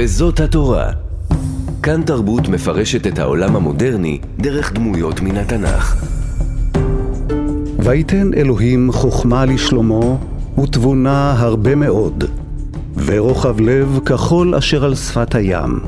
וזאת 0.00 0.40
התורה. 0.40 0.90
כאן 1.82 2.02
תרבות 2.02 2.48
מפרשת 2.48 3.06
את 3.06 3.18
העולם 3.18 3.56
המודרני 3.56 4.18
דרך 4.38 4.72
דמויות 4.72 5.20
מן 5.20 5.36
התנ"ך. 5.36 6.04
ויתן 7.78 8.34
אלוהים 8.34 8.92
חוכמה 8.92 9.44
לשלמה 9.44 10.16
ותבונה 10.62 11.34
הרבה 11.38 11.74
מאוד, 11.74 12.24
ורוחב 12.96 13.60
לב 13.60 13.98
ככל 14.04 14.54
אשר 14.58 14.84
על 14.84 14.94
שפת 14.94 15.34
הים. 15.34 15.80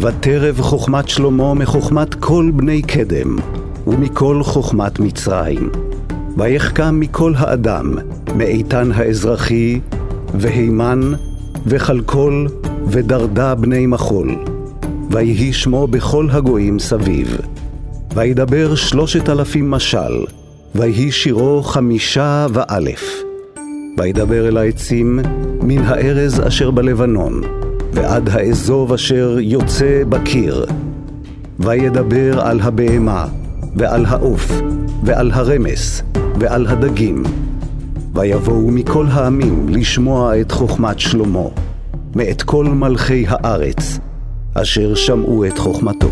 ותרב 0.00 0.60
חוכמת 0.60 1.08
שלמה 1.08 1.54
מחוכמת 1.54 2.14
כל 2.14 2.50
בני 2.56 2.82
קדם, 2.82 3.38
ומכל 3.86 4.42
חוכמת 4.42 4.98
מצרים. 4.98 5.70
ויחכם 6.36 7.00
מכל 7.00 7.32
האדם, 7.36 7.94
מאיתן 8.36 8.92
האזרחי, 8.92 9.80
והימן, 10.34 11.12
וכלכל, 11.66 12.46
ודרדה 12.86 13.54
בני 13.54 13.86
מחול. 13.86 14.36
ויהי 15.10 15.52
שמו 15.52 15.86
בכל 15.86 16.28
הגויים 16.30 16.78
סביב. 16.78 17.36
וידבר 18.14 18.74
שלושת 18.74 19.28
אלפים 19.28 19.70
משל, 19.70 20.24
ויהי 20.74 21.10
שירו 21.10 21.62
חמישה 21.62 22.46
ואלף. 22.52 23.22
וידבר 23.98 24.48
אל 24.48 24.56
העצים 24.56 25.20
מן 25.62 25.84
הארז 25.84 26.40
אשר 26.46 26.70
בלבנון, 26.70 27.42
ועד 27.92 28.28
האזוב 28.28 28.92
אשר 28.92 29.36
יוצא 29.40 30.02
בקיר. 30.08 30.66
וידבר 31.60 32.40
על 32.40 32.60
הבהמה, 32.60 33.26
ועל 33.76 34.06
העוף, 34.06 34.52
ועל 35.04 35.30
הרמס, 35.30 36.02
ועל 36.40 36.66
הדגים. 36.66 37.22
ויבואו 38.14 38.70
מכל 38.70 39.06
העמים 39.10 39.68
לשמוע 39.68 40.40
את 40.40 40.52
חוכמת 40.52 40.98
שלמה, 40.98 41.48
מאת 42.16 42.42
כל 42.42 42.64
מלכי 42.64 43.24
הארץ, 43.28 43.98
אשר 44.54 44.94
שמעו 44.94 45.44
את 45.44 45.58
חוכמתו. 45.58 46.08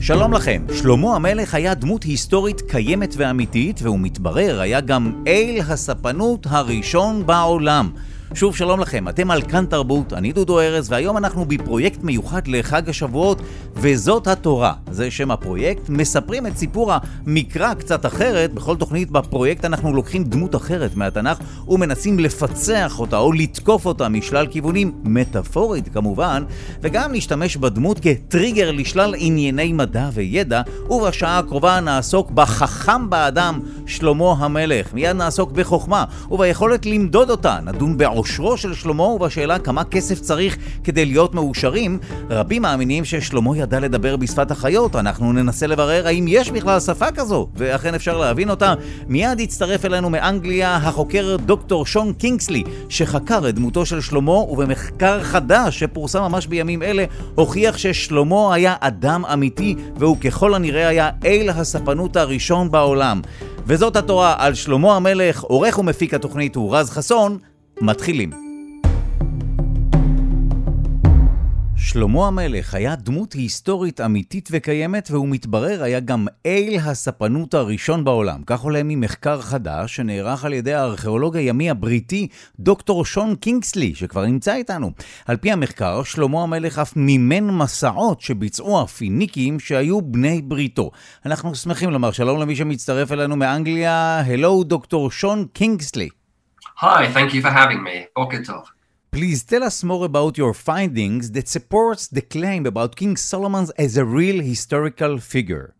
שלום 0.00 0.32
לכם, 0.32 0.62
שלמה 0.74 1.16
המלך 1.16 1.54
היה 1.54 1.74
דמות 1.74 2.02
היסטורית 2.02 2.60
קיימת 2.60 3.14
ואמיתית, 3.16 3.80
והוא 3.82 3.98
מתברר 4.00 4.60
היה 4.60 4.80
גם 4.80 5.22
אל 5.26 5.60
הספנות 5.68 6.46
הראשון 6.50 7.26
בעולם. 7.26 7.90
שוב 8.34 8.56
שלום 8.56 8.80
לכם, 8.80 9.08
אתם 9.08 9.30
על 9.30 9.42
כאן 9.42 9.66
תרבות, 9.66 10.12
אני 10.12 10.32
דודו 10.32 10.60
ארז, 10.60 10.92
והיום 10.92 11.16
אנחנו 11.16 11.44
בפרויקט 11.44 12.02
מיוחד 12.02 12.48
לחג 12.48 12.88
השבועות, 12.88 13.42
וזאת 13.74 14.26
התורה. 14.26 14.72
זה 14.90 15.10
שם 15.10 15.30
הפרויקט. 15.30 15.88
מספרים 15.88 16.46
את 16.46 16.56
סיפור 16.56 16.92
המקרא 16.92 17.74
קצת 17.74 18.06
אחרת. 18.06 18.54
בכל 18.54 18.76
תוכנית 18.76 19.10
בפרויקט 19.10 19.64
אנחנו 19.64 19.92
לוקחים 19.92 20.24
דמות 20.24 20.56
אחרת 20.56 20.96
מהתנ"ך 20.96 21.38
ומנסים 21.68 22.18
לפצח 22.18 23.00
אותה 23.00 23.18
או 23.18 23.32
לתקוף 23.32 23.86
אותה 23.86 24.08
משלל 24.08 24.46
כיוונים, 24.46 24.92
מטאפורית 25.04 25.88
כמובן, 25.88 26.44
וגם 26.82 27.12
להשתמש 27.12 27.56
בדמות 27.56 28.00
כטריגר 28.02 28.70
לשלל 28.70 29.14
ענייני 29.18 29.72
מדע 29.72 30.08
וידע, 30.12 30.62
ובשעה 30.90 31.38
הקרובה 31.38 31.80
נעסוק 31.80 32.30
בחכם 32.30 33.10
באדם, 33.10 33.60
שלמה 33.86 34.32
המלך. 34.38 34.94
מיד 34.94 35.16
נעסוק 35.16 35.52
בחוכמה 35.52 36.04
וביכולת 36.30 36.86
למדוד 36.86 37.30
אותה. 37.30 37.58
נדון 37.64 37.96
בעוד 37.96 38.23
בעושרו 38.24 38.56
של 38.56 38.74
שלמה 38.74 39.02
ובשאלה 39.02 39.58
כמה 39.58 39.84
כסף 39.84 40.20
צריך 40.20 40.56
כדי 40.84 41.04
להיות 41.04 41.34
מאושרים, 41.34 41.98
רבים 42.30 42.62
מאמינים 42.62 43.04
ששלמה 43.04 43.56
ידע 43.56 43.80
לדבר 43.80 44.16
בשפת 44.16 44.50
החיות. 44.50 44.96
אנחנו 44.96 45.32
ננסה 45.32 45.66
לברר 45.66 46.06
האם 46.06 46.24
יש 46.28 46.50
בכלל 46.50 46.80
שפה 46.80 47.12
כזו, 47.12 47.48
ואכן 47.54 47.94
אפשר 47.94 48.18
להבין 48.18 48.50
אותה. 48.50 48.74
מיד 49.08 49.40
יצטרף 49.40 49.84
אלינו 49.84 50.10
מאנגליה 50.10 50.76
החוקר 50.76 51.36
דוקטור 51.36 51.86
שון 51.86 52.12
קינגסלי, 52.12 52.64
שחקר 52.88 53.48
את 53.48 53.54
דמותו 53.54 53.86
של 53.86 54.00
שלמה, 54.00 54.32
ובמחקר 54.32 55.22
חדש 55.22 55.78
שפורסם 55.78 56.22
ממש 56.22 56.46
בימים 56.46 56.82
אלה, 56.82 57.04
הוכיח 57.34 57.78
ששלמה 57.78 58.54
היה 58.54 58.74
אדם 58.80 59.24
אמיתי, 59.24 59.76
והוא 59.96 60.16
ככל 60.16 60.54
הנראה 60.54 60.88
היה 60.88 61.10
אל 61.24 61.50
הספנות 61.50 62.16
הראשון 62.16 62.70
בעולם. 62.70 63.20
וזאת 63.66 63.96
התורה 63.96 64.34
על 64.38 64.54
שלמה 64.54 64.96
המלך, 64.96 65.42
עורך 65.42 65.78
ומפיק 65.78 66.14
התוכנית 66.14 66.56
הוא 66.56 66.76
רז 66.76 66.90
חסון. 66.90 67.38
מתחילים. 67.80 68.30
שלמה 71.76 72.26
המלך 72.26 72.74
היה 72.74 72.96
דמות 72.96 73.32
היסטורית 73.32 74.00
אמיתית 74.00 74.48
וקיימת, 74.52 75.08
והוא 75.10 75.28
מתברר 75.28 75.82
היה 75.82 76.00
גם 76.00 76.26
אל 76.46 76.76
הספנות 76.84 77.54
הראשון 77.54 78.04
בעולם. 78.04 78.42
כך 78.46 78.60
עולה 78.60 78.82
ממחקר 78.84 79.40
חדש 79.40 79.96
שנערך 79.96 80.44
על 80.44 80.52
ידי 80.52 80.74
הארכיאולוג 80.74 81.36
הימי 81.36 81.70
הבריטי, 81.70 82.28
דוקטור 82.60 83.04
שון 83.04 83.34
קינגסלי, 83.34 83.94
שכבר 83.94 84.26
נמצא 84.26 84.54
איתנו. 84.54 84.90
על 85.26 85.36
פי 85.36 85.52
המחקר, 85.52 86.02
שלמה 86.02 86.42
המלך 86.42 86.78
אף 86.78 86.96
מימן 86.96 87.44
מסעות 87.44 88.20
שביצעו 88.20 88.82
הפיניקים 88.82 89.60
שהיו 89.60 90.02
בני 90.02 90.42
בריתו. 90.42 90.90
אנחנו 91.26 91.54
שמחים 91.54 91.90
לומר 91.90 92.12
שלום 92.12 92.40
למי 92.40 92.56
שמצטרף 92.56 93.12
אלינו 93.12 93.36
מאנגליה. 93.36 94.20
הלו, 94.20 94.64
דוקטור 94.64 95.10
שון 95.10 95.46
קינגסלי. 95.52 96.08
Hi, 96.86 97.10
thank 97.10 97.32
you 97.32 97.40
for 97.40 97.48
having 97.48 97.82
me. 97.82 98.08
Boker 98.14 98.42
Please 99.10 99.42
tell 99.42 99.62
us 99.62 99.82
more 99.82 100.04
about 100.04 100.36
your 100.36 100.52
findings 100.52 101.30
that 101.30 101.48
supports 101.48 102.08
the 102.08 102.20
claim 102.20 102.66
about 102.66 102.94
King 102.94 103.16
Solomon 103.16 103.68
as 103.78 103.96
a 103.96 104.04
real 104.04 104.42
historical 104.42 105.16
figure. 105.16 105.74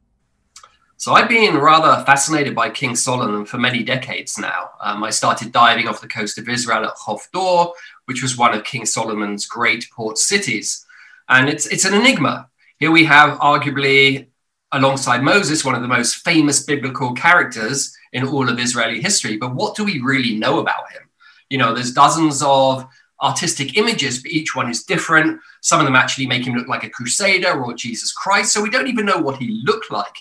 So 0.96 1.12
I've 1.12 1.28
been 1.28 1.58
rather 1.58 2.02
fascinated 2.06 2.54
by 2.54 2.70
King 2.70 2.96
Solomon 2.96 3.44
for 3.44 3.58
many 3.58 3.82
decades 3.82 4.38
now. 4.38 4.70
Um, 4.80 5.04
I 5.04 5.10
started 5.10 5.52
diving 5.52 5.88
off 5.88 6.00
the 6.00 6.08
coast 6.08 6.38
of 6.38 6.48
Israel 6.48 6.86
at 6.86 6.94
Hof 6.96 7.28
Dor, 7.34 7.74
which 8.06 8.22
was 8.22 8.38
one 8.38 8.54
of 8.54 8.64
King 8.64 8.86
Solomon's 8.86 9.44
great 9.44 9.86
port 9.94 10.16
cities. 10.16 10.86
And 11.28 11.50
it's, 11.50 11.66
it's 11.66 11.84
an 11.84 11.92
enigma. 11.92 12.48
Here 12.78 12.90
we 12.90 13.04
have 13.04 13.38
arguably, 13.40 14.28
alongside 14.72 15.22
Moses, 15.22 15.66
one 15.66 15.74
of 15.74 15.82
the 15.82 15.96
most 15.98 16.24
famous 16.24 16.64
biblical 16.64 17.12
characters 17.12 17.94
in 18.14 18.26
all 18.26 18.48
of 18.48 18.58
Israeli 18.58 19.02
history. 19.02 19.36
But 19.36 19.54
what 19.54 19.76
do 19.76 19.84
we 19.84 20.00
really 20.00 20.36
know 20.36 20.60
about 20.60 20.90
him? 20.92 21.02
You 21.50 21.58
know, 21.58 21.74
there's 21.74 21.92
dozens 21.92 22.42
of 22.42 22.86
artistic 23.22 23.76
images, 23.76 24.22
but 24.22 24.30
each 24.30 24.54
one 24.54 24.70
is 24.70 24.84
different. 24.84 25.40
Some 25.60 25.80
of 25.80 25.86
them 25.86 25.96
actually 25.96 26.26
make 26.26 26.46
him 26.46 26.54
look 26.54 26.68
like 26.68 26.84
a 26.84 26.90
crusader 26.90 27.62
or 27.62 27.74
Jesus 27.74 28.12
Christ. 28.12 28.52
So 28.52 28.62
we 28.62 28.70
don't 28.70 28.88
even 28.88 29.04
know 29.04 29.18
what 29.18 29.36
he 29.36 29.62
looked 29.64 29.90
like. 29.90 30.14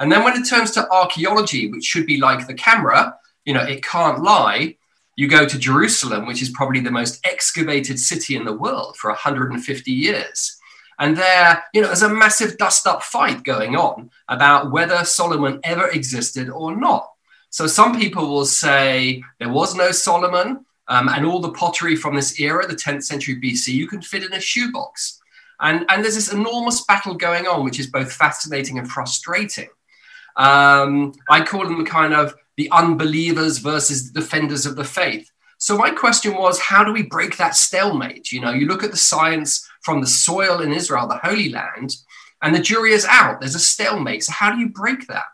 And 0.00 0.10
then 0.10 0.24
when 0.24 0.40
it 0.40 0.48
turns 0.48 0.72
to 0.72 0.90
archaeology, 0.90 1.70
which 1.70 1.84
should 1.84 2.06
be 2.06 2.18
like 2.18 2.46
the 2.46 2.54
camera, 2.54 3.16
you 3.44 3.54
know, 3.54 3.62
it 3.62 3.84
can't 3.84 4.22
lie. 4.22 4.76
You 5.16 5.28
go 5.28 5.46
to 5.46 5.58
Jerusalem, 5.58 6.26
which 6.26 6.42
is 6.42 6.50
probably 6.50 6.80
the 6.80 6.90
most 6.90 7.24
excavated 7.24 7.98
city 7.98 8.36
in 8.36 8.44
the 8.44 8.52
world 8.52 8.96
for 8.96 9.08
150 9.10 9.90
years. 9.90 10.58
And 10.98 11.16
there, 11.16 11.64
you 11.72 11.80
know, 11.80 11.88
there's 11.88 12.02
a 12.02 12.08
massive 12.08 12.58
dust 12.58 12.86
up 12.86 13.02
fight 13.02 13.42
going 13.42 13.76
on 13.76 14.10
about 14.28 14.70
whether 14.70 15.04
Solomon 15.04 15.60
ever 15.64 15.88
existed 15.88 16.48
or 16.48 16.76
not. 16.76 17.10
So 17.50 17.66
some 17.66 17.98
people 17.98 18.28
will 18.28 18.46
say 18.46 19.22
there 19.38 19.48
was 19.48 19.74
no 19.74 19.92
Solomon, 19.92 20.64
um, 20.88 21.08
and 21.08 21.26
all 21.26 21.40
the 21.40 21.52
pottery 21.52 21.96
from 21.96 22.14
this 22.14 22.38
era, 22.38 22.66
the 22.66 22.74
10th 22.74 23.04
century 23.04 23.40
BC, 23.40 23.68
you 23.68 23.88
can 23.88 24.02
fit 24.02 24.22
in 24.22 24.32
a 24.32 24.40
shoebox. 24.40 25.20
And, 25.60 25.84
and 25.88 26.04
there's 26.04 26.14
this 26.14 26.32
enormous 26.32 26.84
battle 26.84 27.14
going 27.14 27.46
on, 27.46 27.64
which 27.64 27.80
is 27.80 27.86
both 27.86 28.12
fascinating 28.12 28.78
and 28.78 28.88
frustrating. 28.88 29.68
Um, 30.36 31.14
I 31.30 31.42
call 31.42 31.64
them 31.64 31.78
the 31.78 31.90
kind 31.90 32.12
of 32.12 32.34
the 32.56 32.70
unbelievers 32.70 33.58
versus 33.58 34.12
the 34.12 34.20
defenders 34.20 34.66
of 34.66 34.76
the 34.76 34.84
faith. 34.84 35.30
So 35.58 35.78
my 35.78 35.90
question 35.90 36.34
was, 36.34 36.60
how 36.60 36.84
do 36.84 36.92
we 36.92 37.02
break 37.02 37.38
that 37.38 37.56
stalemate? 37.56 38.30
You 38.30 38.42
know, 38.42 38.50
you 38.50 38.66
look 38.66 38.84
at 38.84 38.90
the 38.90 38.96
science 38.96 39.66
from 39.82 40.00
the 40.00 40.06
soil 40.06 40.60
in 40.60 40.72
Israel, 40.72 41.08
the 41.08 41.20
Holy 41.22 41.48
Land, 41.48 41.96
and 42.42 42.54
the 42.54 42.60
jury 42.60 42.92
is 42.92 43.06
out. 43.06 43.40
There's 43.40 43.54
a 43.54 43.60
stalemate. 43.60 44.24
So 44.24 44.32
how 44.32 44.52
do 44.52 44.58
you 44.58 44.68
break 44.68 45.06
that? 45.06 45.24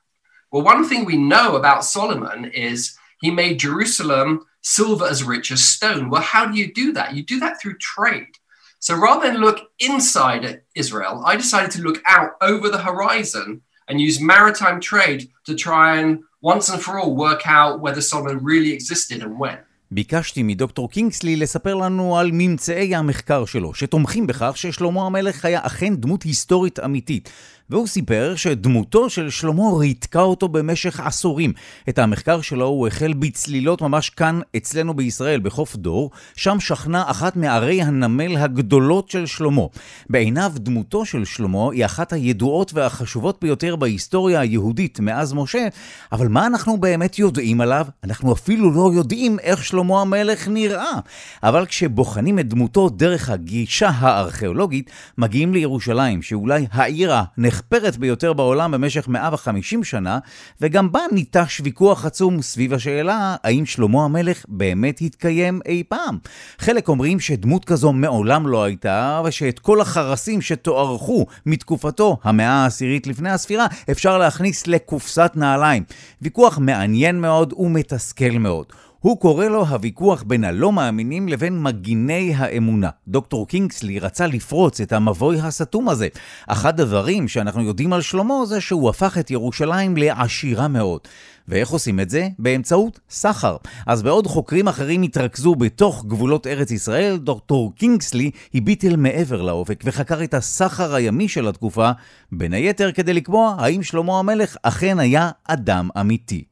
Well, 0.52 0.62
one 0.62 0.84
thing 0.86 1.06
we 1.06 1.16
know 1.16 1.56
about 1.56 1.82
Solomon 1.82 2.44
is 2.44 2.94
he 3.22 3.30
made 3.30 3.58
Jerusalem 3.58 4.44
silver 4.60 5.06
as 5.06 5.24
rich 5.24 5.50
as 5.50 5.64
stone. 5.64 6.10
Well, 6.10 6.20
how 6.20 6.44
do 6.46 6.58
you 6.58 6.68
do 6.82 6.92
that? 6.92 7.14
You 7.14 7.22
do 7.24 7.40
that 7.40 7.58
through 7.58 7.78
trade. 7.78 8.34
So 8.78 8.94
rather 8.94 9.30
than 9.30 9.40
look 9.40 9.60
inside 9.78 10.60
Israel, 10.74 11.22
I 11.24 11.36
decided 11.36 11.70
to 11.72 11.82
look 11.82 12.02
out 12.04 12.32
over 12.42 12.68
the 12.68 12.82
horizon 12.88 13.62
and 13.88 13.98
use 13.98 14.20
maritime 14.20 14.78
trade 14.80 15.30
to 15.46 15.54
try 15.54 15.96
and 16.00 16.20
once 16.42 16.68
and 16.68 16.82
for 16.82 16.98
all 16.98 17.16
work 17.16 17.42
out 17.46 17.80
whether 17.80 18.02
Solomon 18.02 18.44
really 18.44 18.72
existed 18.72 19.22
and 19.22 19.38
when. 19.38 19.58
ביקשתי 19.94 20.42
מדוקטור 20.42 20.90
קינגסלי 20.90 21.36
לספר 21.36 21.74
לנו 21.74 22.18
על 22.18 22.30
ממצאי 22.32 22.94
המחקר 22.94 23.44
שלו, 23.44 23.74
שתומכים 23.74 24.26
בכך 24.26 24.52
ששלמה 24.56 25.06
המלך 25.06 25.44
היה 25.44 25.60
אכן 25.62 25.96
דמות 25.96 26.22
היסטורית 26.22 26.78
אמיתית. 26.80 27.30
והוא 27.72 27.86
סיפר 27.86 28.34
שדמותו 28.36 29.10
של 29.10 29.30
שלמה 29.30 29.62
ריתקה 29.78 30.20
אותו 30.20 30.48
במשך 30.48 31.00
עשורים. 31.00 31.52
את 31.88 31.98
המחקר 31.98 32.40
שלו 32.40 32.66
הוא 32.66 32.86
החל 32.86 33.12
בצלילות 33.12 33.82
ממש 33.82 34.10
כאן 34.10 34.40
אצלנו 34.56 34.94
בישראל, 34.94 35.40
בחוף 35.40 35.76
דור, 35.76 36.10
שם 36.36 36.60
שכנה 36.60 37.10
אחת 37.10 37.36
מערי 37.36 37.82
הנמל 37.82 38.36
הגדולות 38.36 39.10
של 39.10 39.26
שלמה. 39.26 39.62
בעיניו 40.10 40.52
דמותו 40.56 41.04
של 41.04 41.24
שלמה 41.24 41.72
היא 41.72 41.84
אחת 41.84 42.12
הידועות 42.12 42.74
והחשובות 42.74 43.38
ביותר 43.42 43.76
בהיסטוריה 43.76 44.40
היהודית 44.40 45.00
מאז 45.00 45.32
משה, 45.32 45.68
אבל 46.12 46.28
מה 46.28 46.46
אנחנו 46.46 46.76
באמת 46.76 47.18
יודעים 47.18 47.60
עליו? 47.60 47.86
אנחנו 48.04 48.32
אפילו 48.32 48.72
לא 48.72 48.90
יודעים 48.94 49.38
איך 49.38 49.64
שלמה 49.64 50.00
המלך 50.00 50.48
נראה. 50.48 50.98
אבל 51.42 51.66
כשבוחנים 51.66 52.38
את 52.38 52.48
דמותו 52.48 52.88
דרך 52.88 53.30
הגישה 53.30 53.88
הארכיאולוגית, 53.88 54.90
מגיעים 55.18 55.54
לירושלים, 55.54 56.22
שאולי 56.22 56.66
העיר 56.72 57.12
הנחפרת 57.62 57.96
ביותר 57.96 58.32
בעולם 58.32 58.70
במשך 58.70 59.08
150 59.08 59.84
שנה, 59.84 60.18
וגם 60.60 60.92
בה 60.92 61.00
ניטש 61.12 61.60
ויכוח 61.64 62.06
עצום 62.06 62.42
סביב 62.42 62.74
השאלה 62.74 63.36
האם 63.44 63.66
שלמה 63.66 64.04
המלך 64.04 64.44
באמת 64.48 64.98
התקיים 65.00 65.60
אי 65.66 65.82
פעם. 65.88 66.18
חלק 66.58 66.88
אומרים 66.88 67.20
שדמות 67.20 67.64
כזו 67.64 67.92
מעולם 67.92 68.46
לא 68.46 68.64
הייתה, 68.64 69.22
ושאת 69.24 69.58
כל 69.58 69.80
החרסים 69.80 70.40
שתוארכו 70.40 71.26
מתקופתו, 71.46 72.18
המאה 72.22 72.52
העשירית 72.52 73.06
לפני 73.06 73.30
הספירה, 73.30 73.66
אפשר 73.90 74.18
להכניס 74.18 74.66
לקופסת 74.66 75.32
נעליים. 75.34 75.84
ויכוח 76.22 76.58
מעניין 76.58 77.20
מאוד 77.20 77.52
ומתסכל 77.56 78.38
מאוד. 78.38 78.66
הוא 79.02 79.18
קורא 79.18 79.44
לו 79.44 79.66
הוויכוח 79.66 80.22
בין 80.22 80.44
הלא 80.44 80.72
מאמינים 80.72 81.28
לבין 81.28 81.62
מגיני 81.62 82.34
האמונה. 82.36 82.90
דוקטור 83.08 83.48
קינגסלי 83.48 83.98
רצה 83.98 84.26
לפרוץ 84.26 84.80
את 84.80 84.92
המבוי 84.92 85.40
הסתום 85.40 85.88
הזה. 85.88 86.08
אחד 86.46 86.80
הדברים 86.80 87.28
שאנחנו 87.28 87.62
יודעים 87.62 87.92
על 87.92 88.02
שלמה 88.02 88.34
זה 88.46 88.60
שהוא 88.60 88.90
הפך 88.90 89.18
את 89.18 89.30
ירושלים 89.30 89.96
לעשירה 89.96 90.68
מאוד. 90.68 91.00
ואיך 91.48 91.70
עושים 91.70 92.00
את 92.00 92.10
זה? 92.10 92.28
באמצעות 92.38 93.00
סחר. 93.10 93.56
אז 93.86 94.02
בעוד 94.02 94.26
חוקרים 94.26 94.68
אחרים 94.68 95.02
התרכזו 95.02 95.54
בתוך 95.54 96.04
גבולות 96.06 96.46
ארץ 96.46 96.70
ישראל, 96.70 97.16
דוקטור 97.16 97.74
קינגסלי 97.74 98.30
הביט 98.54 98.84
אל 98.84 98.96
מעבר 98.96 99.42
לאופק 99.42 99.82
וחקר 99.86 100.24
את 100.24 100.34
הסחר 100.34 100.94
הימי 100.94 101.28
של 101.28 101.48
התקופה, 101.48 101.90
בין 102.32 102.52
היתר 102.52 102.92
כדי 102.92 103.12
לקבוע 103.12 103.56
האם 103.58 103.82
שלמה 103.82 104.18
המלך 104.18 104.56
אכן 104.62 104.98
היה 104.98 105.30
אדם 105.48 105.88
אמיתי. 106.00 106.44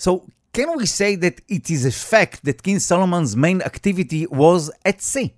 So, 0.00 0.10
can 0.52 0.76
we 0.76 0.86
say 0.86 1.16
that 1.16 1.40
it 1.48 1.70
is 1.70 1.86
a 1.86 1.90
fact 1.90 2.44
that 2.44 2.62
King 2.62 2.78
Solomon's 2.78 3.34
main 3.34 3.62
activity 3.62 4.26
was 4.26 4.70
at 4.84 5.00
sea? 5.00 5.34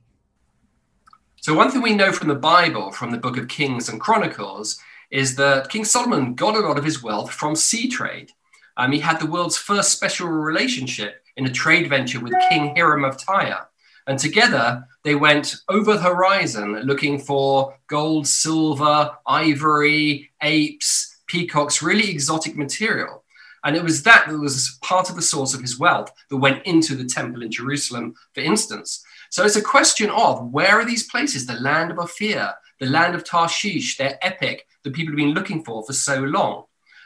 So, 1.40 1.54
one 1.54 1.70
thing 1.70 1.82
we 1.82 1.94
know 1.94 2.10
from 2.10 2.28
the 2.28 2.34
Bible, 2.34 2.90
from 2.90 3.10
the 3.10 3.18
book 3.18 3.36
of 3.36 3.48
Kings 3.48 3.88
and 3.88 4.00
Chronicles, 4.00 4.78
is 5.10 5.36
that 5.36 5.68
King 5.68 5.84
Solomon 5.84 6.34
got 6.34 6.56
a 6.56 6.60
lot 6.60 6.78
of 6.78 6.84
his 6.84 7.02
wealth 7.02 7.30
from 7.30 7.54
sea 7.54 7.88
trade. 7.88 8.32
Um, 8.76 8.92
he 8.92 8.98
had 8.98 9.20
the 9.20 9.26
world's 9.26 9.56
first 9.56 9.92
special 9.92 10.28
relationship 10.28 11.22
in 11.36 11.46
a 11.46 11.52
trade 11.52 11.88
venture 11.88 12.20
with 12.20 12.34
King 12.48 12.74
Hiram 12.74 13.04
of 13.04 13.16
Tyre. 13.16 13.68
And 14.06 14.18
together 14.18 14.86
they 15.02 15.14
went 15.14 15.56
over 15.68 15.94
the 15.94 16.02
horizon 16.02 16.80
looking 16.82 17.18
for 17.18 17.76
gold, 17.86 18.26
silver, 18.26 19.12
ivory, 19.26 20.30
apes, 20.42 21.18
peacocks, 21.26 21.82
really 21.82 22.10
exotic 22.10 22.56
material. 22.56 23.23
And 23.64 23.76
it 23.76 23.82
was 23.82 24.02
that 24.02 24.26
that 24.28 24.38
was 24.38 24.78
part 24.82 25.08
of 25.08 25.16
the 25.16 25.22
source 25.22 25.54
of 25.54 25.62
his 25.62 25.78
wealth 25.78 26.12
that 26.28 26.36
went 26.36 26.64
into 26.66 26.94
the 26.94 27.04
temple 27.04 27.42
in 27.42 27.50
Jerusalem, 27.50 28.14
for 28.34 28.40
instance. 28.40 29.02
So 29.30 29.44
it's 29.44 29.56
a 29.56 29.62
question 29.62 30.10
of 30.10 30.52
where 30.52 30.78
are 30.78 30.84
these 30.84 31.08
places? 31.08 31.46
The 31.46 31.54
land 31.54 31.90
of 31.90 31.98
Ophir, 31.98 32.52
the 32.78 32.86
land 32.86 33.14
of 33.14 33.24
Tarshish, 33.24 33.96
their 33.96 34.18
epic 34.22 34.66
that 34.82 34.92
people 34.92 35.12
have 35.12 35.16
been 35.16 35.34
looking 35.34 35.64
for 35.64 35.84
for 35.84 35.92
so 35.92 36.20
long. 36.20 36.64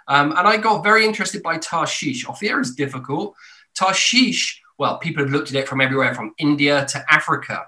Um, 0.08 0.32
and 0.36 0.48
I 0.48 0.56
got 0.56 0.82
very 0.82 1.04
interested 1.04 1.42
by 1.42 1.58
Tarshish. 1.58 2.28
Ophir 2.28 2.60
is 2.60 2.74
difficult. 2.74 3.34
Tarshish, 3.74 4.60
well, 4.78 4.98
people 4.98 5.22
have 5.22 5.32
looked 5.32 5.50
at 5.50 5.56
it 5.56 5.68
from 5.68 5.80
everywhere, 5.80 6.14
from 6.14 6.34
India 6.38 6.86
to 6.86 7.04
Africa. 7.08 7.66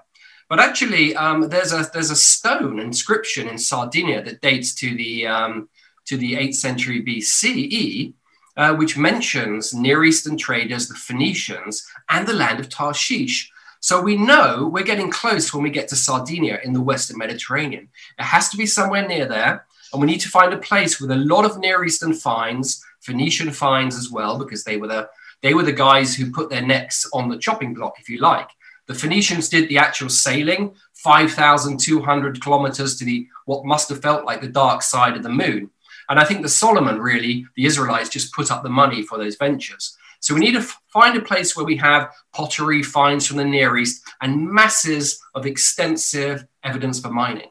But 0.49 0.59
actually, 0.59 1.15
um, 1.15 1.47
there's 1.47 1.71
a 1.71 1.89
there's 1.93 2.11
a 2.11 2.15
stone 2.15 2.77
inscription 2.79 3.47
in 3.47 3.57
Sardinia 3.57 4.21
that 4.23 4.41
dates 4.41 4.75
to 4.75 4.93
the 4.93 5.25
um, 5.27 5.69
to 6.07 6.17
the 6.17 6.33
8th 6.33 6.55
century 6.55 7.01
BCE, 7.01 8.13
uh, 8.57 8.75
which 8.75 8.97
mentions 8.97 9.73
Near 9.73 10.03
Eastern 10.03 10.37
traders, 10.37 10.87
the 10.87 10.95
Phoenicians, 10.95 11.85
and 12.09 12.27
the 12.27 12.33
land 12.33 12.59
of 12.59 12.69
Tarshish. 12.69 13.51
So 13.79 14.01
we 14.01 14.15
know 14.15 14.69
we're 14.71 14.83
getting 14.83 15.09
close 15.09 15.53
when 15.53 15.63
we 15.63 15.69
get 15.69 15.87
to 15.89 15.95
Sardinia 15.95 16.59
in 16.63 16.73
the 16.73 16.81
Western 16.81 17.17
Mediterranean. 17.17 17.89
It 18.19 18.23
has 18.23 18.49
to 18.49 18.57
be 18.57 18.65
somewhere 18.65 19.07
near 19.07 19.25
there. 19.25 19.65
And 19.91 19.99
we 19.99 20.07
need 20.07 20.21
to 20.21 20.29
find 20.29 20.53
a 20.53 20.57
place 20.57 21.01
with 21.01 21.11
a 21.11 21.15
lot 21.15 21.45
of 21.45 21.59
Near 21.59 21.83
Eastern 21.83 22.13
finds, 22.13 22.83
Phoenician 23.01 23.51
finds 23.51 23.97
as 23.97 24.09
well, 24.09 24.37
because 24.37 24.63
they 24.63 24.77
were 24.77 24.87
the 24.87 25.09
they 25.41 25.55
were 25.55 25.63
the 25.63 25.71
guys 25.71 26.15
who 26.15 26.31
put 26.31 26.49
their 26.49 26.61
necks 26.61 27.09
on 27.13 27.27
the 27.27 27.37
chopping 27.37 27.73
block, 27.73 27.99
if 27.99 28.07
you 28.07 28.19
like. 28.19 28.47
The 28.85 28.93
Phoenicians 28.93 29.49
did 29.49 29.69
the 29.69 29.79
actual 29.79 30.09
sailing, 30.09 30.75
5,200 30.93 32.41
kilometers 32.41 32.95
to 32.97 33.05
the 33.05 33.27
what 33.45 33.65
must 33.65 33.89
have 33.89 34.01
felt 34.01 34.25
like 34.25 34.41
the 34.41 34.47
dark 34.47 34.83
side 34.83 35.17
of 35.17 35.23
the 35.23 35.29
moon. 35.29 35.71
And 36.11 36.19
I 36.19 36.25
think 36.25 36.41
the 36.41 36.49
Solomon 36.49 36.99
really, 36.99 37.45
the 37.55 37.65
Israelites 37.65 38.09
just 38.09 38.33
put 38.33 38.51
up 38.51 38.63
the 38.63 38.69
money 38.69 39.01
for 39.01 39.17
those 39.17 39.37
ventures. 39.37 39.97
So 40.19 40.33
we 40.33 40.41
need 40.41 40.55
to 40.55 40.67
find 40.91 41.15
a 41.15 41.21
place 41.21 41.55
where 41.55 41.65
we 41.65 41.77
have 41.77 42.11
pottery 42.33 42.83
finds 42.83 43.25
from 43.25 43.37
the 43.37 43.45
Near 43.45 43.77
East 43.77 44.03
and 44.21 44.45
masses 44.51 45.21
of 45.35 45.45
extensive 45.45 46.45
evidence 46.65 46.99
for 46.99 47.11
mining. 47.11 47.50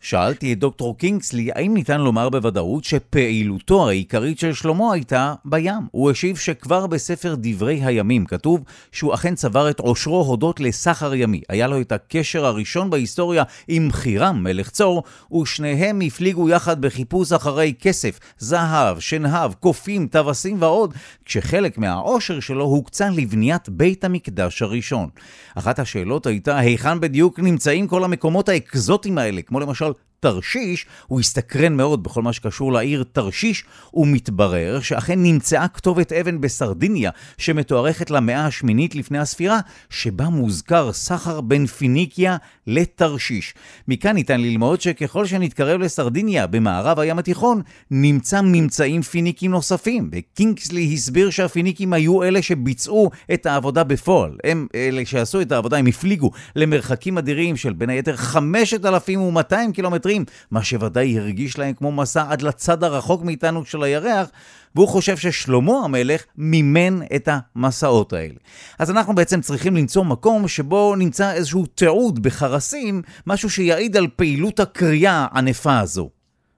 שאלתי 0.00 0.52
את 0.52 0.58
דוקטור 0.58 0.98
קינגסלי 0.98 1.50
האם 1.54 1.74
ניתן 1.74 2.00
לומר 2.00 2.28
בוודאות 2.28 2.84
שפעילותו 2.84 3.88
העיקרית 3.88 4.38
של 4.38 4.52
שלמה 4.52 4.92
הייתה 4.92 5.34
בים. 5.44 5.88
הוא 5.90 6.10
השיב 6.10 6.36
שכבר 6.36 6.86
בספר 6.86 7.34
דברי 7.38 7.80
הימים 7.84 8.26
כתוב 8.26 8.60
שהוא 8.92 9.14
אכן 9.14 9.34
צבר 9.34 9.70
את 9.70 9.80
עושרו 9.80 10.24
הודות 10.24 10.60
לסחר 10.60 11.14
ימי. 11.14 11.40
היה 11.48 11.66
לו 11.66 11.80
את 11.80 11.92
הקשר 11.92 12.46
הראשון 12.46 12.90
בהיסטוריה 12.90 13.42
עם 13.68 13.88
חירם 13.92 14.44
מלך 14.44 14.70
צור, 14.70 15.02
ושניהם 15.42 16.00
הפליגו 16.06 16.48
יחד 16.48 16.80
בחיפוש 16.80 17.32
אחרי 17.32 17.74
כסף, 17.80 18.20
זהב, 18.38 18.98
שנהב, 18.98 19.52
קופים, 19.52 20.06
טווסים 20.06 20.62
ועוד, 20.62 20.94
כשחלק 21.24 21.78
מהעושר 21.78 22.40
שלו 22.40 22.64
הוקצה 22.64 23.10
לבניית 23.10 23.68
בית 23.68 24.04
המקדש 24.04 24.62
הראשון. 24.62 25.08
אחת 25.54 25.78
השאלות 25.78 26.26
הייתה 26.26 26.58
היכן 26.58 27.00
בדיוק 27.00 27.38
נמצאים 27.40 27.86
כל 27.86 28.04
המקומות 28.04 28.48
האקזוטיים 28.48 29.18
האלה, 29.18 29.42
כמו 29.42 29.60
למשל 29.60 29.87
criminal 29.94 30.07
תרשיש, 30.20 30.86
הוא 31.06 31.20
הסתקרן 31.20 31.76
מאוד 31.76 32.02
בכל 32.02 32.22
מה 32.22 32.32
שקשור 32.32 32.72
לעיר 32.72 33.04
תרשיש, 33.12 33.64
ומתברר 33.94 34.80
שאכן 34.80 35.22
נמצאה 35.22 35.68
כתובת 35.68 36.12
אבן 36.12 36.40
בסרדיניה, 36.40 37.10
שמתוארכת 37.38 38.10
למאה 38.10 38.46
השמינית 38.46 38.94
לפני 38.94 39.18
הספירה, 39.18 39.60
שבה 39.90 40.28
מוזכר 40.28 40.92
סחר 40.92 41.40
בין 41.40 41.66
פיניקיה 41.66 42.36
לתרשיש. 42.66 43.54
מכאן 43.88 44.14
ניתן 44.14 44.40
ללמוד 44.40 44.80
שככל 44.80 45.26
שנתקרב 45.26 45.80
לסרדיניה 45.80 46.46
במערב 46.46 46.98
הים 46.98 47.18
התיכון, 47.18 47.62
נמצא 47.90 48.40
ממצאים 48.42 49.02
פיניקים 49.02 49.50
נוספים, 49.50 50.10
וקינגסלי 50.12 50.90
הסביר 50.94 51.30
שהפיניקים 51.30 51.92
היו 51.92 52.22
אלה 52.22 52.42
שביצעו 52.42 53.10
את 53.34 53.46
העבודה 53.46 53.84
בפועל. 53.84 54.36
הם 54.44 54.66
אלה 54.74 55.06
שעשו 55.06 55.40
את 55.40 55.52
העבודה, 55.52 55.76
הם 55.76 55.86
הפליגו 55.86 56.30
למרחקים 56.56 57.18
אדירים 57.18 57.56
של 57.56 57.72
בין 57.72 57.90
היתר 57.90 58.16
5,200 58.16 59.72
קילומטרים, 60.08 60.24
מה 60.50 60.64
שוודאי 60.64 61.18
הרגיש 61.18 61.58
להם 61.58 61.74
כמו 61.74 61.92
מסע 61.92 62.24
עד 62.28 62.42
לצד 62.42 62.84
הרחוק 62.84 63.22
מאיתנו 63.22 63.64
של 63.64 63.82
הירח, 63.82 64.28
והוא 64.74 64.88
חושב 64.88 65.16
ששלמה 65.16 65.84
המלך 65.84 66.22
מימן 66.36 67.00
את 67.16 67.28
המסעות 67.32 68.12
האלה. 68.12 68.38
אז 68.78 68.90
אנחנו 68.90 69.14
בעצם 69.14 69.40
צריכים 69.40 69.76
למצוא 69.76 70.04
מקום 70.04 70.48
שבו 70.48 70.94
נמצא 70.96 71.32
איזשהו 71.32 71.66
תיעוד 71.66 72.22
בחרסים, 72.22 73.02
משהו 73.26 73.50
שיעיד 73.50 73.96
על 73.96 74.06
פעילות 74.16 74.60
הקריאה 74.60 75.26
הענפה 75.30 75.78
הזו. 75.78 76.10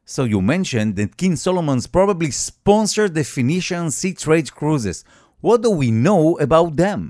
So 0.07 0.25
you 0.25 0.41
mentioned 0.41 0.97
that 0.97 1.17
King 1.17 1.37
Solomon's 1.37 1.87
probably 1.87 2.33
sponsored 2.33 3.15
the 3.15 3.23
Phoenician 3.35 3.93
sea 3.93 4.13
trade 4.25 4.49
cruises. 4.59 5.05
What 5.41 5.63
do 5.63 5.71
we 5.71 5.89
know 6.07 6.37
about 6.47 6.77
them? 6.77 7.01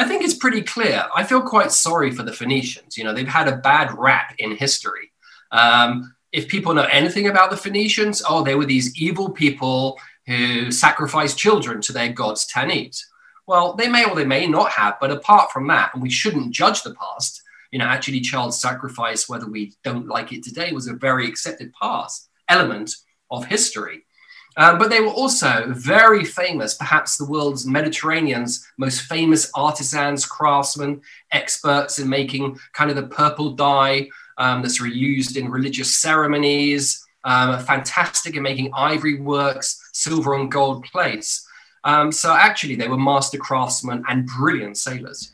I 0.00 0.04
think 0.08 0.22
it's 0.22 0.38
pretty 0.44 0.62
clear. 0.62 0.98
I 1.20 1.22
feel 1.30 1.42
quite 1.42 1.72
sorry 1.72 2.10
for 2.16 2.22
the 2.28 2.36
Phoenicians. 2.40 2.96
You 2.96 3.04
know, 3.04 3.12
they've 3.14 3.36
had 3.40 3.48
a 3.48 3.56
bad 3.56 3.88
rap 4.06 4.28
in 4.38 4.50
history. 4.66 5.06
Um, 5.52 6.14
if 6.32 6.48
people 6.48 6.74
know 6.74 6.88
anything 6.90 7.28
about 7.28 7.50
the 7.50 7.56
Phoenicians, 7.56 8.22
oh, 8.28 8.44
they 8.44 8.54
were 8.54 8.66
these 8.66 8.96
evil 9.00 9.30
people 9.30 9.98
who 10.26 10.70
sacrificed 10.70 11.38
children 11.38 11.80
to 11.82 11.92
their 11.92 12.12
gods 12.12 12.46
Tanit. 12.46 13.00
Well, 13.46 13.74
they 13.74 13.88
may 13.88 14.04
or 14.04 14.14
they 14.14 14.24
may 14.24 14.46
not 14.46 14.70
have, 14.70 14.98
but 15.00 15.10
apart 15.10 15.50
from 15.50 15.66
that, 15.68 15.92
and 15.92 16.02
we 16.02 16.10
shouldn't 16.10 16.54
judge 16.54 16.82
the 16.82 16.94
past, 16.94 17.42
you 17.72 17.80
know, 17.80 17.86
actually 17.86 18.20
child 18.20 18.54
sacrifice, 18.54 19.28
whether 19.28 19.48
we 19.48 19.72
don't 19.82 20.06
like 20.06 20.32
it 20.32 20.44
today, 20.44 20.72
was 20.72 20.86
a 20.86 20.94
very 20.94 21.26
accepted 21.26 21.72
past 21.80 22.28
element 22.48 22.94
of 23.30 23.46
history. 23.46 24.04
Um, 24.56 24.78
but 24.78 24.90
they 24.90 25.00
were 25.00 25.08
also 25.08 25.64
very 25.68 26.24
famous, 26.24 26.74
perhaps 26.74 27.16
the 27.16 27.24
world's 27.24 27.66
Mediterranean's 27.66 28.66
most 28.78 29.02
famous 29.02 29.50
artisans, 29.54 30.26
craftsmen, 30.26 31.00
experts 31.32 31.98
in 31.98 32.08
making 32.08 32.58
kind 32.72 32.90
of 32.90 32.96
the 32.96 33.06
purple 33.06 33.52
dye 33.52 34.08
um, 34.40 34.62
that's 34.62 34.80
reused 34.82 35.36
in 35.36 35.50
religious 35.50 35.90
ceremonies. 35.98 37.06
um, 37.24 37.58
fantastic 37.60 38.34
in 38.34 38.42
making 38.42 38.72
ivory 38.74 39.20
works, 39.20 39.90
silver 39.92 40.34
and 40.34 40.50
gold 40.50 40.84
plates. 40.84 41.46
Um, 41.84 42.10
so 42.10 42.32
actually, 42.32 42.76
they 42.76 42.88
were 42.88 42.98
master 42.98 43.38
craftsmen 43.38 44.02
and 44.08 44.26
brilliant 44.26 44.78
sailors. 44.78 45.32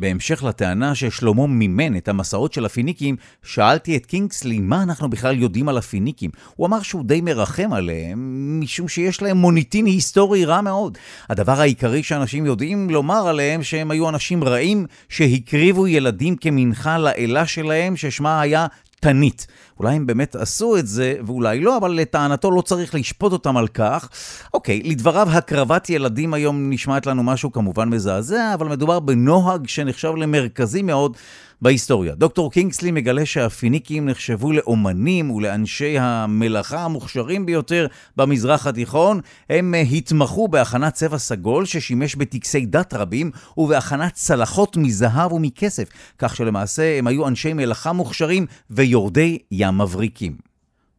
בהמשך 0.00 0.44
לטענה 0.44 0.94
ששלמה 0.94 1.46
מימן 1.46 1.96
את 1.96 2.08
המסעות 2.08 2.52
של 2.52 2.64
הפיניקים, 2.64 3.16
שאלתי 3.42 3.96
את 3.96 4.06
קינגסלי 4.06 4.58
מה 4.58 4.82
אנחנו 4.82 5.10
בכלל 5.10 5.38
יודעים 5.38 5.68
על 5.68 5.78
הפיניקים. 5.78 6.30
הוא 6.56 6.66
אמר 6.66 6.82
שהוא 6.82 7.04
די 7.04 7.20
מרחם 7.20 7.72
עליהם, 7.72 8.60
משום 8.60 8.88
שיש 8.88 9.22
להם 9.22 9.36
מוניטין 9.36 9.86
היסטורי 9.86 10.44
רע 10.44 10.60
מאוד. 10.60 10.98
הדבר 11.28 11.60
העיקרי 11.60 12.02
שאנשים 12.02 12.46
יודעים 12.46 12.90
לומר 12.90 13.28
עליהם 13.28 13.62
שהם 13.62 13.90
היו 13.90 14.08
אנשים 14.08 14.44
רעים 14.44 14.86
שהקריבו 15.08 15.86
ילדים 15.86 16.36
כמנחה 16.36 16.98
לאלה 16.98 17.46
שלהם, 17.46 17.96
ששמה 17.96 18.40
היה 18.40 18.66
תנית. 19.00 19.46
אולי 19.78 19.96
הם 19.96 20.06
באמת 20.06 20.36
עשו 20.36 20.76
את 20.76 20.86
זה, 20.86 21.14
ואולי 21.26 21.60
לא, 21.60 21.76
אבל 21.76 21.90
לטענתו 21.90 22.50
לא 22.50 22.60
צריך 22.60 22.94
לשפוט 22.94 23.32
אותם 23.32 23.56
על 23.56 23.68
כך. 23.68 24.08
אוקיי, 24.54 24.82
לדבריו, 24.84 25.28
הקרבת 25.30 25.90
ילדים 25.90 26.34
היום 26.34 26.70
נשמעת 26.70 27.06
לנו 27.06 27.22
משהו 27.22 27.52
כמובן 27.52 27.88
מזעזע, 27.88 28.54
אבל 28.54 28.68
מדובר 28.68 29.00
בנוהג 29.00 29.68
שנחשב 29.68 30.12
למרכזי 30.16 30.82
מאוד 30.82 31.16
בהיסטוריה. 31.62 32.14
דוקטור 32.14 32.52
קינגסלי 32.52 32.90
מגלה 32.90 33.26
שהפיניקים 33.26 34.08
נחשבו 34.08 34.52
לאומנים 34.52 35.30
ולאנשי 35.30 35.98
המלאכה 35.98 36.84
המוכשרים 36.84 37.46
ביותר 37.46 37.86
במזרח 38.16 38.66
התיכון. 38.66 39.20
הם 39.50 39.74
התמחו 39.92 40.48
בהכנת 40.48 40.94
צבע 40.94 41.18
סגול 41.18 41.64
ששימש 41.66 42.16
בטקסי 42.16 42.66
דת 42.66 42.94
רבים 42.94 43.30
ובהכנת 43.56 44.12
צלחות 44.12 44.76
מזהב 44.76 45.32
ומכסף, 45.32 45.88
כך 46.18 46.36
שלמעשה 46.36 46.98
הם 46.98 47.06
היו 47.06 47.28
אנשי 47.28 47.52
מלאכה 47.52 47.92
מוכשרים 47.92 48.46
ויורדי 48.70 49.38
ים 49.50 49.78
מבריקים. 49.78 50.47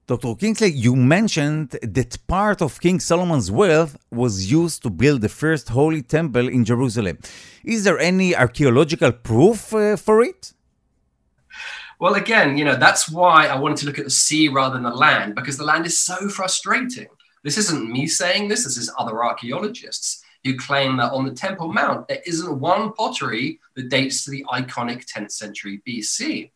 Dr. 0.10 0.34
Kingsley, 0.34 0.72
you 0.72 0.96
mentioned 0.96 1.70
that 1.84 2.18
part 2.26 2.64
of 2.64 2.82
King 2.82 3.00
Solomon's 3.00 3.52
wealth 3.52 3.96
was 4.10 4.52
used 4.52 4.82
to 4.82 4.90
build 4.90 5.22
the 5.22 5.30
first 5.30 5.70
holy 5.70 6.02
temple 6.02 6.48
in 6.48 6.66
Jerusalem. 6.66 7.20
Is 7.64 7.84
there 7.84 8.00
any 8.00 8.36
archaeological 8.36 9.12
proof 9.12 9.72
uh, 9.72 9.98
for 9.98 10.24
it? 10.24 10.54
Well, 12.00 12.16
again, 12.16 12.58
you 12.58 12.66
know, 12.66 12.76
that's 12.76 13.08
why 13.08 13.46
I 13.46 13.60
wanted 13.60 13.78
to 13.82 13.86
look 13.86 14.00
at 14.00 14.06
the 14.06 14.10
sea 14.10 14.48
rather 14.48 14.74
than 14.74 14.84
the 14.90 14.90
land, 14.90 15.36
because 15.36 15.58
the 15.58 15.64
land 15.64 15.86
is 15.86 16.00
so 16.00 16.28
frustrating. 16.28 17.10
This 17.44 17.60
isn't 17.60 17.92
me 17.92 18.08
saying 18.08 18.48
this, 18.48 18.64
this 18.64 18.78
is 18.78 18.92
other 18.98 19.24
archaeologists 19.24 20.24
who 20.44 20.58
claim 20.58 20.98
that 20.98 21.12
on 21.12 21.26
the 21.26 21.36
Temple 21.36 21.72
Mount, 21.72 22.08
there 22.08 22.24
isn't 22.26 22.60
one 22.60 22.94
pottery 22.94 23.60
that 23.76 23.90
dates 23.90 24.24
to 24.24 24.32
the 24.32 24.44
iconic 24.52 25.06
10th 25.06 25.34
century 25.34 25.84
BC. 25.88 26.50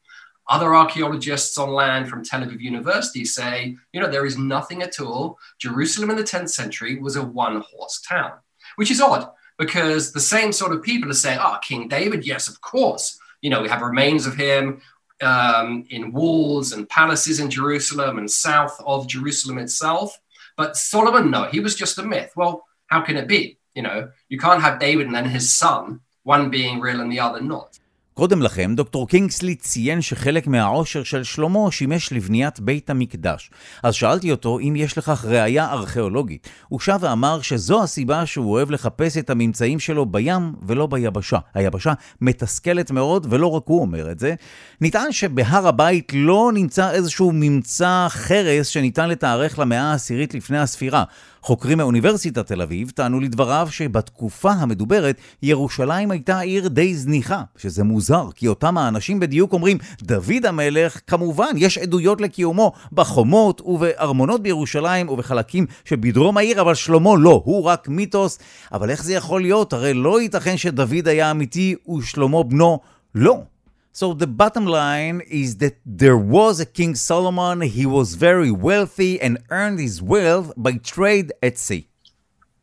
Other 0.50 0.76
archaeologists 0.76 1.58
on 1.58 1.70
land 1.70 2.10
from 2.10 2.24
Tel 2.24 2.42
Aviv 2.42 2.60
University 2.60 3.24
say, 3.24 3.78
you 3.94 4.02
know, 4.02 4.10
there 4.10 4.26
is 4.26 4.38
nothing 4.38 4.82
at 4.82 5.00
all. 5.00 5.40
Jerusalem 5.58 6.10
in 6.10 6.18
the 6.18 6.24
10th 6.24 6.50
century 6.50 7.00
was 7.00 7.16
a 7.16 7.24
one 7.24 7.64
horse 7.72 8.02
town, 8.02 8.34
which 8.76 8.92
is 8.92 9.00
odd 9.00 9.30
because 9.58 10.12
the 10.12 10.20
same 10.20 10.52
sort 10.52 10.74
of 10.74 10.84
people 10.84 11.10
are 11.10 11.14
saying, 11.14 11.40
oh, 11.42 11.58
King 11.62 11.88
David, 11.88 12.26
yes, 12.26 12.48
of 12.48 12.60
course. 12.62 13.18
You 13.42 13.50
know, 13.50 13.62
we 13.62 13.70
have 13.70 13.82
remains 13.82 14.26
of 14.26 14.36
him 14.36 14.82
um, 15.22 15.86
in 15.90 16.12
walls 16.12 16.74
and 16.74 16.90
palaces 16.90 17.40
in 17.40 17.50
Jerusalem 17.50 18.18
and 18.18 18.30
south 18.30 18.78
of 18.86 19.08
Jerusalem 19.08 19.58
itself. 19.58 20.20
But 20.58 20.76
Solomon, 20.76 21.32
no, 21.32 21.46
he 21.46 21.60
was 21.60 21.76
just 21.76 21.98
a 21.98 22.04
myth. 22.04 22.34
Well, 22.36 22.66
how 22.88 23.02
can 23.02 23.18
it 23.18 23.28
be? 23.28 23.58
You 23.76 23.82
know, 23.82 24.12
you 24.30 24.38
can't 24.38 24.62
have 24.62 24.80
David 24.80 25.08
and 25.08 25.16
then 25.16 25.26
his 25.26 25.54
son, 25.54 26.02
one 26.24 26.50
being 26.50 26.80
real 26.80 27.02
and 27.02 27.12
the 27.12 27.20
other 27.20 27.42
not. 27.42 27.80
קודם 28.14 28.42
לכן, 28.42 28.76
דוקטור 28.76 29.08
קינגסלי 29.08 29.56
ציין 29.56 30.02
שחלק 30.02 30.48
מהעושר 30.48 31.04
של 31.04 31.24
שלמה 31.24 31.72
שימש 31.72 32.14
לבניית 32.14 32.60
בית 32.60 32.90
המקדש. 32.90 33.52
אז 33.84 33.94
שאלתי 33.94 34.32
אותו 34.32 34.60
אם 34.60 34.74
יש 34.78 34.98
לכך 34.98 35.26
ראייה 35.26 35.72
ארכיאולוגית. 35.72 36.50
הוא 36.68 36.80
שב 36.80 36.98
ואמר 37.02 37.42
שזו 37.42 37.84
הסיבה 37.84 38.26
שהוא 38.26 38.52
אוהב 38.52 38.72
לחפש 38.72 39.18
את 39.18 39.30
הממצאים 39.30 39.80
שלו 39.80 40.06
בים 40.06 40.54
ולא 40.68 40.88
ביבשה. 40.88 41.38
היבשה 41.54 41.94
מתסכלת 42.22 42.92
מאוד, 42.92 43.28
ולא 43.30 43.48
רק 43.48 43.64
הוא 43.66 43.82
אומר 43.82 44.12
את 44.12 44.20
זה. 44.20 44.36
נטען 44.82 45.12
שבהר 45.12 45.68
הבית 45.68 46.12
לא 46.16 46.52
נמצא 46.54 46.92
איזשהו 46.92 47.32
ממצא 47.34 48.08
חרס 48.10 48.68
שניתן 48.68 49.10
לתארך 49.10 49.60
למאה 49.60 49.92
העשירית 49.92 50.34
לפני 50.34 50.60
הספירה. 50.60 51.04
חוקרים 51.44 51.78
מאוניברסיטת 51.78 52.48
תל 52.48 52.62
אביב 52.62 52.90
טענו 52.90 53.20
לדבריו 53.20 53.68
שבתקופה 53.72 54.52
המדוברת 54.52 55.18
ירושלים 55.44 56.12
הייתה 56.12 56.40
עיר 56.40 56.68
די 56.68 56.96
זניחה, 56.96 57.42
שזה 57.58 57.84
מוזר, 57.84 58.30
כי 58.36 58.48
אותם 58.48 58.78
האנשים 58.78 59.20
בדיוק 59.20 59.54
אומרים, 59.54 59.78
דוד 60.02 60.46
המלך, 60.46 61.00
כמובן, 61.08 61.52
יש 61.58 61.78
עדויות 61.78 62.22
לקיומו 62.22 62.72
בחומות 62.94 63.62
ובארמונות 63.62 64.44
בירושלים 64.44 65.10
ובחלקים 65.10 65.66
שבדרום 65.86 66.38
העיר, 66.38 66.62
אבל 66.62 66.74
שלמה 66.74 67.10
לא, 67.18 67.42
הוא 67.46 67.64
רק 67.64 67.88
מיתוס. 67.90 68.40
אבל 68.72 68.90
איך 68.90 69.04
זה 69.04 69.14
יכול 69.14 69.42
להיות? 69.42 69.74
הרי 69.74 69.94
לא 69.94 70.22
ייתכן 70.22 70.58
שדוד 70.58 71.08
היה 71.08 71.32
אמיתי 71.32 71.76
ושלמה 71.98 72.44
בנו 72.44 72.80
לא. 73.16 73.53
So 73.96 74.16
the 74.16 74.26
bottom 74.26 74.66
line 74.66 75.22
is 75.30 75.58
that 75.58 75.78
there 75.86 76.18
was 76.18 76.60
a 76.60 76.66
King 76.66 76.96
Solomon, 76.96 77.62
he 77.62 77.86
was 77.86 78.16
very 78.16 78.50
wealthy 78.50 79.22
and 79.22 79.38
earned 79.52 79.80
his 79.80 80.02
wealth 80.02 80.52
by 80.58 80.78
trade 80.78 81.32
at 81.44 81.60
sea. 81.60 81.90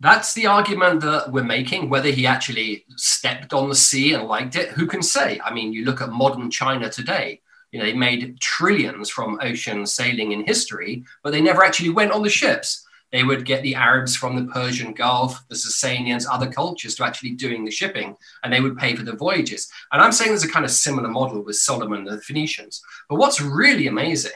That's 0.00 0.34
the 0.34 0.46
argument 0.46 1.02
that 1.02 1.30
we're 1.30 1.44
making. 1.44 1.88
Whether 1.88 2.10
he 2.10 2.26
actually 2.26 2.84
stepped 2.96 3.52
on 3.52 3.68
the 3.68 3.76
sea 3.76 4.12
and 4.12 4.26
liked 4.26 4.56
it, 4.56 4.70
who 4.70 4.88
can 4.88 5.02
say? 5.02 5.40
I 5.44 5.54
mean, 5.54 5.72
you 5.72 5.84
look 5.84 6.00
at 6.00 6.08
modern 6.08 6.50
China 6.50 6.90
today, 6.90 7.40
you 7.70 7.78
know, 7.78 7.84
they 7.84 7.92
made 7.92 8.40
trillions 8.40 9.08
from 9.08 9.38
ocean 9.40 9.86
sailing 9.86 10.32
in 10.32 10.44
history, 10.44 11.04
but 11.22 11.30
they 11.30 11.40
never 11.40 11.62
actually 11.62 11.90
went 11.90 12.10
on 12.10 12.24
the 12.24 12.28
ships. 12.28 12.84
They 13.12 13.24
would 13.24 13.44
get 13.44 13.62
the 13.62 13.74
Arabs 13.74 14.14
from 14.14 14.36
the 14.36 14.52
Persian 14.52 14.92
Gulf, 14.92 15.42
the 15.48 15.56
Sasanians, 15.56 16.26
other 16.30 16.50
cultures 16.50 16.94
to 16.96 17.04
actually 17.04 17.32
doing 17.32 17.64
the 17.64 17.70
shipping, 17.70 18.16
and 18.42 18.52
they 18.52 18.60
would 18.60 18.78
pay 18.78 18.94
for 18.94 19.02
the 19.02 19.16
voyages. 19.16 19.70
And 19.92 20.00
I'm 20.00 20.12
saying 20.12 20.30
there's 20.30 20.44
a 20.44 20.48
kind 20.48 20.64
of 20.64 20.70
similar 20.70 21.08
model 21.08 21.42
with 21.42 21.56
Solomon 21.56 22.06
and 22.06 22.18
the 22.18 22.22
Phoenicians. 22.22 22.82
But 23.08 23.16
what's 23.16 23.40
really 23.40 23.88
amazing 23.88 24.32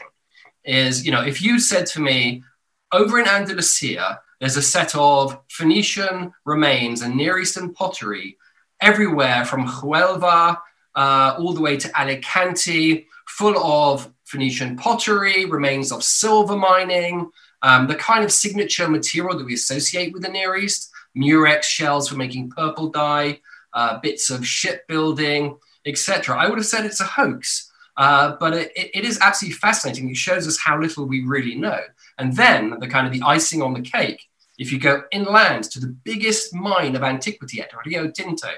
is, 0.65 1.05
you 1.05 1.11
know, 1.11 1.21
if 1.21 1.41
you 1.41 1.59
said 1.59 1.85
to 1.87 2.01
me, 2.01 2.43
over 2.91 3.19
in 3.19 3.27
Andalusia, 3.27 4.19
there's 4.39 4.57
a 4.57 4.61
set 4.61 4.95
of 4.95 5.39
Phoenician 5.49 6.33
remains 6.45 7.01
and 7.01 7.15
Near 7.15 7.39
Eastern 7.39 7.73
pottery 7.73 8.37
everywhere 8.81 9.45
from 9.45 9.67
Huelva 9.67 10.57
uh, 10.95 11.35
all 11.37 11.53
the 11.53 11.61
way 11.61 11.77
to 11.77 11.99
Alicante, 11.99 13.07
full 13.27 13.57
of 13.57 14.11
Phoenician 14.25 14.75
pottery, 14.75 15.45
remains 15.45 15.91
of 15.91 16.03
silver 16.03 16.57
mining, 16.57 17.29
um, 17.65 17.87
the 17.87 17.95
kind 17.95 18.23
of 18.23 18.31
signature 18.31 18.87
material 18.87 19.35
that 19.35 19.45
we 19.45 19.55
associate 19.55 20.13
with 20.13 20.21
the 20.21 20.29
Near 20.29 20.55
East, 20.55 20.91
murex 21.15 21.67
shells 21.67 22.07
for 22.07 22.15
making 22.15 22.51
purple 22.51 22.89
dye, 22.89 23.39
uh, 23.73 23.99
bits 24.01 24.29
of 24.29 24.45
shipbuilding, 24.45 25.57
etc. 25.83 26.37
I 26.37 26.47
would 26.47 26.59
have 26.59 26.67
said 26.67 26.85
it's 26.85 26.99
a 26.99 27.05
hoax, 27.05 27.71
uh, 27.97 28.35
but 28.39 28.53
it, 28.53 28.71
it 28.75 29.03
is 29.03 29.19
absolutely 29.19 29.57
fascinating. 29.57 30.07
It 30.11 30.15
shows 30.15 30.47
us 30.47 30.59
how 30.63 30.79
little 30.79 31.07
we 31.07 31.23
really 31.23 31.55
know. 31.55 31.79
And 32.19 32.35
then 32.35 32.77
the 32.79 32.87
kind 32.87 33.07
of 33.07 33.13
the 33.13 33.23
icing 33.25 33.63
on 33.63 33.73
the 33.73 33.81
cake, 33.81 34.21
if 34.59 34.71
you 34.71 34.79
go 34.79 35.01
inland 35.11 35.63
to 35.71 35.79
the 35.79 35.87
biggest 35.87 36.53
mine 36.53 36.95
of 36.95 37.01
antiquity 37.01 37.61
at 37.61 37.71
Rio 37.83 38.11
Tinto, 38.11 38.51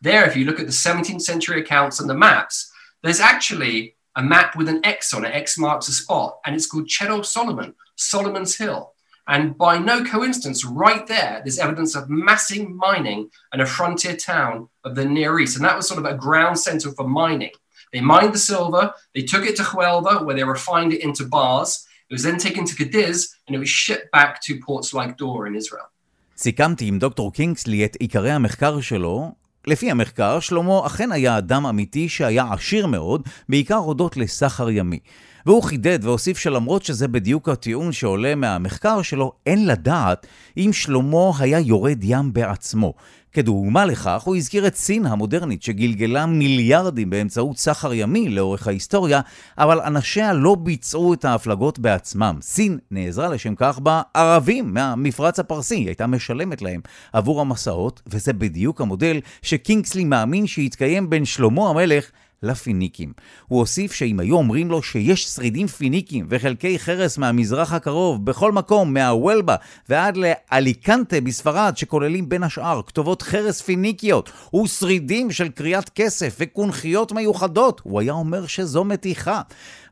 there, 0.00 0.24
if 0.26 0.36
you 0.36 0.44
look 0.44 0.60
at 0.60 0.66
the 0.66 0.72
17th 0.72 1.22
century 1.22 1.60
accounts 1.60 1.98
and 1.98 2.08
the 2.08 2.14
maps, 2.14 2.70
there's 3.02 3.20
actually 3.20 3.96
a 4.14 4.22
map 4.22 4.54
with 4.54 4.68
an 4.68 4.80
X 4.86 5.12
on 5.12 5.24
it. 5.24 5.34
X 5.34 5.58
marks 5.58 5.88
a 5.88 5.92
spot, 5.92 6.38
and 6.46 6.54
it's 6.54 6.68
called 6.68 6.86
Cheddar 6.86 7.24
Solomon, 7.24 7.74
Solomon's 7.95 8.55
Hill. 8.57 8.93
And 9.27 9.55
by 9.57 9.77
no 9.77 10.03
coincidence, 10.03 10.65
right 10.65 11.05
there, 11.05 11.41
there's 11.43 11.59
evidence 11.59 11.95
of 11.95 12.09
massive 12.09 12.67
mining 12.67 13.29
and 13.51 13.61
a 13.61 13.65
frontier 13.65 14.15
town 14.15 14.69
of 14.83 14.95
the 14.95 15.05
Near 15.05 15.39
East. 15.39 15.55
And 15.55 15.65
that 15.65 15.77
was 15.77 15.87
sort 15.87 15.99
of 15.99 16.05
a 16.05 16.17
ground 16.17 16.57
center 16.57 16.91
for 16.91 17.07
mining. 17.07 17.51
They 17.93 18.01
mined 18.01 18.33
the 18.33 18.39
silver, 18.51 18.83
they 19.15 19.23
took 19.33 19.45
it 19.45 19.55
to 19.57 19.63
Huelva, 19.63 20.25
where 20.25 20.35
they 20.35 20.43
refined 20.43 20.93
it 20.93 21.03
into 21.03 21.25
bars. 21.25 21.87
It 22.09 22.13
was 22.13 22.23
then 22.23 22.37
taken 22.37 22.65
to 22.65 22.75
Cadiz, 22.75 23.17
and 23.45 23.55
it 23.55 23.59
was 23.59 23.69
shipped 23.69 24.11
back 24.11 24.41
to 24.45 24.59
ports 24.67 24.93
like 24.93 25.17
Dor 25.17 25.47
in 25.47 25.55
Israel. 25.55 25.89
סיכמתי 26.37 26.85
עם 26.85 26.99
דוקטור 26.99 27.33
קינגסלי 27.33 27.85
את 27.85 27.95
עיקרי 27.95 28.31
המחקר 28.31 28.81
שלו. 28.81 29.31
לפי 29.67 29.91
המחקר, 29.91 30.39
שלמה 30.39 30.85
אכן 30.85 31.11
היה 31.11 31.37
אדם 31.37 31.65
אמיתי 31.65 32.09
שהיה 32.09 32.53
עשיר 32.53 32.87
מאוד, 32.87 33.27
בעיקר 33.49 33.75
הודות 33.75 34.17
לסחר 34.17 34.69
ימי. 34.69 34.99
והוא 35.46 35.62
חידד 35.62 35.98
והוסיף 36.02 36.38
שלמרות 36.38 36.84
שזה 36.84 37.08
בדיוק 37.08 37.48
הטיעון 37.48 37.92
שעולה 37.92 38.34
מהמחקר 38.34 39.02
שלו, 39.02 39.32
אין 39.46 39.66
לדעת 39.66 40.26
אם 40.56 40.70
שלמה 40.72 41.30
היה 41.38 41.60
יורד 41.60 41.98
ים 42.02 42.32
בעצמו. 42.32 42.94
כדוגמה 43.32 43.84
לכך, 43.84 44.22
הוא 44.22 44.36
הזכיר 44.36 44.66
את 44.66 44.76
סין 44.76 45.06
המודרנית 45.06 45.62
שגלגלה 45.62 46.26
מיליארדים 46.26 47.10
באמצעות 47.10 47.58
סחר 47.58 47.94
ימי 47.94 48.28
לאורך 48.28 48.66
ההיסטוריה, 48.66 49.20
אבל 49.58 49.80
אנשיה 49.80 50.32
לא 50.32 50.54
ביצעו 50.54 51.14
את 51.14 51.24
ההפלגות 51.24 51.78
בעצמם. 51.78 52.38
סין 52.42 52.78
נעזרה 52.90 53.28
לשם 53.28 53.54
כך 53.56 53.78
בערבים 53.82 54.74
מהמפרץ 54.74 55.38
הפרסי, 55.38 55.74
היא 55.74 55.86
הייתה 55.86 56.06
משלמת 56.06 56.62
להם 56.62 56.80
עבור 57.12 57.40
המסעות, 57.40 58.02
וזה 58.06 58.32
בדיוק 58.32 58.80
המודל 58.80 59.20
שקינגסלי 59.42 60.04
מאמין 60.04 60.46
שהתקיים 60.46 61.10
בין 61.10 61.24
שלמה 61.24 61.68
המלך 61.70 62.10
לפיניקים. 62.44 63.12
הוא 63.46 63.58
הוסיף 63.58 63.92
שאם 63.92 64.20
היו 64.20 64.36
אומרים 64.36 64.70
לו 64.70 64.82
שיש 64.82 65.26
שרידים 65.26 65.66
פיניקים 65.66 66.26
וחלקי 66.28 66.78
חרס 66.78 67.18
מהמזרח 67.18 67.72
הקרוב 67.72 68.24
בכל 68.24 68.52
מקום, 68.52 68.94
מהוולבה 68.94 69.56
ועד 69.88 70.16
לאליקנטה 70.16 71.20
בספרד, 71.20 71.76
שכוללים 71.76 72.28
בין 72.28 72.42
השאר 72.42 72.80
כתובות 72.86 73.22
חרס 73.22 73.62
פיניקיות 73.62 74.32
ושרידים 74.62 75.30
של 75.30 75.48
קריאת 75.48 75.88
כסף 75.88 76.36
וקונכיות 76.40 77.12
מיוחדות, 77.12 77.80
הוא 77.84 78.00
היה 78.00 78.12
אומר 78.12 78.46
שזו 78.46 78.84
מתיחה. 78.84 79.40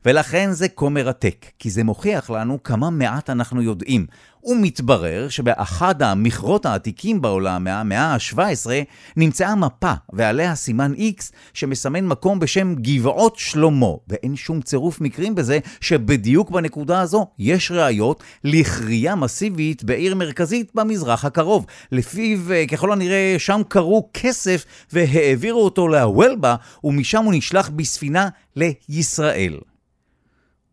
ולכן 0.05 0.51
זה 0.51 0.67
כה 0.69 0.89
מרתק, 0.89 1.45
כי 1.59 1.69
זה 1.69 1.83
מוכיח 1.83 2.29
לנו 2.29 2.63
כמה 2.63 2.89
מעט 2.89 3.29
אנחנו 3.29 3.61
יודעים. 3.61 4.05
ומתברר 4.45 5.29
שבאחד 5.29 6.01
המכרות 6.01 6.65
העתיקים 6.65 7.21
בעולם 7.21 7.63
מהמאה 7.63 8.13
ה-17 8.13 8.69
נמצאה 9.17 9.55
מפה 9.55 9.93
ועליה 10.13 10.55
סימן 10.55 10.93
X 10.93 11.31
שמסמן 11.53 12.07
מקום 12.07 12.39
בשם 12.39 12.75
גבעות 12.75 13.35
שלמה, 13.37 13.87
ואין 14.07 14.35
שום 14.35 14.61
צירוף 14.61 15.01
מקרים 15.01 15.35
בזה 15.35 15.59
שבדיוק 15.81 16.51
בנקודה 16.51 17.01
הזו 17.01 17.27
יש 17.39 17.71
ראיות 17.71 18.23
לכרייה 18.43 19.15
מסיבית 19.15 19.83
בעיר 19.83 20.15
מרכזית 20.15 20.71
במזרח 20.75 21.25
הקרוב. 21.25 21.65
לפיו 21.91 22.39
ככל 22.71 22.91
הנראה 22.91 23.35
שם 23.37 23.61
קרו 23.67 24.09
כסף 24.13 24.65
והעבירו 24.93 25.63
אותו 25.63 25.87
להוולבה 25.87 26.55
ומשם 26.83 27.23
הוא 27.23 27.33
נשלח 27.33 27.69
בספינה 27.69 28.29
לישראל. 28.55 29.59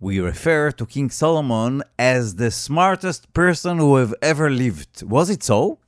We 0.01 0.19
refer 0.19 0.73
to 0.73 0.87
King 0.87 1.11
Solomon 1.11 1.83
as 1.99 2.37
the 2.37 2.51
smartest 2.51 3.33
person 3.35 3.79
who 3.79 3.97
have 3.97 4.15
ever 4.23 4.49
lived. 4.49 5.03
Was 5.03 5.29
it 5.29 5.43
so? 5.43 5.79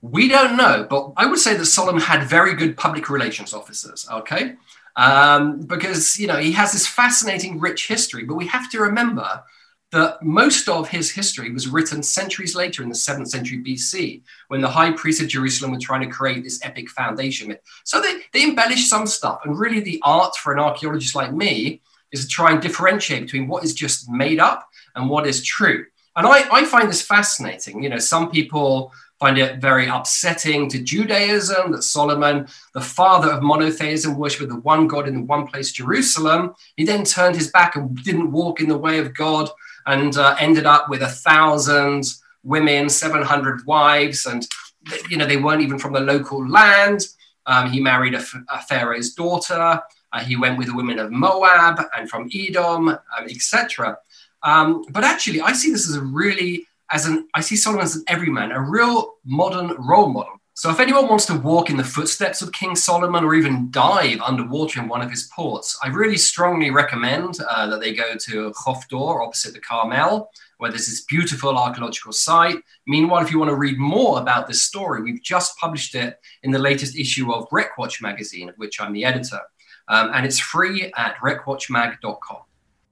We 0.00 0.28
don't 0.28 0.56
know, 0.56 0.86
but 0.88 1.12
I 1.16 1.26
would 1.26 1.40
say 1.40 1.56
that 1.56 1.66
Solomon 1.66 2.00
had 2.00 2.22
very 2.28 2.54
good 2.54 2.76
public 2.76 3.10
relations 3.10 3.52
officers, 3.52 4.08
okay? 4.08 4.54
Um, 4.94 5.62
because, 5.62 6.18
you 6.20 6.28
know, 6.28 6.36
he 6.36 6.52
has 6.52 6.70
this 6.72 6.86
fascinating, 6.86 7.58
rich 7.58 7.88
history, 7.88 8.24
but 8.24 8.36
we 8.36 8.46
have 8.46 8.70
to 8.70 8.80
remember 8.80 9.42
that 9.90 10.22
most 10.22 10.68
of 10.68 10.88
his 10.88 11.10
history 11.10 11.50
was 11.50 11.66
written 11.66 12.02
centuries 12.02 12.54
later 12.54 12.82
in 12.84 12.88
the 12.88 12.94
7th 12.94 13.28
century 13.28 13.58
BC, 13.58 14.22
when 14.46 14.60
the 14.60 14.68
high 14.68 14.92
priests 14.92 15.20
of 15.20 15.28
Jerusalem 15.28 15.72
were 15.72 15.78
trying 15.78 16.02
to 16.02 16.14
create 16.14 16.44
this 16.44 16.60
epic 16.62 16.90
foundation 16.90 17.48
myth. 17.48 17.60
So 17.84 18.00
they, 18.00 18.20
they 18.32 18.44
embellished 18.44 18.88
some 18.88 19.06
stuff, 19.06 19.40
and 19.44 19.58
really 19.58 19.80
the 19.80 20.00
art 20.04 20.36
for 20.36 20.52
an 20.52 20.60
archaeologist 20.60 21.16
like 21.16 21.32
me 21.32 21.80
is 22.12 22.22
to 22.22 22.28
try 22.28 22.52
and 22.52 22.62
differentiate 22.62 23.22
between 23.22 23.48
what 23.48 23.64
is 23.64 23.74
just 23.74 24.08
made 24.08 24.40
up 24.40 24.68
and 24.94 25.08
what 25.08 25.26
is 25.26 25.42
true. 25.42 25.86
And 26.16 26.26
I, 26.26 26.48
I 26.50 26.64
find 26.64 26.88
this 26.88 27.02
fascinating. 27.02 27.82
You 27.82 27.90
know, 27.90 27.98
some 27.98 28.30
people 28.30 28.92
find 29.20 29.38
it 29.38 29.60
very 29.60 29.86
upsetting 29.86 30.68
to 30.70 30.82
Judaism 30.82 31.72
that 31.72 31.82
Solomon, 31.82 32.46
the 32.74 32.80
father 32.80 33.30
of 33.30 33.42
monotheism, 33.42 34.16
worshiped 34.16 34.48
the 34.48 34.60
one 34.60 34.86
God 34.86 35.08
in 35.08 35.14
the 35.14 35.22
one 35.22 35.46
place, 35.46 35.72
Jerusalem. 35.72 36.54
He 36.76 36.84
then 36.84 37.04
turned 37.04 37.36
his 37.36 37.50
back 37.50 37.76
and 37.76 37.96
didn't 38.04 38.32
walk 38.32 38.60
in 38.60 38.68
the 38.68 38.78
way 38.78 38.98
of 38.98 39.14
God 39.14 39.48
and 39.86 40.16
uh, 40.16 40.36
ended 40.38 40.66
up 40.66 40.88
with 40.88 41.02
a 41.02 41.08
thousand 41.08 42.04
women, 42.44 42.88
700 42.88 43.66
wives, 43.66 44.26
and 44.26 44.46
you 45.10 45.16
know 45.16 45.26
they 45.26 45.36
weren't 45.36 45.62
even 45.62 45.78
from 45.78 45.92
the 45.92 46.00
local 46.00 46.46
land. 46.48 47.06
Um, 47.46 47.70
he 47.70 47.80
married 47.80 48.14
a, 48.14 48.24
a 48.50 48.60
Pharaoh's 48.62 49.14
daughter. 49.14 49.80
Uh, 50.12 50.20
he 50.20 50.36
went 50.36 50.58
with 50.58 50.68
the 50.68 50.74
women 50.74 50.98
of 50.98 51.10
Moab 51.10 51.80
and 51.96 52.08
from 52.08 52.28
Edom, 52.34 52.88
um, 52.88 52.98
etc. 53.28 53.98
Um, 54.42 54.84
but 54.90 55.04
actually, 55.04 55.40
I 55.40 55.52
see 55.52 55.70
this 55.70 55.88
as 55.88 55.96
a 55.96 56.02
really, 56.02 56.66
as 56.90 57.06
an, 57.06 57.28
I 57.34 57.40
see 57.40 57.56
Solomon 57.56 57.84
as 57.84 57.96
an 57.96 58.04
everyman, 58.08 58.52
a 58.52 58.60
real 58.60 59.14
modern 59.24 59.74
role 59.78 60.08
model. 60.08 60.38
So 60.58 60.70
if 60.70 60.80
anyone 60.80 61.06
wants 61.06 61.24
to 61.26 61.38
walk 61.38 61.70
in 61.70 61.76
the 61.76 61.84
footsteps 61.84 62.42
of 62.42 62.50
King 62.50 62.74
Solomon 62.74 63.22
or 63.22 63.36
even 63.36 63.70
dive 63.70 64.20
underwater 64.20 64.80
in 64.80 64.88
one 64.88 65.02
of 65.02 65.10
his 65.10 65.30
ports, 65.32 65.78
I 65.84 65.86
really 65.86 66.16
strongly 66.16 66.72
recommend 66.72 67.38
uh, 67.48 67.68
that 67.68 67.80
they 67.80 67.94
go 67.94 68.16
to 68.16 68.50
Khofdor 68.50 69.24
opposite 69.24 69.54
the 69.54 69.60
Carmel, 69.60 70.28
where 70.56 70.72
there's 70.72 70.88
this 70.88 71.04
beautiful 71.04 71.56
archaeological 71.56 72.10
site. 72.10 72.56
Meanwhile, 72.88 73.22
if 73.22 73.30
you 73.30 73.38
want 73.38 73.50
to 73.50 73.56
read 73.56 73.78
more 73.78 74.20
about 74.20 74.48
this 74.48 74.64
story, 74.64 75.00
we've 75.00 75.22
just 75.22 75.56
published 75.58 75.94
it 75.94 76.18
in 76.42 76.50
the 76.50 76.58
latest 76.58 76.96
issue 76.96 77.32
of 77.32 77.48
Brickwatch 77.48 78.02
magazine, 78.02 78.48
of 78.48 78.56
which 78.56 78.80
I'm 78.80 78.92
the 78.92 79.04
editor. 79.04 79.38
Um, 79.88 80.10
and 80.14 80.26
it's 80.26 80.40
free 80.52 80.92
at 80.96 81.12
recwatchmag.com. 81.22 82.48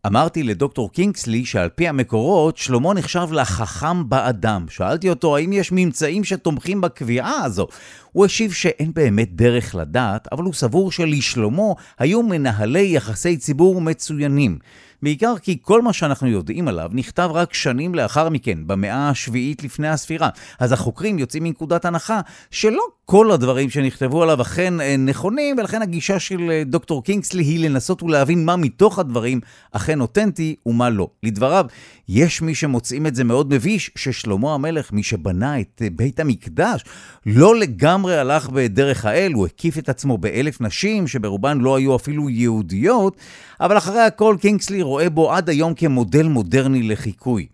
אמרתי 0.07 0.43
לדוקטור 0.43 0.93
קינגסלי 0.93 1.45
שעל 1.45 1.69
פי 1.69 1.88
המקורות, 1.88 2.57
שלמה 2.57 2.95
נחשב 2.95 3.29
לחכם 3.33 4.09
באדם. 4.09 4.67
שאלתי 4.69 5.11
אותו 5.11 5.37
האם 5.37 5.53
יש 5.53 5.73
ממצאים 5.73 6.25
שתומכים 6.25 6.81
בקביעה 6.81 7.45
הזו. 7.45 7.67
הוא 8.13 8.25
השיב 8.25 8.52
שאין 8.52 8.93
באמת 8.95 9.37
דרך 9.37 9.75
לדעת, 9.75 10.28
אבל 10.32 10.45
הוא 10.45 10.54
סבור 10.54 10.93
שלשלמה 10.93 11.73
היו 11.99 12.23
מנהלי 12.23 12.93
יחסי 12.95 13.37
ציבור 13.37 13.80
מצוינים. 13.80 14.59
בעיקר 15.02 15.39
כי 15.39 15.59
כל 15.63 15.82
מה 15.82 15.93
שאנחנו 15.93 16.28
יודעים 16.28 16.69
עליו 16.69 16.91
נכתב 16.93 17.30
רק 17.32 17.54
שנים 17.54 17.95
לאחר 17.95 18.28
מכן, 18.28 18.59
במאה 18.67 19.09
השביעית 19.09 19.65
לפני 19.65 19.89
הספירה. 19.89 20.28
אז 20.59 20.73
החוקרים 20.73 21.19
יוצאים 21.19 21.43
מנקודת 21.43 21.85
הנחה 21.85 22.21
שלא 22.50 22.82
כל 23.09 23.30
הדברים 23.30 23.71
שנכתבו 23.71 24.23
עליו 24.23 24.43
אכן 24.43 24.80
אה, 24.80 24.97
נכונים, 24.97 25.56
ולכן 25.59 25.82
הגישה 25.82 26.19
של 26.19 26.50
אה, 26.50 26.63
דוקטור 26.67 27.04
קינגסלי 27.04 27.43
היא 27.43 27.69
לנסות 27.69 28.02
ולהבין 28.02 28.45
מה 28.45 28.56
מתוך 28.56 28.99
הדברים 28.99 29.41
אכן 29.73 30.00
אותנטי 30.00 30.56
ומה 30.67 30.91
לא. 30.91 31.09
לדבריו, 31.23 31.67
יש 32.09 32.43
מי 32.43 32.54
שמוצאים 32.54 33.06
את 33.06 33.15
זה 33.15 33.25
מאוד 33.25 33.54
מביש, 33.54 33.91
ששלמה 33.97 34.54
המלך, 34.54 34.93
מי 34.93 35.02
שבנה 35.02 35.61
את 35.61 35.82
אה, 35.85 35.89
בית 35.93 36.21
המקדש, 36.21 36.85
לא 37.26 37.56
לגמרי 37.56 38.19
הלך 38.19 38.49
בדרך 38.49 39.04
האל, 39.04 39.32
הוא 39.32 39.47
הקיף 39.47 39.78
את 39.78 39.89
עצמו 39.89 40.19
באלף 40.19 40.61
נשים, 40.61 41.09
שברובן 41.09 41.59
לא 41.59 41.76
היו 41.76 41.97
אפילו 41.97 42.30
יהודיות, 42.30 43.17
אבל 43.61 43.78
אחרי 43.78 44.00
הכל 44.00 44.37
קינגסלי 44.41 44.82
רואה 44.87 45.11
בו 45.11 45.33
עד 45.33 45.49
היום 45.49 45.75
כמודל 45.75 46.27
מודרני 46.27 46.83
לחיקוי. 46.83 47.47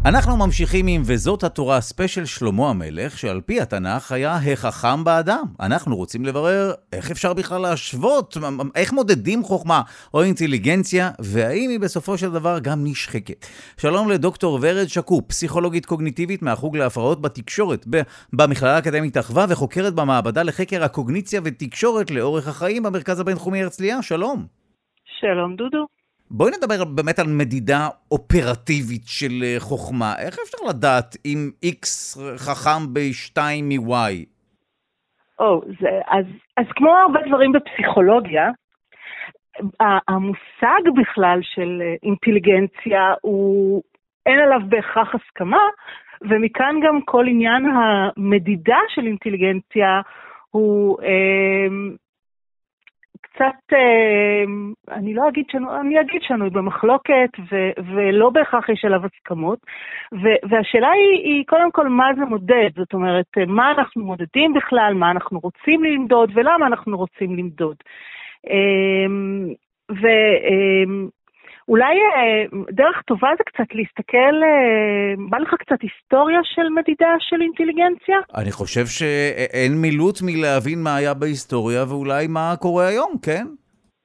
אנחנו 0.09 0.37
ממשיכים 0.37 0.87
עם 0.87 1.01
וזאת 1.05 1.43
התורה 1.43 1.81
ספיישל 1.81 2.25
שלמה 2.25 2.69
המלך, 2.69 3.17
שעל 3.17 3.41
פי 3.41 3.61
התנ"ך 3.61 4.11
היה 4.11 4.35
החכם 4.35 5.03
באדם. 5.03 5.43
אנחנו 5.59 5.95
רוצים 5.95 6.25
לברר 6.25 6.71
איך 6.93 7.11
אפשר 7.11 7.33
בכלל 7.33 7.61
להשוות, 7.61 8.37
איך 8.75 8.93
מודדים 8.93 9.43
חוכמה 9.43 9.81
או 10.13 10.23
אינטליגנציה, 10.23 11.11
והאם 11.21 11.69
היא 11.69 11.79
בסופו 11.79 12.17
של 12.17 12.31
דבר 12.31 12.59
גם 12.59 12.79
נשחקת. 12.83 13.45
שלום 13.77 14.09
לדוקטור 14.09 14.59
ורד 14.61 14.87
שקו, 14.87 15.27
פסיכולוגית 15.27 15.85
קוגניטיבית 15.85 16.41
מהחוג 16.41 16.77
להפרעות 16.77 17.21
בתקשורת 17.21 17.85
במכללה 18.33 18.75
האקדמית 18.75 19.17
אחווה, 19.17 19.45
וחוקרת 19.49 19.93
במעבדה 19.93 20.43
לחקר 20.43 20.83
הקוגניציה 20.83 21.41
ותקשורת 21.43 22.11
לאורך 22.11 22.47
החיים 22.47 22.83
במרכז 22.83 23.19
הבינתחומי 23.19 23.63
הרצליה. 23.63 24.01
שלום. 24.01 24.45
שלום 25.19 25.55
דודו. 25.55 25.98
בואי 26.31 26.51
נדבר 26.57 26.85
באמת 26.95 27.19
על 27.19 27.25
מדידה 27.27 27.87
אופרטיבית 28.11 29.05
של 29.05 29.43
אה, 29.43 29.55
חוכמה. 29.59 30.13
איך 30.25 30.37
אפשר 30.43 30.57
לדעת 30.69 31.15
אם 31.25 31.49
X 31.65 31.85
חכם 32.37 32.93
ב-2 32.93 33.39
מ-Y? 33.63 34.25
או, 35.39 35.61
זה, 35.79 35.89
אז, 36.07 36.25
אז 36.57 36.65
כמו 36.75 36.89
הרבה 36.89 37.19
דברים 37.27 37.51
בפסיכולוגיה, 37.51 38.49
המושג 40.07 40.83
בכלל 41.01 41.39
של 41.41 41.81
אה, 41.81 41.95
אינטליגנציה 42.03 43.13
הוא, 43.21 43.81
אין 44.25 44.39
עליו 44.39 44.59
בהכרח 44.69 45.15
הסכמה, 45.15 45.63
ומכאן 46.21 46.75
גם 46.87 47.01
כל 47.05 47.25
עניין 47.27 47.63
המדידה 47.65 48.79
של 48.95 49.05
אינטליגנציה 49.05 50.01
הוא 50.51 51.01
אה, 51.03 51.67
קצת, 53.39 53.73
אה, 53.73 54.43
אני 54.95 55.13
לא 55.13 55.27
אגיד 55.27 55.45
שנוי, 55.51 55.79
אני 55.79 56.01
אגיד 56.01 56.21
שנוי 56.21 56.49
במחלוקת, 56.49 57.29
ו, 57.51 57.55
ולא 57.95 58.29
בהכרח 58.29 58.69
יש 58.69 58.85
עליו 58.85 58.99
הסכמות. 59.05 59.59
ו, 60.13 60.25
והשאלה 60.49 60.91
היא, 60.91 61.23
היא 61.23 61.43
קודם 61.47 61.71
כל 61.71 61.87
מה 61.87 62.09
זה 62.17 62.25
מודד, 62.25 62.69
זאת 62.75 62.93
אומרת, 62.93 63.25
מה 63.47 63.71
אנחנו 63.71 64.03
מודדים 64.03 64.53
בכלל, 64.53 64.93
מה 64.93 65.11
אנחנו 65.11 65.39
רוצים 65.39 65.83
למדוד 65.83 66.31
ולמה 66.33 66.67
אנחנו 66.67 66.97
רוצים 66.97 67.35
למדוד. 67.35 67.75
אה, 68.49 69.07
אולי 71.69 71.95
דרך 72.71 73.01
טובה 73.01 73.29
זה 73.37 73.43
קצת 73.43 73.75
להסתכל, 73.75 74.35
בא 75.29 75.37
לך 75.37 75.53
קצת 75.59 75.81
היסטוריה 75.81 76.39
של 76.43 76.69
מדידה 76.75 77.15
של 77.19 77.41
אינטליגנציה? 77.41 78.17
אני 78.35 78.51
חושב 78.51 78.85
שאין 78.85 79.71
מילוט 79.81 80.15
מלהבין 80.25 80.83
מה 80.83 80.95
היה 80.95 81.13
בהיסטוריה 81.13 81.83
ואולי 81.89 82.27
מה 82.27 82.53
קורה 82.59 82.87
היום, 82.87 83.11
כן? 83.25 83.45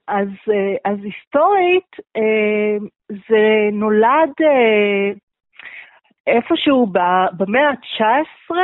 אז, 0.08 0.28
אז 0.84 0.98
היסטורית, 1.04 1.90
זה 3.08 3.44
נולד 3.72 4.32
איפשהו 6.26 6.86
במאה 7.38 7.68
ה-19, 7.70 8.54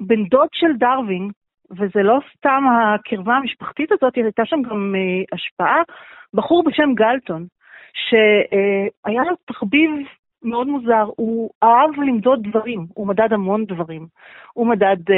בן 0.00 0.24
דוד 0.24 0.48
של 0.52 0.72
דרווין, 0.78 1.30
וזה 1.70 2.02
לא 2.02 2.18
סתם 2.36 2.64
הקרבה 2.70 3.34
המשפחתית 3.36 3.92
הזאת, 3.92 4.14
הייתה 4.14 4.42
שם 4.44 4.62
גם 4.62 4.94
uh, 4.94 5.34
השפעה, 5.34 5.82
בחור 6.34 6.64
בשם 6.66 6.94
גלטון, 6.94 7.46
שהיה 7.94 9.22
לו 9.30 9.36
תחביב 9.44 9.90
מאוד 10.42 10.66
מוזר, 10.66 11.04
הוא 11.16 11.50
אהב 11.62 12.00
למדוד 12.06 12.48
דברים, 12.48 12.86
הוא 12.94 13.06
מדד 13.06 13.32
המון 13.32 13.64
דברים. 13.64 14.06
הוא 14.52 14.66
מדד 14.66 15.10
uh, 15.10 15.14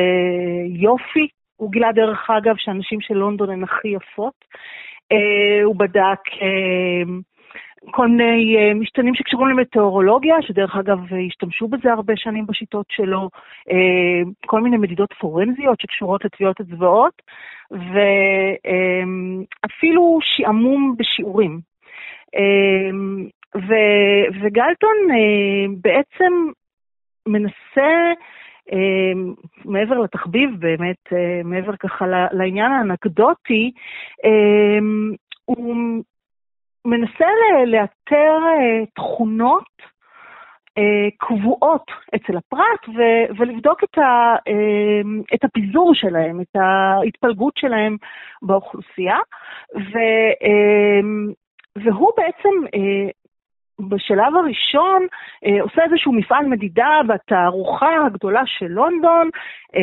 יופי, 0.68 1.28
הוא 1.56 1.70
גילה 1.70 1.92
דרך 1.92 2.30
אגב 2.30 2.54
שהנשים 2.58 3.00
של 3.00 3.14
לונדון 3.14 3.50
הן 3.50 3.62
הכי 3.62 3.88
יפות. 3.88 4.34
Uh, 5.12 5.64
הוא 5.64 5.76
בדק 5.76 6.20
uh, 6.26 7.08
כל 7.90 8.08
מיני 8.08 8.56
uh, 8.56 8.74
משתנים 8.74 9.14
שקשורים 9.14 9.48
למטאורולוגיה, 9.48 10.36
שדרך 10.42 10.76
אגב 10.76 10.98
השתמשו 11.28 11.68
בזה 11.68 11.92
הרבה 11.92 12.16
שנים 12.16 12.46
בשיטות 12.46 12.86
שלו, 12.90 13.28
uh, 13.68 13.72
כל 14.46 14.60
מיני 14.60 14.76
מדידות 14.76 15.12
פורנזיות 15.12 15.80
שקשורות 15.80 16.24
לטביעות 16.24 16.60
אצבעות, 16.60 17.22
ואפילו 17.70 18.98
uh, 20.20 20.24
שעמום 20.24 20.94
בשיעורים. 20.98 21.60
Uh, 22.36 22.40
ו, 23.56 23.74
וגלטון 24.40 24.96
בעצם 25.80 26.32
מנסה, 27.26 28.12
מעבר 29.64 29.98
לתחביב 30.00 30.50
באמת, 30.58 31.12
מעבר 31.44 31.76
ככה 31.76 32.04
לעניין 32.32 32.72
האנקדוטי, 32.72 33.70
הוא 35.44 36.02
מנסה 36.84 37.26
לאתר 37.66 38.38
אה, 38.46 38.86
תכונות 38.94 39.64
אה, 40.78 41.08
קבועות 41.18 41.90
אצל 42.14 42.36
הפרט 42.36 42.96
ולבדוק 43.38 43.84
את, 43.84 43.98
ה- 43.98 44.36
אה, 44.48 45.00
את 45.34 45.44
הפיזור 45.44 45.94
שלהם, 45.94 46.40
את 46.40 46.56
ההתפלגות 46.56 47.56
שלהם 47.56 47.96
באוכלוסייה. 48.42 49.16
ו- 49.76 50.46
והוא 51.76 52.12
בעצם 52.16 52.48
בשלב 53.80 54.36
הראשון 54.36 55.06
אה, 55.46 55.62
עושה 55.62 55.84
איזשהו 55.84 56.12
מפעל 56.12 56.46
מדידה 56.46 57.00
בתערוכה 57.08 58.06
הגדולה 58.06 58.42
של 58.46 58.66
לונדון, 58.66 59.30
אה, 59.76 59.82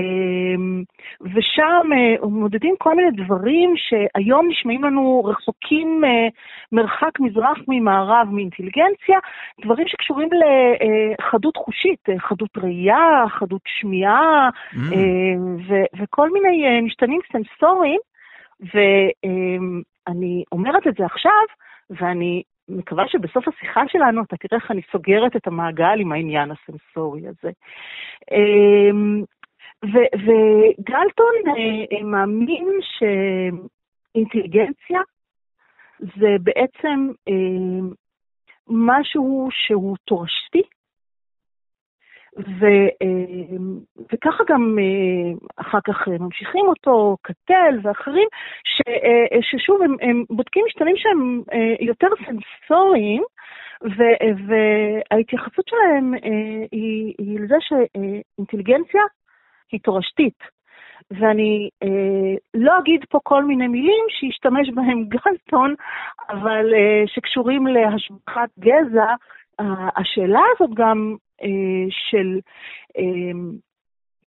ושם 1.22 1.90
אה, 1.94 2.28
מודדים 2.28 2.76
כל 2.78 2.96
מיני 2.96 3.12
דברים 3.12 3.74
שהיום 3.76 4.48
נשמעים 4.50 4.84
לנו 4.84 5.24
רחוקים 5.26 6.02
אה, 6.06 6.28
מרחק 6.72 7.20
מזרח 7.20 7.58
ממערב 7.68 8.28
מאינטליגנציה, 8.32 9.20
דברים 9.66 9.88
שקשורים 9.88 10.30
לחדות 11.20 11.58
חושית, 11.58 12.10
אה, 12.10 12.20
חדות 12.20 12.58
ראייה, 12.58 13.26
חדות 13.30 13.62
שמיעה, 13.66 14.50
mm. 14.50 14.78
אה, 14.78 15.42
ו- 15.68 16.02
וכל 16.02 16.30
מיני 16.34 16.66
אה, 16.68 16.82
משתנים 16.82 17.20
סנסוריים, 17.32 18.00
ואני 18.74 20.38
אה, 20.38 20.44
אומרת 20.52 20.88
את 20.88 20.94
זה 20.98 21.06
עכשיו, 21.06 21.44
ואני 21.90 22.44
מקווה 22.70 23.04
שבסוף 23.08 23.48
השיחה 23.48 23.82
שלנו 23.88 24.24
אתה 24.24 24.38
תראה 24.38 24.62
איך 24.62 24.72
אני 24.72 24.82
סוגרת 24.92 25.36
את 25.36 25.48
המעגל 25.48 26.00
עם 26.00 26.12
העניין 26.12 26.52
הסנסורי 26.52 27.28
הזה. 27.28 27.52
אמ, 28.32 29.24
וגלטון 29.84 31.36
אה, 31.48 31.54
אה, 31.98 32.04
מאמין 32.04 32.68
שאינטליגנציה 34.14 35.02
זה 36.00 36.36
בעצם 36.44 37.10
אה, 37.30 37.34
משהו 38.68 39.50
שהוא 39.52 39.98
תורשתי, 40.06 40.62
ו, 42.40 42.66
אמ, 43.02 43.80
וככה 44.14 44.44
גם 44.50 44.78
אה, 44.80 45.48
אחר 45.56 45.80
כך 45.84 46.08
ממשיכים 46.08 46.66
אותו, 46.66 47.18
קטל 47.22 47.80
ואחרים, 47.84 48.28
ש, 48.64 48.82
אה, 48.88 49.38
ששוב, 49.42 49.82
הם, 49.82 49.96
הם 50.02 50.24
בודקים 50.30 50.66
משתנים 50.68 50.96
שהם 50.98 51.42
אה, 51.54 51.76
יותר 51.80 52.08
סנסוריים, 52.26 53.24
ו, 53.84 54.04
וההתייחסות 54.48 55.66
שלהם 55.68 56.14
היא, 56.72 57.14
היא 57.18 57.40
לזה 57.40 57.56
שאינטליגנציה 57.60 59.02
היא 59.72 59.80
תורשתית. 59.84 60.60
ואני 61.12 61.70
אה, 61.84 62.36
לא 62.54 62.80
אגיד 62.80 63.06
פה 63.10 63.20
כל 63.24 63.44
מיני 63.44 63.68
מילים 63.68 64.06
שישתמש 64.10 64.70
בהם 64.70 65.04
גלטון, 65.14 65.76
אבל 66.30 66.74
אה, 66.74 67.04
שקשורים 67.08 67.68
להשבחת 67.68 68.50
גזע, 68.60 69.14
השאלה 69.96 70.42
הזאת 70.56 70.70
גם 70.74 71.16
אה, 71.16 71.29
של, 71.90 72.40
אה, 72.98 73.32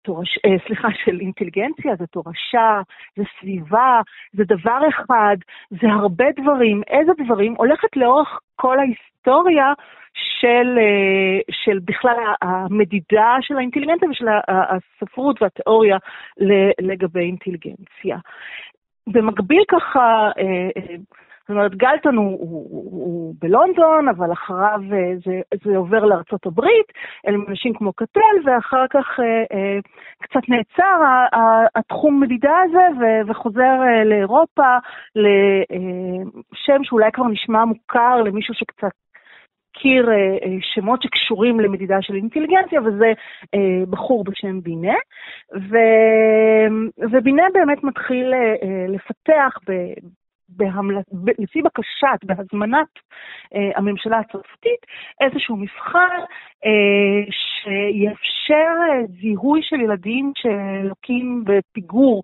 תורש, 0.02 0.38
אה, 0.44 0.66
סליחה, 0.66 0.88
של 1.04 1.20
אינטליגנציה, 1.20 1.96
זה 1.98 2.06
תורשה, 2.06 2.80
זה 3.16 3.22
סביבה, 3.40 4.00
זה 4.32 4.44
דבר 4.44 4.80
אחד, 4.88 5.36
זה 5.70 5.88
הרבה 5.90 6.24
דברים. 6.36 6.82
איזה 6.88 7.12
דברים? 7.24 7.54
הולכת 7.58 7.96
לאורך 7.96 8.38
כל 8.56 8.78
ההיסטוריה 8.78 9.72
של, 10.14 10.78
של 11.50 11.78
בכלל 11.84 12.16
המדידה 12.42 13.36
של 13.40 13.56
האינטליגנציה 13.56 14.10
ושל 14.10 14.26
הספרות 14.48 15.42
והתיאוריה 15.42 15.96
לגבי 16.80 17.20
אינטליגנציה. 17.20 18.16
במקביל 19.06 19.62
ככה, 19.68 20.30
זאת 21.42 21.50
אומרת, 21.50 21.74
גלטון 21.74 22.16
הוא, 22.16 22.38
הוא, 22.40 22.68
הוא, 22.70 23.34
בלונדון, 23.40 24.08
אבל 24.08 24.32
אחריו 24.32 24.80
אה, 24.92 25.12
זה, 25.24 25.40
זה 25.64 25.76
עובר 25.76 26.04
לארצות 26.04 26.46
הברית, 26.46 26.86
אלה 27.28 27.38
אנשים 27.48 27.74
כמו 27.74 27.92
קטל, 27.92 28.34
ואחר 28.44 28.84
כך 28.90 29.20
אה, 29.20 29.44
אה, 29.56 29.78
קצת 30.22 30.48
נעצר 30.48 31.02
התחום 31.74 32.20
מדידה 32.20 32.54
הזה, 32.64 32.86
ו, 33.00 33.30
וחוזר 33.30 33.82
אה, 33.82 34.04
לאירופה, 34.04 34.76
לשם 35.16 36.78
אה, 36.78 36.84
שאולי 36.84 37.12
כבר 37.12 37.28
נשמע 37.28 37.64
מוכר 37.64 38.22
למישהו 38.22 38.54
שקצת 38.54 38.92
מכיר 39.76 40.10
אה, 40.10 40.48
שמות 40.60 41.02
שקשורים 41.02 41.60
למדידה 41.60 41.96
של 42.00 42.14
אינטליגנציה, 42.14 42.80
וזה 42.80 43.12
בחור 43.90 44.24
בשם 44.24 44.60
בינה. 44.60 44.94
ו... 45.54 45.76
ובינה 47.12 47.42
באמת 47.54 47.84
מתחיל 47.84 48.34
אה, 48.34 48.54
לפתח 50.56 51.06
ב... 51.12 51.30
לפי 51.38 51.62
בקשת, 51.62 52.24
בהזמנת 52.24 52.88
אה, 53.54 53.70
הממשלה 53.76 54.18
הצרפתית, 54.18 54.86
איזשהו 55.20 55.56
מבחן 55.56 56.20
אה, 56.64 57.24
שיאפשר 57.30 58.72
אה, 58.90 59.06
זיהוי 59.20 59.60
של 59.62 59.80
ילדים 59.80 60.32
שלוקים 60.36 61.44
בפיגור 61.46 62.22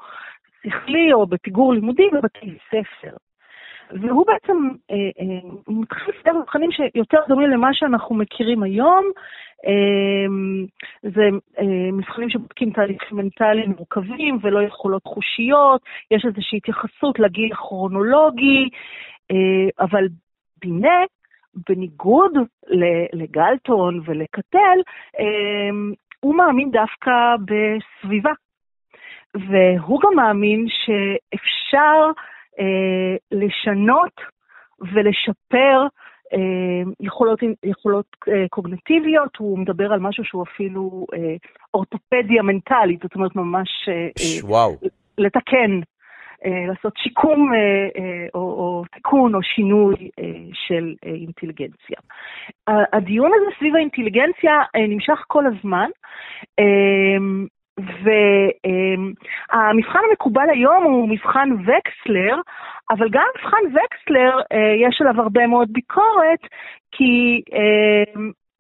שכלי 0.62 1.12
או 1.12 1.26
בפיגור 1.26 1.74
לימודי 1.74 2.08
בבתי 2.12 2.58
ספר. 2.68 3.16
והוא 3.90 4.26
בעצם 4.26 4.68
אה, 4.90 4.96
אה, 4.96 5.50
מתחיל 5.68 6.14
לפתח 6.14 6.32
מבחנים 6.40 6.70
שיותר 6.72 7.18
דומים 7.28 7.50
למה 7.50 7.68
שאנחנו 7.72 8.14
מכירים 8.14 8.62
היום. 8.62 9.04
אה, 9.66 10.26
זה 11.02 11.28
אה, 11.58 11.92
מבחנים 11.92 12.30
שבודקים 12.30 12.70
תהליכים 12.70 13.18
מנטליים 13.18 13.74
מורכבים 13.78 14.38
ולא 14.42 14.62
יכולות 14.62 15.02
חושיות, 15.04 15.80
יש 16.10 16.24
איזושהי 16.24 16.58
התייחסות 16.58 17.18
לגיל 17.18 17.52
הכרונולוגי, 17.52 18.68
אה, 19.30 19.84
אבל 19.84 20.04
בינה, 20.60 21.04
בניגוד 21.68 22.32
לגלטון 23.12 24.00
ולקטל, 24.04 24.78
אה, 25.18 25.70
הוא 26.20 26.34
מאמין 26.34 26.70
דווקא 26.70 27.10
בסביבה. 27.44 28.32
והוא 29.34 30.00
גם 30.02 30.16
מאמין 30.16 30.66
שאפשר 30.68 32.10
אה, 32.60 33.16
לשנות 33.30 34.20
ולשפר 34.80 35.86
יכולות, 37.00 37.38
יכולות 37.64 38.06
אה, 38.28 38.48
קוגנטיביות, 38.50 39.36
הוא 39.36 39.58
מדבר 39.58 39.92
על 39.92 40.00
משהו 40.00 40.24
שהוא 40.24 40.42
אפילו 40.42 41.06
אה, 41.14 41.36
אורתופדיה 41.74 42.42
מנטלית, 42.42 43.00
זאת 43.02 43.14
אומרת 43.14 43.36
ממש 43.36 43.68
אה, 43.88 44.48
וואו. 44.48 44.76
לתקן, 45.18 45.80
אה, 46.44 46.66
לעשות 46.68 46.92
שיקום 46.96 47.52
אה, 47.54 47.58
אה, 48.02 48.26
או, 48.34 48.40
או 48.40 48.84
תיקון 48.92 49.34
או 49.34 49.42
שינוי 49.42 49.94
אה, 50.18 50.24
של 50.52 50.94
אה, 51.06 51.10
אינטליגנציה. 51.10 51.98
הדיון 52.92 53.30
הזה 53.34 53.56
סביב 53.58 53.76
האינטליגנציה 53.76 54.52
אה, 54.76 54.86
נמשך 54.88 55.24
כל 55.26 55.44
הזמן. 55.46 55.88
אה, 57.78 57.84
והמבחן 59.52 59.98
המקובל 60.10 60.50
היום 60.50 60.84
הוא 60.84 61.08
מבחן 61.08 61.48
וקסלר, 61.52 62.40
אבל 62.90 63.08
גם 63.10 63.24
מבחן 63.36 63.62
וקסלר, 63.66 64.40
יש 64.88 65.00
עליו 65.00 65.22
הרבה 65.22 65.46
מאוד 65.46 65.68
ביקורת, 65.72 66.40
כי 66.92 67.42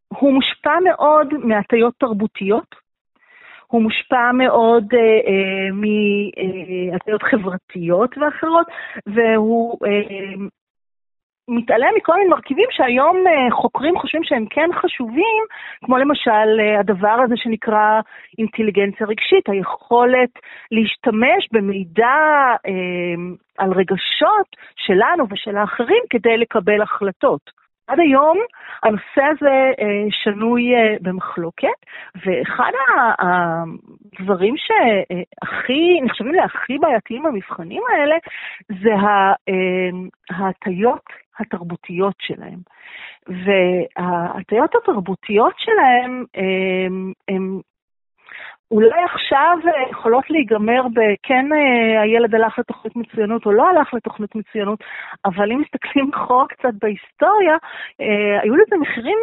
הוא 0.08 0.32
מושפע 0.32 0.78
מאוד 0.84 1.34
מהטיות 1.44 1.94
תרבותיות, 1.98 2.74
הוא 3.68 3.82
מושפע 3.82 4.32
מאוד 4.32 4.84
אה, 4.94 4.98
אה, 4.98 5.68
מהטיות 6.92 7.22
חברתיות 7.22 8.18
ואחרות, 8.18 8.66
והוא 9.06 9.78
אה, 9.86 10.34
מתעלם 11.48 11.88
מכל 11.96 12.12
מיני 12.16 12.28
מרכיבים 12.28 12.68
שהיום 12.70 13.16
אה, 13.26 13.50
חוקרים 13.50 13.98
חושבים 13.98 14.24
שהם 14.24 14.46
כן 14.50 14.70
חשובים, 14.82 15.44
כמו 15.84 15.98
למשל 15.98 16.60
אה, 16.60 16.80
הדבר 16.80 17.16
הזה 17.24 17.34
שנקרא 17.36 18.00
אינטליגנציה 18.38 19.06
רגשית, 19.06 19.48
היכולת 19.48 20.30
להשתמש 20.70 21.48
במידע 21.52 22.16
אה, 22.66 23.14
על 23.58 23.72
רגשות 23.72 24.48
שלנו 24.76 25.26
ושל 25.30 25.56
האחרים 25.56 26.02
כדי 26.10 26.36
לקבל 26.36 26.82
החלטות. 26.82 27.58
עד 27.88 28.00
היום 28.00 28.38
הנושא 28.82 29.22
הזה 29.30 29.72
אה, 29.80 30.06
שנוי 30.10 30.74
אה, 30.74 30.96
במחלוקת, 31.00 31.78
ואחד 32.14 32.72
הדברים 33.18 34.54
שהכי, 34.56 36.00
נחשבים 36.04 36.34
להכי 36.34 36.78
בעייתיים 36.78 37.22
במבחנים 37.22 37.82
האלה, 37.92 38.16
זה 38.68 38.92
אה, 38.92 39.32
ההטיות 40.30 41.04
התרבותיות 41.38 42.14
שלהם. 42.18 42.58
וההטיות 43.26 44.74
התרבותיות 44.74 45.54
שלהם 45.58 46.24
הם 47.28 47.60
אולי 48.70 49.02
עכשיו 49.04 49.58
אה, 49.66 49.90
יכולות 49.90 50.30
להיגמר 50.30 50.82
בכן 50.92 51.46
אה, 51.52 52.02
הילד 52.02 52.34
הלך 52.34 52.58
לתוכנית 52.58 52.96
מצוינות 52.96 53.46
או 53.46 53.52
לא 53.52 53.68
הלך 53.68 53.94
לתוכנית 53.94 54.34
מצוינות, 54.34 54.84
אבל 55.24 55.52
אם 55.52 55.60
מסתכלים 55.60 56.10
אחורה 56.14 56.46
קצת 56.48 56.74
בהיסטוריה, 56.82 57.56
אה, 58.00 58.40
היו 58.42 58.56
לזה 58.56 58.76
מחירים 58.80 59.18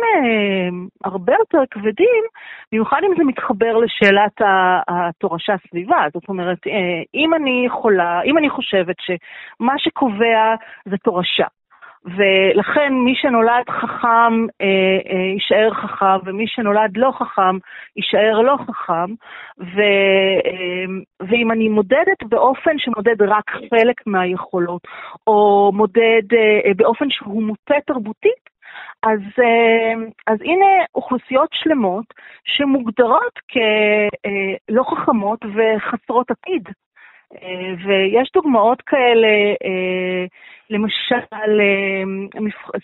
הרבה 1.03 1.33
יותר 1.39 1.63
כבדים, 1.71 2.23
במיוחד 2.71 3.01
אם 3.03 3.13
זה 3.17 3.23
מתחבר 3.23 3.77
לשאלת 3.77 4.41
התורשה 4.87 5.55
סביבה. 5.67 6.05
זאת 6.13 6.29
אומרת, 6.29 6.67
אם 7.13 7.33
אני 7.33 7.63
יכולה, 7.65 8.21
אם 8.21 8.37
אני 8.37 8.49
חושבת 8.49 8.95
שמה 8.99 9.73
שקובע 9.77 10.55
זה 10.85 10.97
תורשה, 10.97 11.45
ולכן 12.05 12.93
מי 12.93 13.13
שנולד 13.15 13.69
חכם 13.69 14.45
אה, 14.61 14.67
אה, 15.09 15.33
יישאר 15.33 15.73
חכם, 15.73 16.17
ומי 16.25 16.47
שנולד 16.47 16.97
לא 16.97 17.11
חכם 17.11 17.57
יישאר 17.95 18.41
לא 18.41 18.55
חכם, 18.57 19.13
ו, 19.59 19.81
אה, 20.45 20.85
ואם 21.27 21.51
אני 21.51 21.69
מודדת 21.69 22.23
באופן 22.29 22.77
שמודד 22.77 23.21
רק 23.21 23.49
חלק 23.69 24.07
מהיכולות, 24.07 24.81
או 25.27 25.71
מודד 25.73 26.33
אה, 26.33 26.73
באופן 26.75 27.05
שהוא 27.09 27.43
מוטה 27.43 27.75
תרבותית, 27.87 28.55
אז, 29.03 29.19
אה, 29.39 29.93
אז 30.27 30.37
הנה 30.41 30.65
אוכלוסיות 30.95 31.49
שלמות 31.53 32.05
שמוגדרות 32.45 33.39
כלא 33.51 34.81
אה, 34.81 34.95
חכמות 34.95 35.39
וחסרות 35.45 36.31
עתיד. 36.31 36.69
אה, 37.43 37.73
ויש 37.85 38.31
דוגמאות 38.33 38.81
כאלה, 38.81 39.27
אה, 39.65 40.25
למשל 40.69 41.15
אה, 41.31 42.03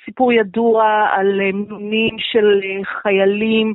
סיפור 0.06 0.34
ידוע 0.34 1.08
על 1.12 1.52
מינונים 1.54 2.16
של 2.20 2.62
חיילים 2.84 3.74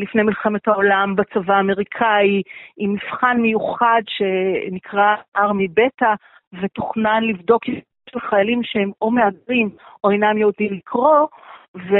לפני 0.00 0.22
מלחמת 0.22 0.68
העולם 0.68 1.16
בצבא 1.16 1.54
האמריקאי, 1.54 2.42
עם 2.78 2.92
מבחן 2.92 3.36
מיוחד 3.40 4.02
שנקרא 4.06 5.16
ארמי 5.36 5.68
בטא, 5.68 6.14
ותוכנן 6.62 7.22
לבדוק 7.24 7.64
של 8.10 8.20
חיילים 8.20 8.60
שהם 8.62 8.90
או 9.02 9.10
מהגרים 9.10 9.70
או 10.04 10.10
אינם 10.10 10.38
יודעים 10.38 10.72
לקרוא, 10.72 11.26
ו, 11.76 11.96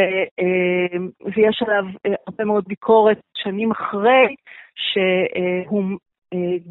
ויש 1.37 1.62
עליו 1.66 1.85
הרבה 2.27 2.44
מאוד 2.44 2.64
ביקורת 2.68 3.21
שנים 3.35 3.71
אחרי, 3.71 4.35
שהוא 4.75 5.99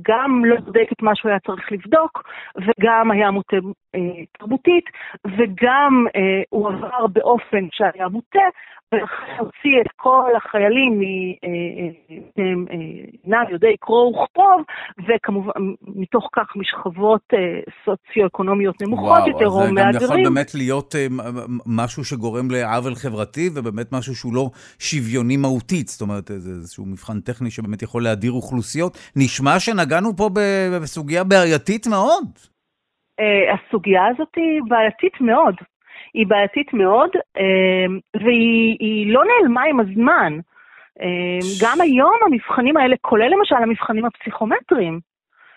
גם 0.01 0.45
לא 0.45 0.55
בודק 0.59 0.91
את 0.91 1.01
מה 1.01 1.15
שהוא 1.15 1.29
היה 1.29 1.39
צריך 1.39 1.71
לבדוק, 1.71 2.29
וגם 2.55 3.11
היה 3.11 3.31
מוטה 3.31 3.57
אה, 3.95 3.99
תרבותית, 4.39 4.85
וגם 5.25 6.05
אה, 6.15 6.41
הוא 6.49 6.69
עבר 6.69 7.07
באופן 7.07 7.67
שהיה 7.71 8.07
מוטה, 8.07 8.47
הוציא 9.39 9.81
את 9.81 9.91
כל 9.95 10.31
החיילים 10.37 11.01
אינם 13.23 13.43
יודעי 13.49 13.77
קרוא 13.79 14.09
וכתוב, 14.09 14.61
וכמובן 15.07 15.51
מתוך 15.95 16.29
כך 16.35 16.55
משכבות 16.55 17.21
סוציו-אקונומיות 17.85 18.81
נמוכות 18.81 19.27
יותר, 19.27 19.47
או 19.47 19.59
מהגרים. 19.59 19.93
זה 19.93 19.99
גם 19.99 20.03
יכול 20.03 20.23
באמת 20.23 20.55
להיות 20.55 20.95
משהו 21.65 22.03
שגורם 22.03 22.51
לעוול 22.51 22.95
חברתי, 22.95 23.49
ובאמת 23.55 23.91
משהו 23.91 24.15
שהוא 24.15 24.33
לא 24.33 24.49
שוויוני 24.79 25.37
מהותית, 25.37 25.87
זאת 25.87 26.01
אומרת, 26.01 26.27
זה 26.27 26.49
איזשהו 26.49 26.85
מבחן 26.85 27.19
טכני 27.19 27.51
שבאמת 27.51 27.81
יכול 27.81 28.03
להדיר 28.03 28.31
אוכלוסיות. 28.31 28.97
נשמע 29.15 29.59
שנגענו 29.59 30.15
פה 30.17 30.29
בסוגיה 30.81 31.23
בעייתית 31.23 31.87
מאוד. 31.87 32.25
הסוגיה 33.53 34.01
הזאת 34.11 34.35
היא 34.35 34.61
בעייתית 34.69 35.21
מאוד. 35.21 35.55
היא 36.17 36.27
בעייתית 36.27 36.73
מאוד, 36.73 37.09
אמ, 37.39 37.99
והיא 38.15 39.13
לא 39.13 39.23
נעלמה 39.25 39.63
עם 39.63 39.79
הזמן. 39.79 40.33
אמ, 41.01 41.39
גם 41.63 41.81
היום 41.81 42.15
המבחנים 42.25 42.77
האלה, 42.77 42.95
כולל 43.01 43.29
למשל 43.29 43.55
המבחנים 43.55 44.05
הפסיכומטריים, 44.05 44.99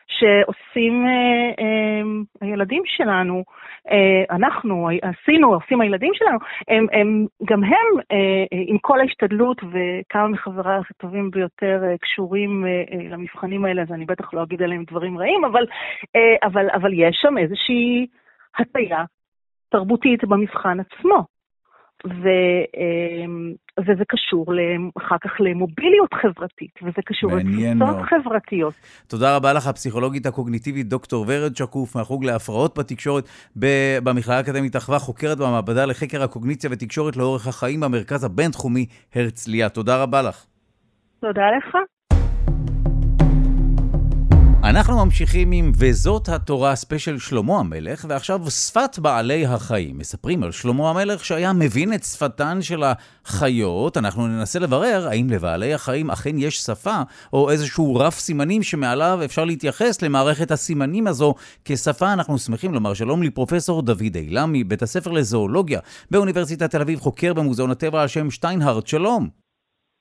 שעושים 0.07 1.07
אה, 1.07 1.65
אמ, 1.65 2.25
הילדים 2.41 2.83
שלנו, 2.87 3.45
אה, 3.91 4.37
אנחנו 4.37 4.89
עשינו, 5.03 5.55
עושים 5.55 5.81
הילדים 5.81 6.13
שלנו, 6.15 6.39
הם, 6.69 6.87
הם, 6.93 7.27
גם 7.45 7.65
הם, 7.65 8.01
אה, 8.13 8.45
עם 8.67 8.79
כל 8.79 9.01
ההשתדלות 9.01 9.63
וכמה 9.63 10.29
מחבריי 10.29 10.81
הטובים 10.91 11.31
ביותר 11.31 11.83
קשורים 12.01 12.65
למבחנים 13.11 13.65
האלה, 13.65 13.83
אז 13.83 13.93
אני 13.93 14.05
בטח 14.05 14.35
לא 14.35 14.43
אגיד 14.43 14.63
עליהם 14.63 14.85
דברים 14.91 15.19
רעים, 15.19 15.45
אבל, 15.45 15.67
אבל, 16.43 16.71
אבל 16.71 16.93
יש 16.95 17.19
שם 17.23 17.39
איזושהי 17.39 18.07
הטיה 18.59 19.05
תרבותית 19.71 20.25
במבחן 20.25 20.79
עצמו. 20.81 21.27
ו, 22.07 22.29
אמ, 22.77 23.53
וזה 23.81 24.05
קשור 24.09 24.47
אחר 24.99 25.17
כך 25.21 25.31
למוביליות 25.41 26.15
חברתית, 26.15 26.75
וזה 26.83 27.03
קשור 27.07 27.31
לתפיסות 27.33 27.97
חברתיות. 28.03 28.75
תודה 29.09 29.37
רבה 29.37 29.53
לך, 29.53 29.67
הפסיכולוגית 29.67 30.27
הקוגניטיבית 30.27 30.89
דוקטור 30.89 31.25
ורד 31.29 31.57
שקוף, 31.57 31.97
מהחוג 31.97 32.25
להפרעות 32.25 32.79
בתקשורת 32.79 33.25
במכללה 34.05 34.37
האקדמית 34.37 34.77
אחווה, 34.77 34.99
חוקרת 34.99 35.39
במעבדה 35.39 35.87
לחקר 35.87 36.23
הקוגניציה 36.23 36.71
ותקשורת 36.73 37.17
לאורך 37.17 37.47
החיים 37.47 37.81
במרכז 37.81 38.25
הבינתחומי 38.25 38.87
הרצליה. 39.15 39.69
תודה 39.69 40.03
רבה 40.03 40.23
לך. 40.23 40.47
תודה 41.21 41.51
לך. 41.59 41.77
אנחנו 44.71 45.05
ממשיכים 45.05 45.53
עם 45.53 45.73
וזאת 45.77 46.29
התורה 46.29 46.77
ספיישל 46.77 47.19
שלמה 47.19 47.59
המלך, 47.59 48.07
ועכשיו 48.09 48.51
שפת 48.51 48.99
בעלי 48.99 49.47
החיים. 49.47 49.99
מספרים 49.99 50.43
על 50.43 50.53
שלמה 50.53 50.91
המלך 50.91 51.25
שהיה 51.25 51.53
מבין 51.53 51.95
את 51.95 52.03
שפתן 52.03 52.63
של 52.63 52.83
החיות. 52.83 53.97
אנחנו 53.97 54.27
ננסה 54.27 54.59
לברר 54.59 55.09
האם 55.11 55.31
לבעלי 55.31 55.75
החיים 55.75 56.11
אכן 56.11 56.39
יש 56.39 56.59
שפה, 56.59 57.03
או 57.33 57.51
איזשהו 57.51 57.97
רף 57.97 58.19
סימנים 58.19 58.63
שמעליו 58.63 59.21
אפשר 59.25 59.45
להתייחס 59.45 60.03
למערכת 60.03 60.51
הסימנים 60.51 61.07
הזו 61.07 61.35
כשפה. 61.65 62.13
אנחנו 62.13 62.39
שמחים 62.39 62.75
לומר 62.75 62.95
שלום 62.95 63.23
לפרופסור 63.23 63.83
דוד 63.83 64.17
אילם 64.17 64.53
מבית 64.53 64.83
הספר 64.83 65.11
לזואולוגיה 65.11 65.81
באוניברסיטת 66.11 66.71
תל 66.71 66.81
אביב, 66.81 67.01
חוקר 67.01 67.35
במוזיאון 67.35 67.71
הטבע 67.71 68.03
על 68.03 68.09
שם 68.09 68.31
שטיינהרט. 68.31 68.87
שלום. 68.87 69.29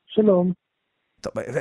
שלום. 0.07 0.68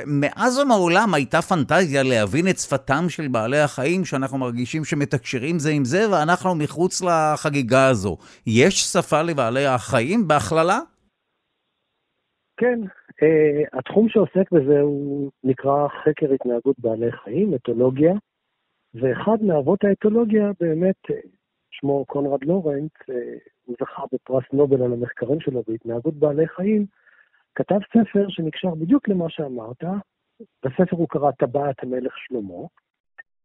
מאז 0.07 0.59
ומעולם 0.59 1.13
הייתה 1.13 1.41
פנטזיה 1.41 2.03
להבין 2.03 2.47
את 2.47 2.57
שפתם 2.57 3.03
של 3.09 3.27
בעלי 3.27 3.59
החיים, 3.59 4.05
שאנחנו 4.05 4.37
מרגישים 4.37 4.83
שמתקשרים 4.83 5.59
זה 5.59 5.69
עם 5.69 5.85
זה, 5.85 6.11
ואנחנו 6.11 6.55
מחוץ 6.55 7.01
לחגיגה 7.01 7.87
הזו. 7.87 8.17
יש 8.47 8.73
שפה 8.73 9.21
לבעלי 9.21 9.65
החיים 9.65 10.27
בהכללה? 10.27 10.79
כן, 12.57 12.79
uh, 12.83 13.77
התחום 13.79 14.09
שעוסק 14.09 14.51
בזה 14.51 14.79
הוא 14.81 15.31
נקרא 15.43 15.87
חקר 15.87 16.33
התנהגות 16.33 16.79
בעלי 16.79 17.11
חיים, 17.11 17.55
אתולוגיה, 17.55 18.13
ואחד 18.93 19.37
מאבות 19.41 19.83
האתולוגיה 19.83 20.51
באמת, 20.59 21.01
שמו 21.71 22.05
קונרד 22.05 22.43
לורנט, 22.43 22.91
uh, 23.01 23.13
הוא 23.65 23.75
זכה 23.81 24.03
בפרס 24.13 24.43
נובל 24.53 24.81
על 24.83 24.93
המחקרים 24.93 25.39
שלו 25.39 25.63
בהתנהגות 25.67 26.13
בעלי 26.13 26.47
חיים, 26.47 26.85
כתב 27.55 27.79
ספר 27.93 28.25
שנקשר 28.29 28.75
בדיוק 28.75 29.09
למה 29.09 29.29
שאמרת. 29.29 29.83
בספר 30.65 30.95
הוא 30.95 31.07
קרא 31.09 31.31
טבעת 31.31 31.83
המלך 31.83 32.13
שלמה, 32.17 32.67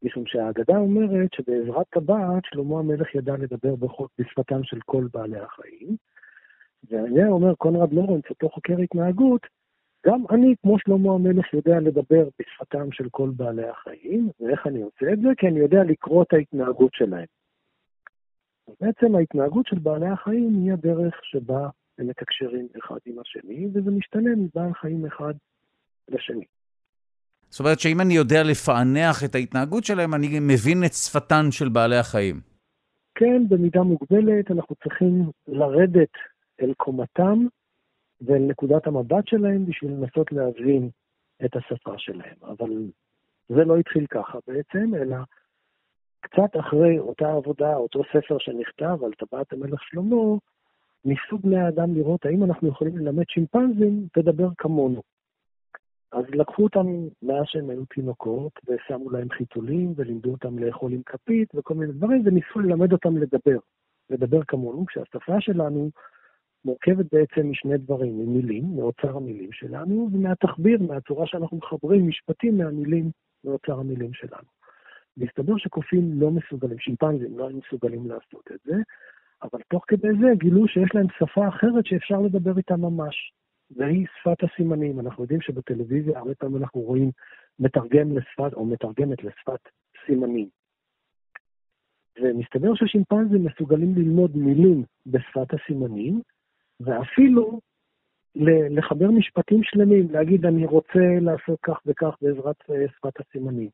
משום 0.02 0.26
שהאגדה 0.26 0.76
אומרת 0.76 1.32
שבעזרת 1.34 1.86
טבעת 1.90 2.42
שלמה 2.44 2.78
המלך 2.78 3.14
ידע 3.14 3.36
לדבר 3.36 3.74
בשפתם 4.18 4.64
של 4.64 4.78
כל 4.84 5.08
בעלי 5.12 5.38
החיים. 5.40 5.96
ועליה 6.90 7.28
אומר 7.28 7.54
קונרד 7.54 7.92
לורנס, 7.92 8.24
אותו 8.30 8.48
חוקר 8.48 8.78
התנהגות, 8.78 9.46
גם 10.06 10.22
אני, 10.30 10.54
כמו 10.62 10.78
שלמה 10.78 11.14
המלך, 11.14 11.54
יודע 11.54 11.80
לדבר 11.80 12.28
בשפתם 12.38 12.92
של 12.92 13.08
כל 13.10 13.30
בעלי 13.36 13.68
החיים, 13.68 14.30
ואיך 14.40 14.66
אני 14.66 14.82
עושה 14.82 15.12
את 15.12 15.20
זה? 15.20 15.28
כי 15.36 15.48
אני 15.48 15.58
יודע 15.58 15.84
לקרוא 15.84 16.22
את 16.22 16.32
ההתנהגות 16.32 16.94
שלהם. 16.94 17.26
בעצם 18.80 19.14
ההתנהגות 19.14 19.66
של 19.66 19.78
בעלי 19.78 20.08
החיים 20.08 20.54
היא 20.54 20.72
הדרך 20.72 21.20
שבה 21.22 21.68
הם 21.98 22.06
מתקשרים 22.06 22.68
אחד 22.78 22.98
עם 23.06 23.18
השני, 23.18 23.66
וזה 23.74 23.90
משתנה 23.90 24.30
מבעל 24.36 24.74
חיים 24.74 25.06
אחד 25.06 25.34
לשני. 26.08 26.44
זאת 27.48 27.60
אומרת 27.60 27.80
שאם 27.80 28.00
אני 28.00 28.14
יודע 28.14 28.42
לפענח 28.42 29.24
את 29.24 29.34
ההתנהגות 29.34 29.84
שלהם, 29.84 30.14
אני 30.14 30.40
מבין 30.40 30.84
את 30.86 30.92
שפתן 30.92 31.50
של 31.50 31.68
בעלי 31.68 31.96
החיים. 31.96 32.40
כן, 33.14 33.48
במידה 33.48 33.82
מוגבלת 33.82 34.50
אנחנו 34.50 34.76
צריכים 34.82 35.30
לרדת 35.48 36.12
אל 36.60 36.72
קומתם 36.76 37.46
ואל 38.20 38.38
נקודת 38.38 38.86
המבט 38.86 39.26
שלהם 39.26 39.66
בשביל 39.66 39.90
לנסות 39.90 40.32
להבין 40.32 40.90
את 41.44 41.56
השפה 41.56 41.94
שלהם. 41.98 42.36
אבל 42.42 42.70
זה 43.48 43.64
לא 43.64 43.76
התחיל 43.76 44.06
ככה 44.06 44.38
בעצם, 44.46 44.94
אלא 44.94 45.16
קצת 46.20 46.60
אחרי 46.60 46.98
אותה 46.98 47.32
עבודה, 47.32 47.74
אותו 47.74 48.02
ספר 48.12 48.36
שנכתב 48.38 49.04
על 49.04 49.12
טבעת 49.12 49.52
המלך 49.52 49.82
שלמה, 49.82 50.36
ניסו 51.04 51.38
בני 51.38 51.60
האדם 51.60 51.94
לראות 51.94 52.26
האם 52.26 52.44
אנחנו 52.44 52.68
יכולים 52.68 52.98
ללמד 52.98 53.24
שימפנזים 53.28 54.06
לדבר 54.16 54.48
כמונו. 54.58 55.02
אז 56.12 56.24
לקחו 56.28 56.62
אותם 56.62 56.86
מאז 57.22 57.44
שהם 57.44 57.70
היו 57.70 57.84
תינוקות, 57.84 58.52
ושמו 58.66 59.10
להם 59.10 59.28
חיתולים, 59.30 59.92
ולימדו 59.96 60.30
אותם 60.30 60.58
לאכול 60.58 60.92
עם 60.92 61.02
כפית 61.06 61.54
וכל 61.54 61.74
מיני 61.74 61.92
דברים, 61.92 62.22
וניסו 62.24 62.60
ללמד 62.60 62.92
אותם 62.92 63.16
לדבר. 63.16 63.58
לדבר 64.10 64.44
כמונו, 64.44 64.86
כשהשפה 64.86 65.40
שלנו 65.40 65.90
מורכבת 66.64 67.06
בעצם 67.12 67.50
משני 67.50 67.78
דברים, 67.78 68.18
ממילים, 68.18 68.64
מאוצר 68.76 69.16
המילים 69.16 69.52
שלנו, 69.52 70.08
ומהתחביר, 70.12 70.82
מהצורה 70.82 71.26
שאנחנו 71.26 71.56
מחברים 71.56 72.08
משפטים 72.08 72.58
מהמילים, 72.58 73.10
מאוצר 73.44 73.80
המילים 73.80 74.12
שלנו. 74.12 74.48
והסתבר 75.16 75.56
שקופים 75.56 76.20
לא 76.20 76.30
מסוגלים, 76.30 76.78
שימפנזים 76.78 77.38
לא 77.38 77.48
היו 77.48 77.56
מסוגלים 77.56 78.06
לעשות 78.06 78.48
את 78.54 78.60
זה, 78.64 78.74
אבל 79.42 79.60
תוך 79.70 79.84
כדי 79.88 80.08
זה 80.20 80.26
גילו 80.34 80.68
שיש 80.68 80.90
להם 80.94 81.06
שפה 81.18 81.48
אחרת 81.48 81.86
שאפשר 81.86 82.20
לדבר 82.20 82.56
איתה 82.58 82.76
ממש. 82.76 83.32
והיא 83.76 84.06
שפת 84.20 84.42
הסימנים. 84.42 85.00
אנחנו 85.00 85.22
יודעים 85.22 85.40
שבטלוויזיה 85.40 86.18
הרבה 86.18 86.34
פעמים 86.34 86.56
אנחנו 86.56 86.80
רואים 86.80 87.10
מתרגם 87.58 88.16
לשפת, 88.16 88.54
או 88.54 88.64
מתרגמת 88.64 89.24
לשפת 89.24 89.60
סימנים. 90.06 90.48
ומסתבר 92.22 92.74
ששימפנזים 92.74 93.44
מסוגלים 93.44 93.94
ללמוד 93.94 94.36
מילים 94.36 94.84
בשפת 95.06 95.54
הסימנים, 95.54 96.20
ואפילו 96.80 97.60
לחבר 98.70 99.10
משפטים 99.10 99.60
שלמים, 99.62 100.10
להגיד 100.10 100.46
אני 100.46 100.66
רוצה 100.66 101.20
לעשות 101.20 101.58
כך 101.62 101.80
וכך 101.86 102.16
בעזרת 102.22 102.56
אה, 102.70 102.88
שפת 102.96 103.20
הסימנים. 103.20 103.68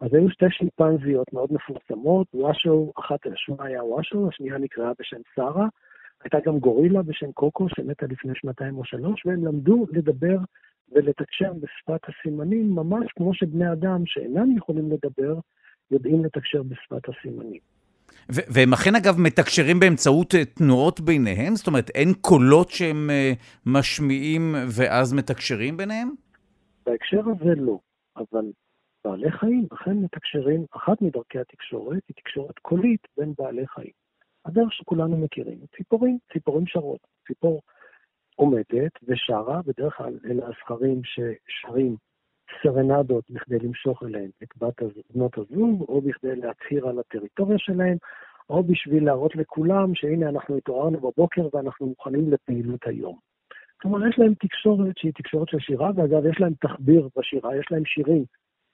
אז 0.00 0.14
היו 0.14 0.30
שתי 0.30 0.46
שימפנזיות 0.50 1.32
מאוד 1.32 1.52
מפורסמות, 1.52 2.26
וושו, 2.34 2.92
אחת 2.98 3.18
שמה 3.34 3.64
היה 3.64 3.84
וושו, 3.84 4.28
השנייה 4.28 4.58
נקראה 4.58 4.92
בשם 4.98 5.20
שרה, 5.34 5.68
הייתה 6.24 6.38
גם 6.46 6.58
גורילה 6.58 7.02
בשם 7.02 7.32
קוקו 7.32 7.66
שמתה 7.68 8.06
לפני 8.06 8.32
שנתיים 8.34 8.78
או 8.78 8.84
שלוש, 8.84 9.26
והם 9.26 9.46
למדו 9.46 9.86
לדבר 9.90 10.36
ולתקשר 10.92 11.52
בשפת 11.52 12.00
הסימנים, 12.08 12.70
ממש 12.74 13.06
כמו 13.16 13.34
שבני 13.34 13.72
אדם 13.72 14.02
שאינם 14.06 14.56
יכולים 14.56 14.90
לדבר, 14.90 15.38
יודעים 15.90 16.24
לתקשר 16.24 16.62
בשפת 16.62 17.08
הסימנים. 17.08 17.60
והם 18.28 18.72
אכן 18.72 18.94
אגב 18.94 19.14
מתקשרים 19.18 19.80
באמצעות 19.80 20.34
אה, 20.34 20.44
תנועות 20.44 21.00
ביניהם? 21.00 21.56
זאת 21.56 21.66
אומרת, 21.66 21.90
אין 21.94 22.12
קולות 22.20 22.70
שהם 22.70 23.10
אה, 23.10 23.32
משמיעים 23.66 24.54
ואז 24.76 25.12
מתקשרים 25.12 25.76
ביניהם? 25.76 26.10
בהקשר 26.86 27.20
הזה 27.20 27.54
לא, 27.56 27.78
אבל 28.16 28.44
בעלי 29.20 29.32
חיים 29.32 29.66
אכן 29.72 29.96
מתקשרים, 29.96 30.64
אחת 30.76 31.02
מדרכי 31.02 31.38
התקשורת 31.38 32.02
היא 32.08 32.14
תקשורת 32.16 32.58
קולית 32.58 33.06
בין 33.16 33.32
בעלי 33.38 33.66
חיים. 33.66 33.90
הדרך 34.44 34.72
שכולנו 34.72 35.16
מכירים, 35.16 35.58
ציפורים, 35.76 36.18
ציפורים 36.32 36.66
שרות. 36.66 37.00
ציפור 37.26 37.62
עומדת 38.36 38.92
ושרה, 39.02 39.60
בדרך 39.66 39.96
כלל 39.96 40.18
אלה 40.24 40.46
הזכרים 40.46 41.00
ששרים 41.04 41.96
סרנדות 42.62 43.24
בכדי 43.30 43.58
למשוך 43.58 44.02
אליהם 44.02 44.30
את 44.42 44.48
בת 44.56 44.82
בנות 45.10 45.38
הזוג, 45.38 45.84
או 45.88 46.00
בכדי 46.00 46.36
להצהיר 46.36 46.88
על 46.88 46.98
הטריטוריה 46.98 47.58
שלהם, 47.58 47.96
או 48.50 48.62
בשביל 48.62 49.04
להראות 49.04 49.36
לכולם 49.36 49.94
שהנה 49.94 50.28
אנחנו 50.28 50.56
התעוררנו 50.56 51.00
בבוקר 51.00 51.48
ואנחנו 51.52 51.86
מוכנים 51.86 52.32
לפעילות 52.32 52.86
היום. 52.86 53.18
כלומר, 53.82 54.06
יש 54.06 54.18
להם 54.18 54.34
תקשורת 54.34 54.98
שהיא 54.98 55.12
תקשורת 55.14 55.48
של 55.48 55.58
שירה, 55.58 55.90
ואגב, 55.96 56.26
יש 56.26 56.40
להם 56.40 56.52
תחביר 56.60 57.08
בשירה, 57.16 57.56
יש 57.56 57.66
להם 57.70 57.84
שירים 57.84 58.24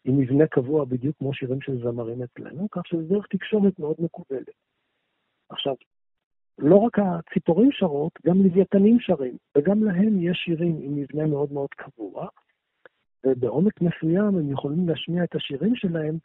עם 0.06 0.18
מבנה 0.18 0.46
קבוע 0.46 0.84
בדיוק 0.84 1.16
כמו 1.18 1.34
שירים 1.34 1.60
של 1.60 1.82
זמרים 1.82 2.22
אצלנו, 2.22 2.68
כך 2.70 2.86
שזה 2.86 3.02
דרך 3.02 3.26
תקשורת 3.26 3.78
מאוד 3.78 3.96
מקובלת. 3.98 4.54
עכשיו, 5.48 5.74
לא 6.58 6.76
רק 6.76 6.98
הציפורים 6.98 7.72
שרות, 7.72 8.12
גם 8.26 8.42
לוויתנים 8.42 9.00
שרים, 9.00 9.36
וגם 9.56 9.84
להם 9.84 10.22
יש 10.22 10.38
שירים 10.44 10.76
עם 10.82 10.96
מבנה 10.96 11.26
מאוד 11.26 11.52
מאוד 11.52 11.70
קבוע, 11.70 12.28
ובעומק 13.26 13.80
מסוים 13.80 14.38
הם 14.38 14.50
יכולים 14.50 14.88
להשמיע 14.88 15.24
את 15.24 15.34
השירים 15.34 15.76
שלהם, 15.76 16.18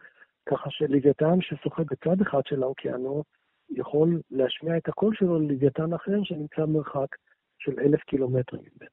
ככה 0.46 0.70
שלוויתן 0.70 1.42
ששוחה 1.42 1.84
בצד 1.84 2.22
אחד 2.22 2.42
של 2.46 2.64
האוקיינוס, 2.64 3.26
יכול 3.70 4.22
להשמיע 4.32 4.78
את 4.78 4.88
הקול 4.88 5.16
שלו 5.16 5.40
ללוויתן 5.40 5.94
אחר 5.94 6.24
שנמצא 6.24 6.66
מרחק 6.66 7.16
של 7.60 7.80
אלף 7.80 8.02
קילומטרים 8.02 8.62
ממנו. 8.62 8.92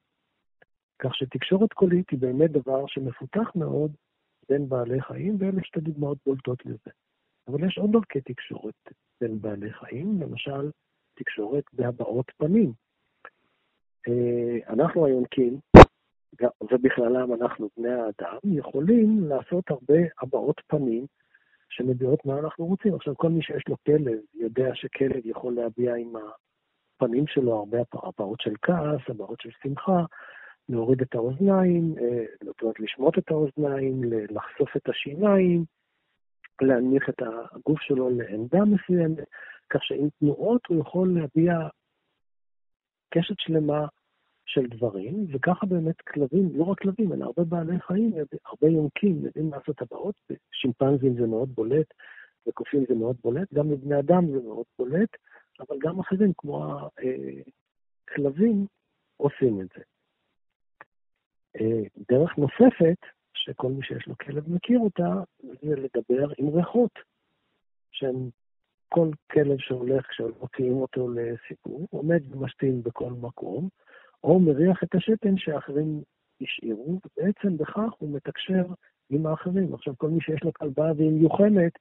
כך 0.99 1.15
שתקשורת 1.15 1.73
קולית 1.73 2.09
היא 2.09 2.19
באמת 2.19 2.51
דבר 2.51 2.83
שמפותח 2.87 3.51
מאוד 3.55 3.91
בין 4.49 4.69
בעלי 4.69 5.01
חיים, 5.01 5.35
ואלה 5.39 5.63
שתי 5.63 5.79
דוגמאות 5.79 6.17
בולטות 6.25 6.65
לזה. 6.65 6.91
אבל 7.47 7.67
יש 7.67 7.77
עוד 7.77 7.91
דרכי 7.91 8.21
תקשורת 8.21 8.89
בין 9.21 9.41
בעלי 9.41 9.73
חיים, 9.73 10.21
למשל 10.21 10.71
תקשורת 11.15 11.63
בהבעות 11.73 12.31
פנים. 12.37 12.73
אה, 14.07 14.73
אנחנו 14.73 15.05
היונקים, 15.05 15.59
ובכללם 16.71 17.33
אנחנו 17.33 17.69
בני 17.77 17.89
האדם, 17.89 18.37
יכולים 18.43 19.23
לעשות 19.29 19.71
הרבה 19.71 19.99
הבעות 20.21 20.61
פנים 20.67 21.05
שמביעות 21.69 22.25
מה 22.25 22.39
אנחנו 22.39 22.65
רוצים. 22.65 22.95
עכשיו, 22.95 23.17
כל 23.17 23.29
מי 23.29 23.41
שיש 23.41 23.63
לו 23.67 23.75
כלב 23.85 24.19
יודע 24.33 24.69
שכלב 24.73 25.25
יכול 25.25 25.53
להביע 25.53 25.95
עם 25.95 26.13
הפנים 26.15 27.27
שלו 27.27 27.55
הרבה 27.55 27.77
הבעות 27.93 28.41
של 28.41 28.53
כעס, 28.61 29.01
הבעות 29.09 29.41
של 29.41 29.49
שמחה, 29.63 30.03
להוריד 30.69 31.01
את 31.01 31.15
האוזניים, 31.15 31.95
אה, 32.01 32.25
זאת 32.45 32.61
אומרת, 32.61 32.79
לשמוט 32.79 33.17
את 33.17 33.31
האוזניים, 33.31 34.01
לחשוף 34.29 34.77
את 34.77 34.89
השיניים, 34.89 35.63
להנמיך 36.61 37.09
את 37.09 37.21
הגוף 37.21 37.81
שלו 37.81 38.09
לעמדה 38.09 38.59
מסוימת, 38.65 39.27
כך 39.69 39.83
שעם 39.83 40.09
תנועות 40.19 40.61
הוא 40.67 40.79
יכול 40.79 41.19
להביע 41.19 41.53
קשת 43.09 43.35
שלמה 43.39 43.85
של 44.45 44.65
דברים, 44.65 45.25
וככה 45.31 45.65
באמת 45.65 46.01
כלבים, 46.01 46.49
לא 46.53 46.63
רק 46.63 46.79
כלבים, 46.79 47.13
אלא 47.13 47.25
הרבה 47.25 47.43
בעלי 47.43 47.79
חיים, 47.79 48.13
הרבה 48.45 48.67
יונקים 48.67 49.25
יודעים 49.25 49.51
לעשות 49.51 49.81
הבאות, 49.81 50.15
שימפנזים 50.51 51.13
זה 51.13 51.27
מאוד 51.27 51.49
בולט, 51.55 51.93
וקופים 52.47 52.85
זה 52.89 52.95
מאוד 52.95 53.15
בולט, 53.23 53.53
גם 53.53 53.71
לבני 53.71 53.99
אדם 53.99 54.31
זה 54.31 54.47
מאוד 54.47 54.65
בולט, 54.79 55.09
אבל 55.59 55.77
גם 55.79 55.99
אחרים 55.99 56.31
כמו 56.37 56.65
הכלבים 58.07 58.65
עושים 59.17 59.61
את 59.61 59.67
זה. 59.77 59.83
אה, 61.55 61.81
דרך 62.11 62.37
נוספת, 62.37 62.97
שכל 63.33 63.67
מי 63.67 63.83
שיש 63.83 64.07
לו 64.07 64.17
כלב 64.17 64.49
מכיר 64.51 64.79
אותה, 64.79 65.13
זה 65.39 65.75
לדבר 65.75 66.27
עם 66.37 66.49
ריחות, 66.49 66.91
שהם 67.91 68.29
כל 68.89 69.09
כלב 69.31 69.57
שהולך, 69.59 70.05
כשמוציאים 70.05 70.77
אותו 70.77 71.09
לסיפור, 71.09 71.87
עומד 71.89 72.35
ומשתין 72.35 72.83
בכל 72.83 73.11
מקום, 73.11 73.69
או 74.23 74.39
מריח 74.39 74.83
את 74.83 74.95
השתן 74.95 75.37
שאחרים 75.37 76.01
השאירו, 76.41 76.99
ובעצם 77.05 77.57
בכך 77.57 77.93
הוא 77.97 78.09
מתקשר 78.15 78.63
עם 79.09 79.25
האחרים. 79.25 79.73
עכשיו, 79.73 79.93
כל 79.97 80.09
מי 80.09 80.21
שיש 80.21 80.43
לו 80.43 80.53
כלבה 80.53 80.91
והיא 80.97 81.11
מיוחמת, 81.11 81.71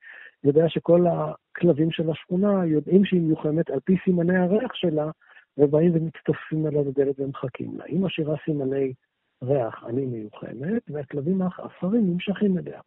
יודע 0.44 0.68
שכל 0.68 1.04
הכלבים 1.06 1.90
של 1.90 2.10
השכונה 2.10 2.66
יודעים 2.66 3.04
שהיא 3.04 3.20
מיוחמת 3.20 3.70
על 3.70 3.80
פי 3.80 3.96
סימני 4.04 4.36
הריח 4.36 4.74
שלה, 4.74 5.10
ובאים 5.58 5.92
ומצטופים 5.94 6.66
עליה 6.66 6.82
בדלת 6.82 7.20
ומחכים 7.20 7.78
לה. 7.78 7.84
היא 7.84 8.00
משאירה 8.00 8.36
סימני 8.44 8.92
ריח 9.42 9.84
אני 9.86 10.06
מיוחמת, 10.06 10.82
והכלבים 10.90 11.42
האחרים 11.42 12.10
נמשכים 12.10 12.58
אליה. 12.58 12.80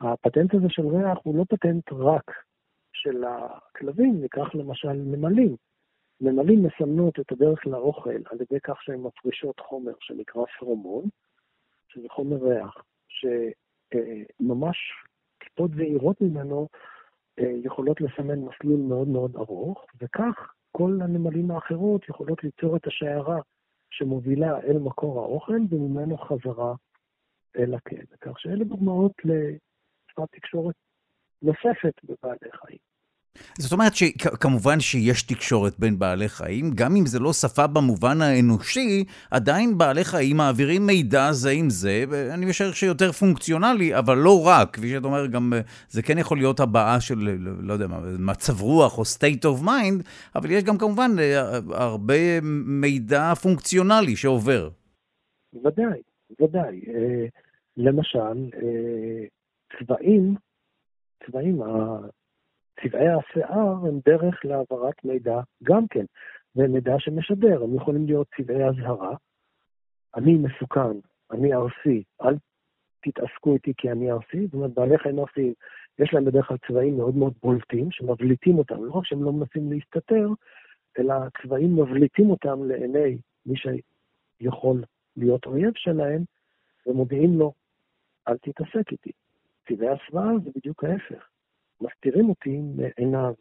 הפטנט 0.00 0.54
הזה 0.54 0.66
של 0.68 0.86
ריח 0.86 1.18
הוא 1.22 1.38
לא 1.38 1.44
פטנט 1.48 1.92
רק 1.92 2.30
של 2.92 3.24
הכלבים, 3.24 4.20
ניקח 4.20 4.54
למשל 4.54 4.92
נמלים. 4.92 5.56
נמלים 6.20 6.62
מסמנות 6.66 7.20
את 7.20 7.32
הדרך 7.32 7.66
לאוכל 7.66 8.10
על 8.10 8.40
ידי 8.40 8.60
כך 8.62 8.82
שהן 8.82 9.00
מפרישות 9.00 9.60
חומר 9.60 9.92
שנקרא 10.00 10.42
פרומון, 10.58 11.04
שזה 11.88 12.08
חומר 12.08 12.36
ריח, 12.36 12.74
שממש 13.08 14.76
כיפות 15.40 15.70
זעירות 15.76 16.20
ממנו 16.20 16.68
אה, 17.38 17.52
יכולות 17.64 18.00
לסמן 18.00 18.38
מסלול 18.38 18.80
מאוד 18.80 19.08
מאוד 19.08 19.36
ארוך, 19.36 19.86
וכך 20.00 20.52
כל 20.72 20.98
הנמלים 21.02 21.50
האחרות 21.50 22.08
יכולות 22.08 22.44
ליצור 22.44 22.76
את 22.76 22.86
השיירה 22.86 23.40
שמובילה 23.98 24.60
אל 24.60 24.78
מקור 24.78 25.20
האוכל 25.20 25.60
וממנו 25.70 26.18
חזרה 26.18 26.74
אל 27.56 27.74
הכלא. 27.74 28.16
כך 28.20 28.40
שאלה 28.40 28.64
דוגמאות 28.64 29.12
לשפת 29.24 30.32
תקשורת 30.32 30.74
נוספת 31.42 31.94
בבעלי 32.04 32.52
חיים. 32.52 32.95
זאת 33.58 33.72
אומרת 33.72 33.94
שכמובן 33.94 34.80
שיש 34.80 35.22
תקשורת 35.22 35.78
בין 35.78 35.98
בעלי 35.98 36.28
חיים, 36.28 36.70
גם 36.74 36.96
אם 36.96 37.06
זה 37.06 37.18
לא 37.18 37.32
שפה 37.32 37.66
במובן 37.66 38.20
האנושי, 38.20 39.04
עדיין 39.30 39.78
בעלי 39.78 40.04
חיים 40.04 40.36
מעבירים 40.36 40.86
מידע 40.86 41.32
זה 41.32 41.50
עם 41.50 41.70
זה, 41.70 42.04
ואני 42.08 42.46
משער 42.46 42.72
שיותר 42.72 43.12
פונקציונלי, 43.12 43.98
אבל 43.98 44.18
לא 44.18 44.46
רק, 44.46 44.74
כפי 44.74 44.90
שאת 44.90 45.04
אומרת, 45.04 45.30
גם 45.30 45.52
זה 45.88 46.02
כן 46.02 46.18
יכול 46.18 46.38
להיות 46.38 46.60
הבעה 46.60 47.00
של, 47.00 47.36
לא 47.60 47.72
יודע 47.72 47.86
מה, 47.86 48.00
מצב 48.18 48.60
רוח 48.60 48.98
או 48.98 49.02
state 49.02 49.44
of 49.44 49.64
mind, 49.64 50.02
אבל 50.34 50.50
יש 50.50 50.64
גם 50.64 50.78
כמובן 50.78 51.10
הרבה 51.70 52.40
מידע 52.66 53.34
פונקציונלי 53.34 54.16
שעובר. 54.16 54.68
ודאי, 55.64 56.00
ודאי. 56.40 56.80
אה, 56.88 57.26
למשל, 57.76 58.50
אה, 58.62 59.24
צבעים, 59.78 60.34
צבעים, 61.26 61.62
צבעי 62.82 63.08
השיער 63.08 63.86
הם 63.86 64.00
דרך 64.06 64.44
להעברת 64.44 65.04
מידע 65.04 65.40
גם 65.62 65.88
כן, 65.88 66.04
ומידע 66.56 66.94
שמשדר, 66.98 67.62
הם 67.62 67.74
יכולים 67.74 68.06
להיות 68.06 68.26
צבעי 68.36 68.64
אזהרה, 68.64 69.16
אני 70.16 70.34
מסוכן, 70.34 70.96
אני 71.30 71.54
ארסי, 71.54 72.02
אל 72.22 72.34
תתעסקו 73.02 73.54
איתי 73.54 73.72
כי 73.76 73.90
אני 73.90 74.12
ארסי, 74.12 74.46
זאת 74.46 74.54
אומרת, 74.54 74.74
בעלי 74.74 74.98
חיים 74.98 75.18
ארסיים, 75.18 75.54
יש 75.98 76.14
להם 76.14 76.24
בדרך 76.24 76.48
כלל 76.48 76.56
צבעים 76.68 76.96
מאוד 76.96 77.16
מאוד 77.16 77.32
בולטים, 77.42 77.90
שמבליטים 77.90 78.58
אותם, 78.58 78.84
לא 78.84 78.92
רק 78.92 79.04
שהם 79.06 79.22
לא 79.22 79.32
מנסים 79.32 79.72
להסתתר, 79.72 80.28
אלא 80.98 81.14
צבעים 81.42 81.76
מבליטים 81.76 82.30
אותם 82.30 82.64
לעיני 82.64 83.18
מי 83.46 83.54
שיכול 83.56 84.82
להיות 85.16 85.46
אויב 85.46 85.72
שלהם, 85.76 86.22
ומודיעים 86.86 87.38
לו, 87.38 87.52
אל 88.28 88.36
תתעסק 88.38 88.92
איתי. 88.92 89.12
צבעי 89.68 89.88
הסוואה 89.88 90.38
זה 90.44 90.50
בדיוק 90.56 90.84
ההפך. 90.84 91.28
מסתירים 91.80 92.28
אותי 92.28 92.60
מעיניו 92.76 93.34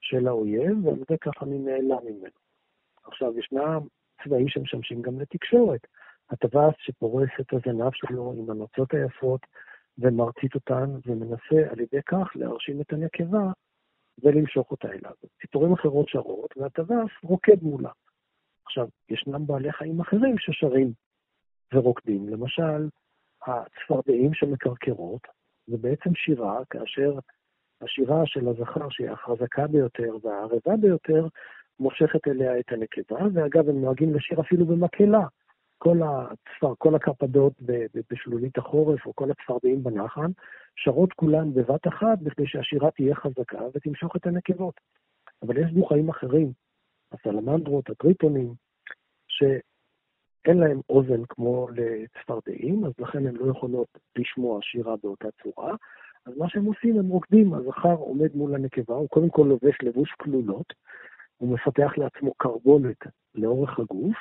של 0.00 0.28
האויב, 0.28 0.86
ועל 0.86 0.98
זה 1.08 1.16
ככה 1.20 1.44
אני 1.46 1.58
נעלם 1.58 2.04
ממנו. 2.04 2.40
עכשיו, 3.04 3.38
ישנם 3.38 3.80
צבעים 4.24 4.48
שמשמשים 4.48 5.02
גם 5.02 5.20
לתקשורת. 5.20 5.86
הטווס 6.30 6.74
שפורס 6.78 7.28
את 7.40 7.52
הזנב 7.52 7.90
שלו 7.92 8.34
עם 8.36 8.50
הנוצות 8.50 8.94
היפות 8.94 9.40
ומרצית 9.98 10.54
אותן, 10.54 10.90
ומנסה 11.06 11.70
על 11.70 11.80
ידי 11.80 12.02
כך 12.06 12.28
להרשים 12.34 12.80
את 12.80 12.92
הנקבה 12.92 13.52
ולמשוך 14.22 14.70
אותה 14.70 14.88
אליו. 14.88 15.12
ציפורים 15.40 15.72
אחרות 15.72 16.08
שרות, 16.08 16.56
והטווס 16.56 17.10
רוקד 17.22 17.62
מולה. 17.62 17.90
עכשיו, 18.66 18.88
ישנם 19.08 19.46
בעלי 19.46 19.72
חיים 19.72 20.00
אחרים 20.00 20.38
ששרים 20.38 20.92
ורוקדים. 21.74 22.28
למשל, 22.28 22.88
הצפרדעים 23.46 24.34
שמקרקרות, 24.34 25.22
זה 25.66 25.76
בעצם 25.76 26.14
שירה 26.14 26.64
כאשר 26.70 27.18
השירה 27.82 28.22
של 28.26 28.48
הזכר, 28.48 28.88
שהיא 28.90 29.10
החזקה 29.10 29.66
ביותר 29.66 30.16
והערבה 30.22 30.76
ביותר, 30.80 31.26
מושכת 31.80 32.28
אליה 32.28 32.58
את 32.58 32.72
הנקבה, 32.72 33.18
ואגב, 33.34 33.68
הם 33.68 33.80
נוהגים 33.80 34.14
לשיר 34.14 34.40
אפילו 34.40 34.66
במקהלה. 34.66 35.26
כל 35.78 35.98
הצפר, 36.02 36.74
כל 36.78 36.94
הקרפדות 36.94 37.52
בשלולית 38.10 38.58
החורף, 38.58 39.06
או 39.06 39.14
כל 39.14 39.30
הצפרדעים 39.30 39.82
בנחן, 39.82 40.30
שרות 40.76 41.12
כולן 41.12 41.54
בבת 41.54 41.88
אחת, 41.88 42.18
בכדי 42.18 42.46
שהשירה 42.46 42.90
תהיה 42.90 43.14
חזקה 43.14 43.58
ותמשוך 43.74 44.16
את 44.16 44.26
הנקבות. 44.26 44.74
אבל 45.42 45.56
יש 45.58 45.72
דו-חיים 45.72 46.08
אחרים, 46.08 46.52
הסלמנדרות, 47.12 47.90
הטריפונים, 47.90 48.54
שאין 49.28 50.58
להם 50.58 50.80
אוזן 50.88 51.24
כמו 51.28 51.68
לצפרדעים, 51.74 52.84
אז 52.84 52.92
לכן 52.98 53.26
הן 53.26 53.36
לא 53.36 53.50
יכולות 53.50 53.88
לשמוע 54.16 54.58
שירה 54.62 54.94
באותה 55.02 55.28
צורה, 55.42 55.74
אז 56.26 56.36
מה 56.36 56.48
שהם 56.48 56.64
עושים, 56.64 56.98
הם 56.98 57.08
רוקדים, 57.08 57.54
הזכר 57.54 57.94
עומד 57.94 58.36
מול 58.36 58.54
הנקבה, 58.54 58.94
הוא 58.94 59.08
קודם 59.08 59.30
כל 59.30 59.46
לובש 59.48 59.78
לבוש 59.82 60.10
כלולות, 60.10 60.72
הוא 61.36 61.54
מפתח 61.54 61.92
לעצמו 61.96 62.34
קרבולת 62.34 62.98
לאורך 63.34 63.78
הגוף, 63.78 64.16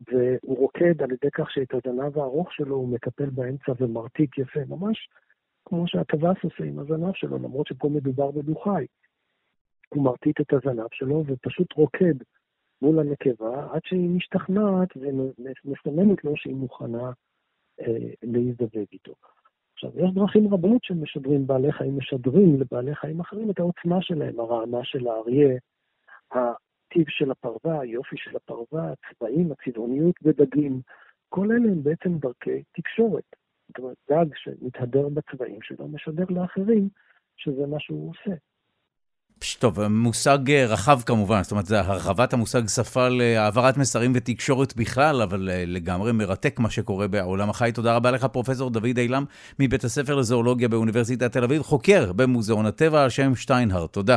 והוא 0.00 0.58
רוקד 0.58 1.02
על 1.02 1.12
ידי 1.12 1.30
כך 1.32 1.50
שאת 1.50 1.74
הזנב 1.74 2.18
הארוך 2.18 2.52
שלו 2.52 2.76
הוא 2.76 2.88
מקפל 2.88 3.30
באמצע 3.30 3.72
ומרתיק 3.80 4.38
יפה, 4.38 4.60
ממש 4.68 5.08
כמו 5.64 5.88
שהטווס 5.88 6.36
עושה 6.42 6.64
עם 6.64 6.78
הזנב 6.78 7.14
שלו, 7.14 7.38
למרות 7.38 7.66
שפה 7.66 7.88
מדובר 7.88 8.30
בדו-חי. 8.30 8.86
הוא 9.88 10.04
מרטיט 10.04 10.40
את 10.40 10.52
הזנב 10.52 10.88
שלו 10.92 11.24
ופשוט 11.26 11.72
רוקד 11.72 12.14
מול 12.82 12.98
הנקבה 12.98 13.68
עד 13.72 13.80
שהיא 13.84 14.10
משתכנעת 14.10 14.88
ומסמנת 14.96 16.24
לו 16.24 16.36
שהיא 16.36 16.54
מוכנה 16.54 17.10
אה, 17.80 18.08
להזדווג 18.22 18.86
איתו. 18.92 19.14
עכשיו, 19.76 19.90
יש 19.96 20.10
דרכים 20.14 20.54
רבות 20.54 20.84
שמשדרים 20.84 21.46
בעלי 21.46 21.72
חיים, 21.72 21.98
משדרים 21.98 22.60
לבעלי 22.60 22.94
חיים 22.94 23.20
אחרים 23.20 23.50
את 23.50 23.58
העוצמה 23.58 24.02
שלהם, 24.02 24.40
הרעמה 24.40 24.84
של 24.84 25.08
האריה, 25.08 25.58
הטיב 26.30 27.04
של 27.08 27.30
הפרווה, 27.30 27.80
היופי 27.80 28.16
של 28.16 28.36
הפרווה, 28.36 28.92
הצבעים, 28.92 29.52
הצבעוניות 29.52 30.14
בדגים, 30.22 30.80
כל 31.28 31.46
אלה 31.52 31.72
הם 31.72 31.82
בעצם 31.82 32.18
דרכי 32.18 32.62
תקשורת. 32.72 33.24
זאת 33.68 33.78
אומרת, 33.78 33.96
דג 34.10 34.26
שמתהדר 34.34 35.08
בצבעים 35.08 35.62
שלו 35.62 35.88
משדר 35.88 36.24
לאחרים 36.28 36.88
שזה 37.36 37.66
מה 37.66 37.80
שהוא 37.80 38.10
עושה. 38.10 38.36
טוב, 39.58 39.88
מושג 39.88 40.50
אה, 40.50 40.66
רחב 40.66 41.00
כמובן, 41.06 41.42
זאת 41.42 41.50
אומרת, 41.50 41.66
זה 41.66 41.80
הרחבת 41.80 42.32
המושג 42.32 42.68
שפה 42.68 43.08
להעברת 43.08 43.76
מסרים 43.76 44.12
ותקשורת 44.14 44.76
בכלל, 44.76 45.22
אבל 45.22 45.48
אה, 45.52 45.64
לגמרי 45.66 46.12
מרתק 46.12 46.58
מה 46.58 46.70
שקורה 46.70 47.08
בעולם 47.08 47.50
החי. 47.50 47.70
תודה 47.74 47.96
רבה 47.96 48.10
לך, 48.10 48.24
פרופ' 48.24 48.50
דוד 48.50 48.98
עילם, 48.98 49.24
מבית 49.58 49.84
הספר 49.84 50.14
לזואולוגיה 50.14 50.68
באוניברסיטת 50.68 51.32
תל 51.32 51.44
אביב, 51.44 51.62
חוקר 51.62 52.12
במוזיאון 52.12 52.66
הטבע 52.66 53.02
על 53.02 53.10
שם 53.10 53.34
שטיינהרדט. 53.34 53.92
תודה. 53.92 54.16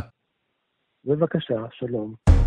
בבקשה, 1.05 1.55
שלום. 1.71 2.38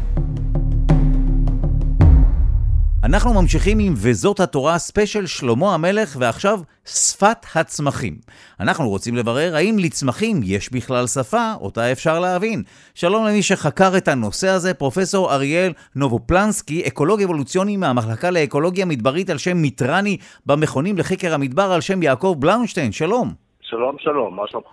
אנחנו 3.05 3.43
ממשיכים 3.43 3.79
עם 3.79 3.93
וזאת 3.97 4.41
התורה 4.41 4.79
ספיישל 4.79 5.27
שלמה 5.27 5.75
המלך, 5.75 6.17
ועכשיו 6.19 6.61
שפת 6.85 7.47
הצמחים. 7.55 8.17
אנחנו 8.61 8.89
רוצים 8.89 9.17
לברר 9.17 9.57
האם 9.57 9.77
לצמחים 9.79 10.41
יש 10.45 10.73
בכלל 10.73 11.07
שפה, 11.07 11.53
אותה 11.61 11.93
אפשר 11.93 12.21
להבין. 12.21 12.63
שלום 12.95 13.27
למי 13.27 13.43
שחקר 13.43 13.97
את 13.97 14.09
הנושא 14.09 14.49
הזה, 14.49 14.75
פרופסור 14.75 15.35
אריאל 15.35 15.73
נובופלנסקי, 15.97 16.83
אקולוג 16.87 17.23
אבולוציוני 17.23 17.77
מהמחלקה 17.77 18.31
לאקולוגיה 18.31 18.85
מדברית 18.85 19.31
על 19.31 19.39
שם 19.39 19.57
מיטרני 19.57 20.17
במכונים 20.47 20.99
לחקר 20.99 21.35
המדבר 21.35 21.73
על 21.73 21.81
שם 21.81 22.03
יעקב 22.03 22.37
בלאושטיין. 22.39 22.93
שלום. 22.93 23.33
שלום, 23.63 23.97
שלום, 23.99 24.37
מה 24.37 24.43
שלומך? 24.47 24.67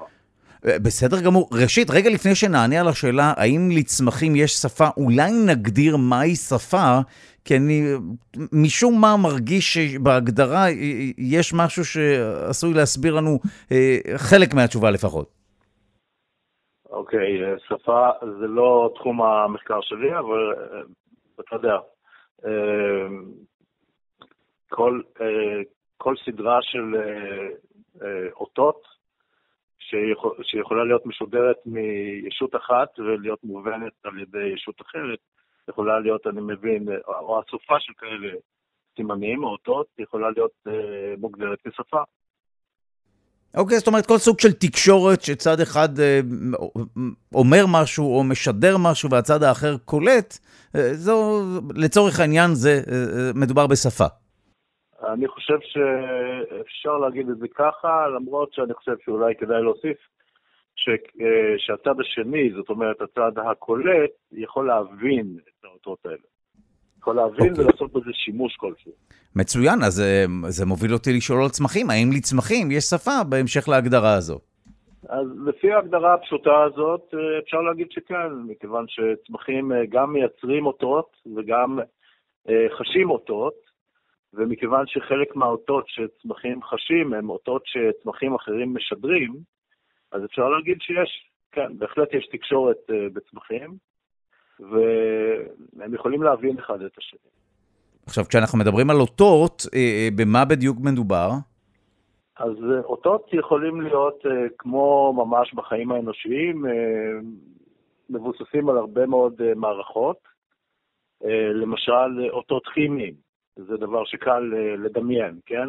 אה, 0.68 0.80
בסדר 0.80 1.22
גמור. 1.22 1.50
ראשית, 1.54 1.90
רגע 1.90 2.10
לפני 2.10 2.36
שנענה 2.36 2.80
על 2.80 2.88
השאלה 2.88 3.34
האם 3.38 3.72
לצמחים 3.72 4.36
יש 4.36 4.54
שפה, 4.54 4.88
אולי 4.98 5.32
נגדיר 5.32 5.98
מהי 5.98 6.36
שפה, 6.36 7.00
כי 7.50 7.58
אני 7.58 7.82
משום 8.64 9.02
מה 9.02 9.16
מרגיש 9.24 9.74
שבהגדרה 9.74 10.66
יש 11.18 11.54
משהו 11.54 11.86
שעשוי 11.86 12.74
להסביר 12.74 13.14
לנו 13.16 13.40
אה, 13.72 14.18
חלק 14.18 14.54
מהתשובה 14.54 14.92
לפחות. 14.92 15.28
אוקיי, 16.90 17.20
okay, 17.20 17.60
שפה 17.68 18.10
זה 18.40 18.48
לא 18.48 18.92
תחום 18.96 19.22
המחקר 19.22 19.82
שלי, 19.82 20.20
אבל 20.20 20.54
אה, 20.54 20.82
אתה 21.40 21.56
יודע, 21.56 21.78
כל, 24.70 25.02
כל 25.98 26.16
סדרה 26.26 26.60
של 26.62 26.96
אותות 28.32 28.82
שיכול, 29.80 30.36
שיכולה 30.44 30.84
להיות 30.84 31.06
משודרת 31.06 31.58
מישות 31.66 32.56
אחת 32.56 33.00
ולהיות 33.00 33.44
מובנת 33.44 33.94
על 34.04 34.20
ידי 34.20 34.48
ישות 34.54 34.82
אחרת, 34.82 35.20
יכולה 35.70 36.00
להיות, 36.00 36.28
אני 36.28 36.42
מבין, 36.42 36.88
או 37.08 37.42
אסופה 37.42 37.76
של 37.80 37.94
כאלה 37.98 38.34
סימנים 38.96 39.44
או 39.44 39.50
אותות, 39.50 39.88
יכולה 40.00 40.30
להיות 40.36 40.52
אה, 40.68 41.14
מוגדרת 41.18 41.60
כשפה. 41.68 42.02
אוקיי, 43.58 43.76
okay, 43.76 43.80
זאת 43.80 43.88
אומרת, 43.88 44.06
כל 44.06 44.18
סוג 44.18 44.40
של 44.40 44.54
תקשורת 44.54 45.22
שצד 45.22 45.60
אחד 45.60 45.90
אה, 46.00 46.20
אומר 47.34 47.64
משהו 47.68 48.18
או 48.18 48.24
משדר 48.24 48.76
משהו 48.90 49.10
והצד 49.12 49.44
האחר 49.44 49.78
קולט, 49.86 50.38
אה, 50.76 50.94
זו, 50.94 51.42
לצורך 51.76 52.20
העניין 52.20 52.50
זה, 52.54 52.70
אה, 52.70 52.94
אה 52.94 53.32
מדובר 53.36 53.68
בשפה. 53.68 54.06
אני 55.14 55.28
חושב 55.28 55.58
שאפשר 55.62 56.98
להגיד 56.98 57.30
את 57.30 57.38
זה 57.38 57.48
ככה, 57.56 58.08
למרות 58.16 58.54
שאני 58.54 58.74
חושב 58.74 58.96
שאולי 59.06 59.34
כדאי 59.40 59.62
להוסיף 59.62 59.98
ש, 60.76 60.90
אה, 61.22 61.56
שהצד 61.58 62.00
השני, 62.00 62.52
זאת 62.56 62.70
אומרת 62.70 63.02
הצד 63.02 63.32
הקולט, 63.38 64.12
יכול 64.32 64.68
להבין 64.68 65.38
את 65.48 65.59
האותות 65.88 66.06
האלה. 66.06 66.18
יכול 67.00 67.16
להבין 67.16 67.48
okay. 67.48 67.50
אוקיי. 67.50 67.66
ולעשות 67.66 67.94
בזה 67.94 68.12
שימוש 68.14 68.56
כלשהו. 68.56 68.92
מצוין, 69.36 69.84
אז 69.84 70.02
אה, 70.02 70.26
זה 70.50 70.66
מוביל 70.66 70.94
אותי 70.94 71.14
לשאול 71.14 71.44
על 71.44 71.50
צמחים. 71.50 71.90
האם 71.90 72.10
לצמחים 72.16 72.72
יש 72.72 72.84
שפה 72.84 73.24
בהמשך 73.30 73.70
להגדרה 73.70 74.14
הזו? 74.14 74.40
אז 75.10 75.28
לפי 75.46 75.72
ההגדרה 75.72 76.14
הפשוטה 76.14 76.64
הזאת, 76.64 77.14
אה, 77.14 77.40
אפשר 77.44 77.62
להגיד 77.62 77.88
שכן, 77.92 78.32
מכיוון 78.48 78.86
שצמחים 78.88 79.72
גם 79.90 80.14
מייצרים 80.14 80.66
אותות 80.66 81.10
וגם 81.36 81.80
חשים 82.78 83.10
אותות, 83.10 83.54
ומכיוון 84.34 84.88
שחלק 84.88 85.36
מהאותות 85.36 85.86
שצמחים 85.88 86.64
חשים 86.64 87.14
הם 87.14 87.30
אותות 87.30 87.62
שצמחים 87.66 88.36
אחרים 88.36 88.74
משדרים, 88.74 89.34
אז 90.12 90.26
אפשר 90.26 90.50
להגיד 90.50 90.78
שיש, 90.82 91.30
כן, 91.52 91.78
בהחלט 91.78 92.14
יש 92.14 92.28
תקשורת 92.32 92.78
בצמחים, 93.14 93.89
והם 94.60 95.94
יכולים 95.94 96.24
להבין 96.24 96.60
אחד 96.60 96.82
את 96.82 96.98
השני. 96.98 97.20
עכשיו, 98.06 98.26
כשאנחנו 98.26 98.58
מדברים 98.58 98.90
על 98.90 98.96
אותות, 98.96 99.64
במה 100.16 100.46
בדיוק 100.46 100.78
מדובר? 100.84 101.30
אז 102.38 102.56
אותות 102.84 103.30
יכולים 103.34 103.82
להיות 103.82 104.24
כמו 104.58 105.14
ממש 105.18 105.54
בחיים 105.54 105.92
האנושיים, 105.92 106.66
מבוססים 108.10 108.70
על 108.70 108.78
הרבה 108.78 109.06
מאוד 109.06 109.42
מערכות. 109.56 110.18
למשל, 111.54 112.30
אותות 112.30 112.68
כימיים, 112.74 113.14
זה 113.56 113.78
דבר 113.78 114.06
שקל 114.06 114.54
לדמיין, 114.78 115.40
כן? 115.46 115.68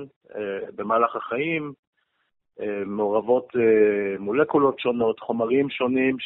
במהלך 0.76 1.16
החיים 1.16 1.72
מעורבות 2.86 3.48
מולקולות 4.18 4.80
שונות, 4.80 5.20
חומרים 5.20 5.70
שונים 5.70 6.16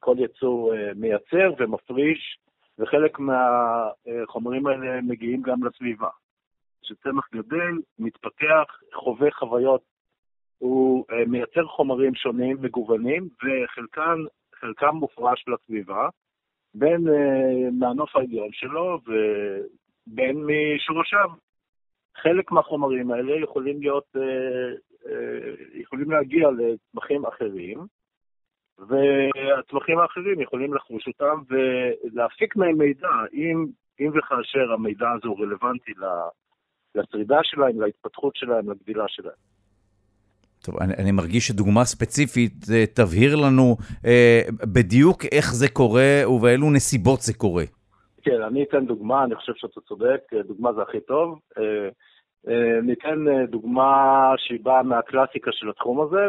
שכל 0.00 0.16
יצור 0.18 0.72
מייצר 0.96 1.52
ומפריש, 1.58 2.38
וחלק 2.78 3.18
מהחומרים 3.18 4.66
האלה 4.66 5.00
מגיעים 5.02 5.42
גם 5.42 5.64
לסביבה. 5.64 6.08
כשצמח 6.82 7.28
גדל, 7.34 7.72
מתפתח, 7.98 8.80
חווה 8.94 9.30
חוויות, 9.30 9.82
הוא 10.58 11.04
מייצר 11.26 11.66
חומרים 11.66 12.14
שונים, 12.14 12.56
מגוונים, 12.60 13.28
וחלקם 13.36 14.94
מופרש 14.94 15.44
לסביבה, 15.48 16.08
בין 16.74 17.06
מהנוף 17.78 18.16
העליון 18.16 18.48
שלו 18.52 18.98
ובין 19.06 20.46
משורשיו. 20.46 21.30
חלק 22.16 22.52
מהחומרים 22.52 23.10
האלה 23.10 23.40
יכולים 23.40 23.80
להיות, 23.80 24.16
יכולים 25.74 26.10
להגיע 26.10 26.48
לצמחים 26.50 27.26
אחרים, 27.26 27.78
והצמחים 28.88 29.98
האחרים 29.98 30.40
יכולים 30.40 30.74
לחוש 30.74 31.08
אותם 31.08 31.42
ולהפיק 31.50 32.56
מהם 32.56 32.78
מידע, 32.78 33.08
אם, 33.32 33.66
אם 34.00 34.10
וכאשר 34.18 34.72
המידע 34.72 35.10
הזה 35.10 35.28
הוא 35.28 35.40
רלוונטי 35.40 35.92
לשרידה 36.94 37.38
שלהם, 37.42 37.80
להתפתחות 37.80 38.36
שלהם, 38.36 38.70
לגדילה 38.70 39.04
שלהם. 39.08 39.34
טוב, 40.64 40.76
אני, 40.80 40.94
אני 40.94 41.12
מרגיש 41.12 41.46
שדוגמה 41.46 41.84
ספציפית 41.84 42.52
תבהיר 42.94 43.36
לנו 43.36 43.76
אה, 44.06 44.40
בדיוק 44.74 45.24
איך 45.32 45.54
זה 45.54 45.68
קורה 45.68 46.22
ובאילו 46.26 46.70
נסיבות 46.70 47.20
זה 47.20 47.34
קורה. 47.34 47.64
כן, 48.22 48.42
אני 48.42 48.62
אתן 48.62 48.86
דוגמה, 48.86 49.24
אני 49.24 49.34
חושב 49.34 49.52
שאתה 49.56 49.80
צודק, 49.80 50.20
דוגמה 50.48 50.72
זה 50.72 50.82
הכי 50.82 51.00
טוב. 51.00 51.38
אה, 51.58 51.88
אה, 52.48 52.80
ניתן 52.82 53.46
דוגמה 53.48 54.32
שהיא 54.36 54.58
באה 54.62 54.82
מהקלאסיקה 54.82 55.50
של 55.52 55.70
התחום 55.70 56.00
הזה, 56.00 56.26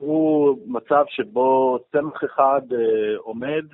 והוא 0.00 0.58
מצב 0.66 1.04
שבו 1.08 1.78
צמח 1.92 2.24
אחד 2.24 2.60
אה, 2.72 3.16
עומד 3.18 3.64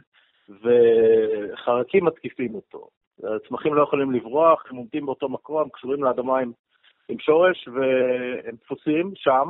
וחרקים 0.49 2.05
מתקיפים 2.05 2.55
אותו. 2.55 2.89
הצמחים 3.25 3.75
לא 3.75 3.83
יכולים 3.83 4.13
לברוח, 4.13 4.65
הם 4.71 4.77
עומדים 4.77 5.07
באותו 5.07 5.29
מקום, 5.29 5.69
קשורים 5.69 6.05
לאדמה 6.05 6.39
עם, 6.39 6.53
עם 7.09 7.19
שורש 7.19 7.69
והם 7.69 8.55
דפוסים 8.65 9.13
שם, 9.15 9.49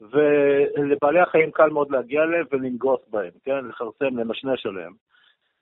ולבעלי 0.00 1.20
החיים 1.20 1.50
קל 1.50 1.70
מאוד 1.70 1.90
להגיע 1.90 2.22
אליהם 2.22 2.46
ולנגוס 2.52 3.00
בהם, 3.10 3.30
כן? 3.44 3.64
לכרסם, 3.68 4.18
לנשנש 4.18 4.66
עליהם. 4.66 4.92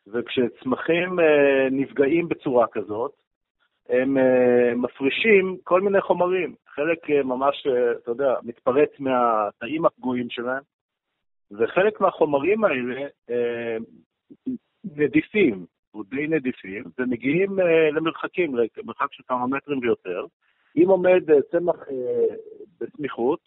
וכשצמחים 0.06 1.20
אה, 1.20 1.68
נפגעים 1.70 2.28
בצורה 2.28 2.66
כזאת, 2.66 3.12
הם 3.88 4.18
אה, 4.18 4.74
מפרישים 4.74 5.56
כל 5.64 5.80
מיני 5.80 6.00
חומרים. 6.00 6.54
חלק 6.76 7.10
אה, 7.10 7.22
ממש, 7.22 7.66
אה, 7.66 7.92
אתה 7.92 8.10
יודע, 8.10 8.34
מתפרץ 8.42 8.90
מהתאים 8.98 9.86
הפגועים 9.86 10.30
שלהם, 10.30 10.62
וחלק 11.50 12.00
מהחומרים 12.00 12.64
האלה 12.64 13.06
אה, 13.30 13.76
נדיפים, 14.84 15.66
או 15.94 16.02
די 16.02 16.26
נדיפים, 16.26 16.84
ומגיעים 16.98 17.58
למרחקים, 17.92 18.54
למרחק 18.56 19.12
של 19.12 19.22
כמה 19.28 19.46
מטרים 19.46 19.78
ויותר. 19.78 20.26
אם 20.76 20.88
עומד 20.88 21.22
צמח 21.50 21.76
בסמיכות, 22.80 23.40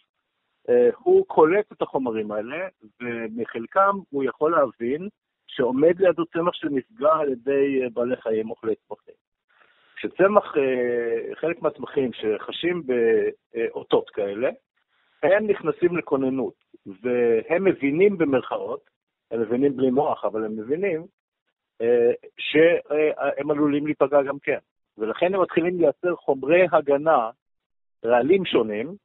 הוא 0.97 1.25
קולט 1.27 1.71
את 1.71 1.81
החומרים 1.81 2.31
האלה, 2.31 2.67
ומחלקם 3.01 3.97
הוא 4.09 4.23
יכול 4.23 4.51
להבין 4.51 5.09
שעומד 5.47 5.99
לידו 5.99 6.25
צמח 6.25 6.53
שנפגע 6.53 7.13
על 7.13 7.29
ידי 7.29 7.81
בעלי 7.93 8.15
חיים 8.15 8.49
אוכלי 8.49 8.75
צמחים. 8.75 9.28
כשצמח, 9.99 10.57
אה, 10.57 11.35
חלק 11.35 11.61
מהצמחים 11.61 12.11
שחשים 12.13 12.83
באותות 12.85 14.09
כאלה, 14.09 14.49
הם 15.23 15.47
נכנסים 15.47 15.97
לכוננות, 15.97 16.53
והם 16.85 17.63
מבינים 17.63 18.17
במרכאות, 18.17 18.89
הם 19.31 19.41
מבינים 19.41 19.77
בלי 19.77 19.91
מוח, 19.91 20.25
אבל 20.25 20.45
הם 20.45 20.59
מבינים, 20.59 21.05
אה, 21.81 22.11
שהם 22.37 23.51
עלולים 23.51 23.85
להיפגע 23.85 24.21
גם 24.21 24.39
כן. 24.39 24.57
ולכן 24.97 25.33
הם 25.33 25.41
מתחילים 25.41 25.79
לייצר 25.79 26.15
חומרי 26.15 26.65
הגנה, 26.71 27.29
רעלים 28.05 28.45
שונים, 28.45 28.95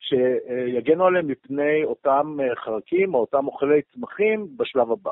שיגנו 0.00 1.06
עליהם 1.06 1.26
מפני 1.28 1.84
אותם 1.84 2.36
חרקים 2.54 3.14
או 3.14 3.20
אותם 3.20 3.46
אוכלי 3.46 3.82
צמחים 3.82 4.56
בשלב 4.56 4.92
הבא. 4.92 5.10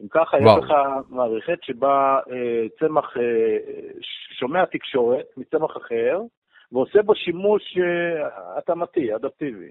אם 0.00 0.06
ככה, 0.10 0.36
יש 0.38 0.64
לך 0.64 0.72
מערכת 1.08 1.58
שבה 1.62 2.18
אה, 2.30 2.68
צמח 2.78 3.16
אה, 3.16 3.58
שומע 4.38 4.64
תקשורת 4.64 5.26
מצמח 5.36 5.76
אחר, 5.76 6.20
ועושה 6.72 7.02
בו 7.02 7.14
שימוש 7.14 7.62
אה, 7.78 8.58
התאמתי, 8.58 9.14
אדפטיבי. 9.14 9.70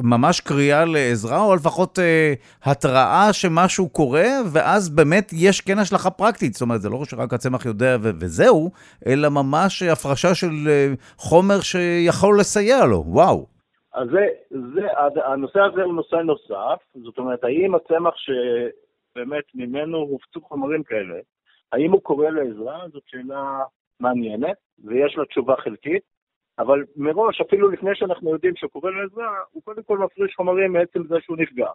ממש 0.00 0.40
קריאה 0.40 0.84
לעזרה, 0.84 1.40
או 1.40 1.54
לפחות 1.54 1.98
אה, 1.98 2.34
התראה 2.62 3.32
שמשהו 3.32 3.88
קורה, 3.88 4.26
ואז 4.52 4.88
באמת 4.88 5.32
יש 5.32 5.60
כן 5.60 5.78
השלכה 5.78 6.10
פרקטית. 6.10 6.52
זאת 6.52 6.62
אומרת, 6.62 6.82
זה 6.82 6.88
לא 6.88 7.04
שרק 7.04 7.32
הצמח 7.32 7.66
יודע 7.66 7.96
ו- 8.02 8.10
וזהו, 8.20 8.70
אלא 9.06 9.28
ממש 9.28 9.82
הפרשה 9.82 10.34
של 10.34 10.68
אה, 10.68 10.94
חומר 11.16 11.60
שיכול 11.60 12.40
לסייע 12.40 12.84
לו, 12.84 13.04
וואו. 13.06 13.53
אז 13.94 14.08
זה, 14.08 14.28
זה, 14.50 14.86
הנושא 15.24 15.60
הזה 15.60 15.82
הוא 15.82 15.94
נושא 15.94 16.16
נוסף, 16.16 16.78
זאת 16.94 17.18
אומרת, 17.18 17.44
האם 17.44 17.74
הצמח 17.74 18.14
שבאמת 18.16 19.44
ממנו 19.54 19.98
הופצו 19.98 20.40
חומרים 20.40 20.82
כאלה, 20.82 21.18
האם 21.72 21.92
הוא 21.92 22.02
קורא 22.02 22.28
לעזרה? 22.28 22.88
זאת 22.92 23.02
שאלה 23.06 23.62
מעניינת, 24.00 24.56
ויש 24.84 25.16
לה 25.16 25.24
תשובה 25.24 25.56
חלקית, 25.56 26.02
אבל 26.58 26.84
מראש, 26.96 27.40
אפילו 27.40 27.70
לפני 27.70 27.90
שאנחנו 27.94 28.30
יודעים 28.30 28.56
שהוא 28.56 28.70
קורא 28.70 28.90
לעזרה, 28.90 29.36
הוא 29.50 29.62
קודם 29.62 29.82
כל 29.82 29.98
מפריש 29.98 30.34
חומרים 30.34 30.72
מעצם 30.72 31.02
זה 31.08 31.14
שהוא 31.20 31.36
נפגע. 31.36 31.70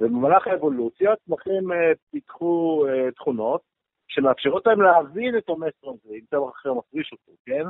ובמהלך 0.00 0.46
האבולוציה 0.46 1.16
צמחים 1.16 1.72
uh, 1.72 1.74
פיתחו 2.10 2.84
uh, 2.86 3.14
תכונות 3.14 3.60
שמאפשרות 4.08 4.66
להם 4.66 4.82
להבין 4.82 5.38
את 5.38 5.48
המסר 5.48 5.88
הזה, 5.88 6.14
אם 6.14 6.24
צמח 6.30 6.50
אחר 6.54 6.74
מפריש 6.74 7.12
אותו, 7.12 7.32
כן? 7.46 7.64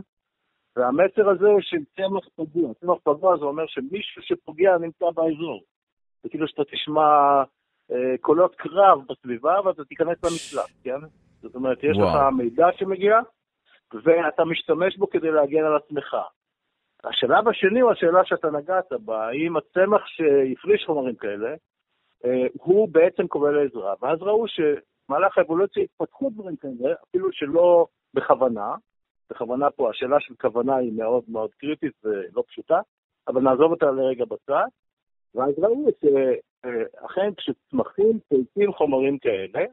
והמסר 0.77 1.29
הזה 1.29 1.47
הוא 1.47 1.61
של 1.61 1.85
צמח 1.97 2.29
פגוע. 2.37 2.75
צמח 2.75 2.99
פגוע 3.03 3.37
זה 3.37 3.45
אומר 3.45 3.67
שמישהו 3.67 4.23
שפוגע 4.23 4.79
נמצא 4.79 5.07
באזור. 5.15 5.63
זה 6.23 6.29
כאילו 6.29 6.49
שאתה 6.49 6.63
תשמע 6.65 7.43
אה, 7.91 8.19
קולות 8.21 8.55
קרב 8.55 8.99
בסביבה 9.09 9.61
ואתה 9.65 9.85
תיכנס 9.85 10.19
למקלט, 10.25 10.71
כן? 10.83 11.07
זאת 11.43 11.55
אומרת, 11.55 11.79
יש 11.85 11.97
וואו. 11.97 12.09
לך 12.09 12.35
מידע 12.37 12.67
שמגיע, 12.79 13.21
ואתה 14.05 14.45
משתמש 14.45 14.97
בו 14.97 15.11
כדי 15.11 15.31
להגן 15.31 15.65
על 15.65 15.77
עצמך. 15.77 16.17
השלב 17.05 17.49
השני 17.49 17.81
הוא 17.81 17.93
השאלה 17.93 18.25
שאתה 18.25 18.51
נגעת 18.51 18.93
בה, 18.93 19.29
האם 19.29 19.57
הצמח 19.57 20.03
שהפריש 20.07 20.85
חומרים 20.87 21.15
כאלה, 21.15 21.55
אה, 22.25 22.47
הוא 22.53 22.89
בעצם 22.93 23.27
קורא 23.27 23.51
לעזרה. 23.51 23.95
ואז 24.03 24.23
ראו 24.23 24.45
שמהלך 24.49 25.39
האבולוציה 25.39 25.83
התפתחו 25.83 26.31
דברים 26.31 26.57
כאלה, 26.57 26.95
אפילו 27.09 27.33
שלא 27.33 27.87
בכוונה, 28.15 28.75
בכוונה 29.31 29.71
פה, 29.71 29.91
השאלה 29.91 30.21
של 30.21 30.35
כוונה 30.35 30.77
היא 30.77 30.93
מאוד 30.93 31.25
מאוד 31.29 31.51
קריטית 31.55 31.93
ולא 32.05 32.45
פשוטה, 32.49 32.81
אבל 33.29 33.41
נעזוב 33.41 33.71
אותה 33.71 33.87
לרגע 33.91 34.25
בצד. 34.25 34.67
ואז 35.35 35.55
ראו 35.59 35.87
שאכן 36.01 37.35
כשצמחים 37.37 38.19
פולטים 38.29 38.73
חומרים 38.73 39.19
כאלה, 39.19 39.65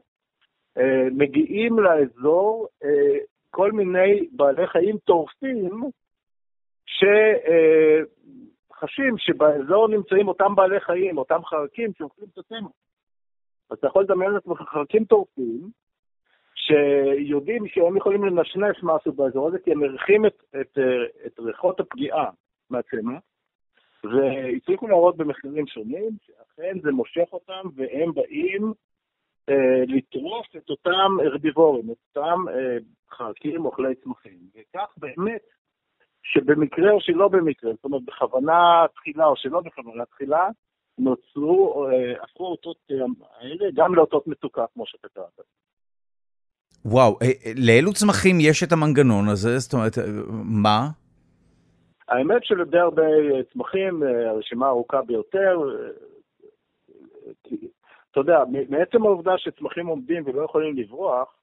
אה, 0.78 1.08
מגיעים 1.10 1.78
לאזור 1.78 2.68
אה, 2.84 3.18
כל 3.50 3.72
מיני 3.72 4.28
בעלי 4.32 4.66
חיים 4.66 4.98
טורפים 4.98 5.90
שחשים 8.72 9.18
שבאזור 9.18 9.88
נמצאים 9.88 10.28
אותם 10.28 10.54
בעלי 10.54 10.80
חיים, 10.80 11.18
אותם 11.18 11.44
חרקים 11.44 11.90
שאוכלים 11.98 12.28
את 12.32 12.38
הצמח. 12.38 12.70
אז 13.70 13.78
אתה 13.78 13.86
יכול 13.86 14.02
לדמיין 14.02 14.30
לעצמך 14.30 14.62
חרקים 14.68 15.04
טורפים, 15.04 15.70
שיודעים 16.66 17.68
שהם 17.68 17.96
יכולים 17.96 18.24
לנשנש 18.24 18.76
משהו 18.82 19.12
באזור 19.12 19.48
הזה, 19.48 19.58
כי 19.58 19.72
הם 19.72 19.78
מריחים 19.78 20.26
את, 20.26 20.42
את, 20.60 20.78
את 21.26 21.40
ריחות 21.40 21.80
הפגיעה 21.80 22.30
מהצמח, 22.70 23.22
והצליחו 24.04 24.88
להראות 24.88 25.16
במחירים 25.16 25.66
שונים, 25.66 26.10
שאכן 26.26 26.78
זה 26.82 26.92
מושך 26.92 27.28
אותם, 27.32 27.68
והם 27.74 28.12
באים 28.14 28.72
אה, 29.48 29.84
לטרוף 29.86 30.46
את 30.56 30.70
אותם 30.70 31.16
הרביבורים, 31.24 31.90
את 31.90 32.16
אותם 32.16 32.44
אה, 32.48 32.76
חרקים 33.10 33.64
אוכלי 33.64 33.94
צמחים. 33.94 34.38
וכך 34.54 34.94
באמת, 34.96 35.42
שבמקרה 36.22 36.90
או 36.90 37.00
שלא 37.00 37.28
במקרה, 37.28 37.72
זאת 37.72 37.84
אומרת 37.84 38.02
בכוונה 38.04 38.84
תחילה 38.94 39.26
או 39.26 39.36
שלא 39.36 39.60
בכוונה 39.60 40.04
תחילה, 40.04 40.48
נוצרו, 40.98 41.86
אה, 41.88 42.22
הפכו 42.22 42.46
אותות 42.46 42.76
אה, 42.90 42.96
האלה 43.38 43.70
גם 43.74 43.94
לאותות 43.94 44.26
מצוקה, 44.26 44.64
כמו 44.74 44.86
שאתה 44.86 45.08
קראת. 45.08 45.40
וואו, 46.84 47.18
אה, 47.22 47.26
אה, 47.26 47.52
לאילו 47.66 47.92
צמחים 47.92 48.36
יש 48.40 48.62
את 48.62 48.72
המנגנון 48.72 49.28
הזה? 49.28 49.58
זאת 49.58 49.72
אומרת, 49.72 49.98
אה, 49.98 50.04
מה? 50.44 50.88
האמת 52.08 52.44
שלדי 52.44 52.78
הרבה 52.78 53.02
צמחים, 53.52 54.02
הרשימה 54.02 54.68
ארוכה 54.68 55.02
ביותר, 55.02 55.58
אתה 58.10 58.20
יודע, 58.20 58.38
מעצם 58.68 59.02
העובדה 59.02 59.32
שצמחים 59.38 59.86
עומדים 59.86 60.22
ולא 60.26 60.44
יכולים 60.44 60.76
לברוח, 60.76 61.34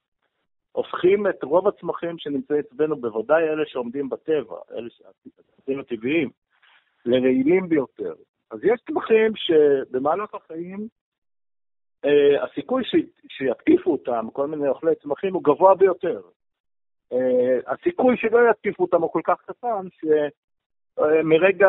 הופכים 0.71 1.27
את 1.27 1.43
רוב 1.43 1.67
הצמחים 1.67 2.17
שנמצאים 2.17 2.59
אצלנו, 2.59 2.95
בוודאי 2.95 3.43
אלה 3.43 3.63
שעומדים 3.67 4.09
בטבע, 4.09 4.55
אלה 4.71 4.89
הצמחים 5.49 5.79
הטבעיים, 5.79 6.29
לרעילים 7.05 7.69
ביותר. 7.69 8.13
אז 8.51 8.59
יש 8.63 8.81
צמחים 8.87 9.31
שבמהלך 9.35 10.35
החיים, 10.35 10.87
הסיכוי 12.43 12.83
ש, 12.83 12.95
שיתקיפו 13.29 13.91
אותם, 13.91 14.27
כל 14.33 14.47
מיני 14.47 14.67
אוכלי 14.67 14.95
צמחים, 14.95 15.33
הוא 15.33 15.43
גבוה 15.43 15.75
ביותר. 15.75 16.21
אה, 17.13 17.73
הסיכוי 17.73 18.17
שלא 18.17 18.39
יתקיפו 18.51 18.83
אותם 18.83 19.01
הוא 19.01 19.11
כל 19.11 19.21
כך 19.23 19.41
קטן, 19.45 19.87
שמרגע 20.99 21.67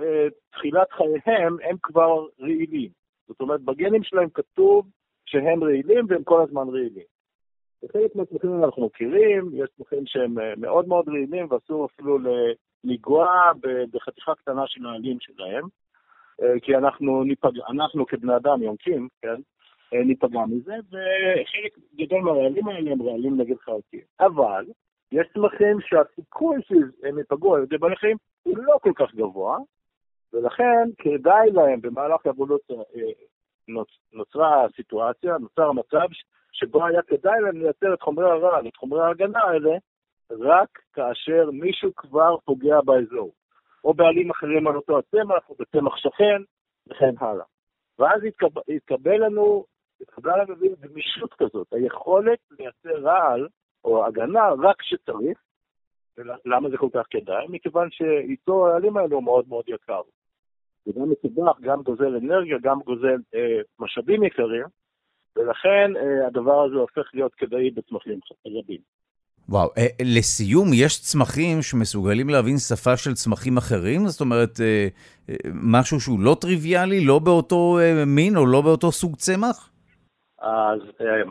אה, 0.00 0.26
תחילת 0.50 0.92
חייהם 0.92 1.56
הם 1.64 1.76
כבר 1.82 2.26
רעילים. 2.40 2.90
זאת 3.28 3.40
אומרת, 3.40 3.60
בגנים 3.60 4.02
שלהם 4.02 4.28
כתוב 4.34 4.86
שהם 5.26 5.64
רעילים 5.64 6.06
והם 6.08 6.24
כל 6.24 6.42
הזמן 6.42 6.68
רעילים. 6.68 7.04
בחלק 7.82 8.16
מהצמחים 8.16 8.64
אנחנו 8.64 8.86
מכירים, 8.86 9.50
יש 9.52 9.70
צמחים 9.76 10.06
שהם 10.06 10.34
מאוד 10.56 10.88
מאוד 10.88 11.08
רעילים 11.08 11.46
ואסור 11.50 11.86
אפילו 11.86 12.18
לנגוע 12.84 13.26
בחתיכה 13.92 14.34
קטנה 14.34 14.62
של 14.66 14.86
העלים 14.86 15.16
שלהם, 15.20 15.64
כי 16.62 16.76
אנחנו, 16.76 17.24
ניפגע, 17.24 17.62
אנחנו 17.70 18.06
כבני 18.06 18.36
אדם 18.36 18.62
יונקים, 18.62 19.08
כן, 19.22 19.40
ניפגע 19.92 20.44
מזה, 20.48 20.74
וחלק 20.88 21.78
גדול 21.96 22.20
מהרעלים 22.20 22.68
האלה 22.68 22.92
הם 22.92 23.02
רעלים 23.02 23.40
נגד 23.40 23.56
חרקים. 23.56 24.00
אבל 24.20 24.64
יש 25.12 25.26
צמחים 25.34 25.80
שהסיכוי 25.80 26.56
שהם 26.62 27.18
ייפגעו 27.18 27.54
על 27.54 27.62
ידי 27.62 27.78
בעלי 27.78 27.94
הוא 28.42 28.58
לא 28.58 28.78
כל 28.82 28.92
כך 28.96 29.14
גבוה, 29.14 29.58
ולכן 30.32 30.88
כדאי 30.98 31.50
להם 31.52 31.80
במהלך 31.80 32.26
האבולוציה 32.26 32.76
אה, 32.76 33.02
נוצ- 33.68 34.00
נוצרה 34.12 34.64
הסיטואציה, 34.64 35.38
נוצר 35.38 35.68
המצב 35.68 36.06
שבו 36.52 36.86
היה 36.86 37.02
כדאי 37.02 37.40
להם 37.40 37.56
לייצר 37.56 37.94
את 37.94 38.02
חומרי 38.02 38.30
הרעל, 38.30 38.68
את 38.68 38.76
חומרי 38.76 39.02
ההגנה 39.02 39.40
האלה, 39.40 39.76
רק 40.30 40.68
כאשר 40.92 41.50
מישהו 41.52 41.90
כבר 41.96 42.36
פוגע 42.44 42.80
באזור, 42.80 43.32
או 43.84 43.94
בעלים 43.94 44.30
אחרים 44.30 44.68
על 44.68 44.76
אותו 44.76 44.98
הצמח, 44.98 45.48
או 45.48 45.54
בצמח 45.58 45.96
שכן, 45.96 46.42
וכן 46.86 47.14
הלאה. 47.20 47.44
ואז 47.98 48.24
התקבל, 48.24 48.62
התקבל 48.76 49.24
לנו, 49.24 49.64
לנו 50.24 50.54
איזו 50.54 50.76
גמישות 50.80 51.34
כזאת, 51.34 51.72
היכולת 51.72 52.38
לייצר 52.58 53.02
רעל 53.02 53.48
או 53.84 54.06
הגנה 54.06 54.48
רק 54.62 54.76
כשצריך. 54.78 55.38
ולמה 56.18 56.70
זה 56.70 56.76
כל 56.76 56.88
כך 56.94 57.06
כדאי? 57.10 57.46
מכיוון 57.48 57.88
שייצור 57.90 58.66
הרעלים 58.66 58.96
האלה 58.96 59.14
הוא 59.14 59.22
מאוד 59.22 59.48
מאוד 59.48 59.64
יקר. 59.68 60.00
זה 60.84 60.92
גם 60.96 61.10
מסובך, 61.10 61.60
גם 61.60 61.82
גוזל 61.82 62.16
אנרגיה, 62.16 62.56
גם 62.62 62.78
גוזל 62.84 63.16
אה, 63.34 63.60
משאבים 63.78 64.22
יקרים, 64.24 64.66
ולכן 65.36 65.96
אה, 65.96 66.26
הדבר 66.26 66.64
הזה 66.64 66.76
הופך 66.76 67.10
להיות 67.14 67.34
כדאי 67.34 67.70
בצמחים 67.70 68.18
רבים. 68.46 68.80
וואו, 69.48 69.70
אה, 69.78 69.86
לסיום, 70.02 70.68
יש 70.74 71.00
צמחים 71.00 71.62
שמסוגלים 71.62 72.28
להבין 72.28 72.58
שפה 72.58 72.96
של 72.96 73.14
צמחים 73.14 73.56
אחרים? 73.56 74.08
זאת 74.08 74.20
אומרת, 74.20 74.60
אה, 74.60 74.88
אה, 75.28 75.34
משהו 75.54 76.00
שהוא 76.00 76.20
לא 76.20 76.36
טריוויאלי, 76.40 77.04
לא 77.04 77.18
באותו 77.18 77.78
אה, 77.78 78.04
מין 78.04 78.36
או 78.36 78.46
לא 78.46 78.60
באותו 78.60 78.92
סוג 78.92 79.16
צמח? 79.16 79.70
אז 80.38 80.80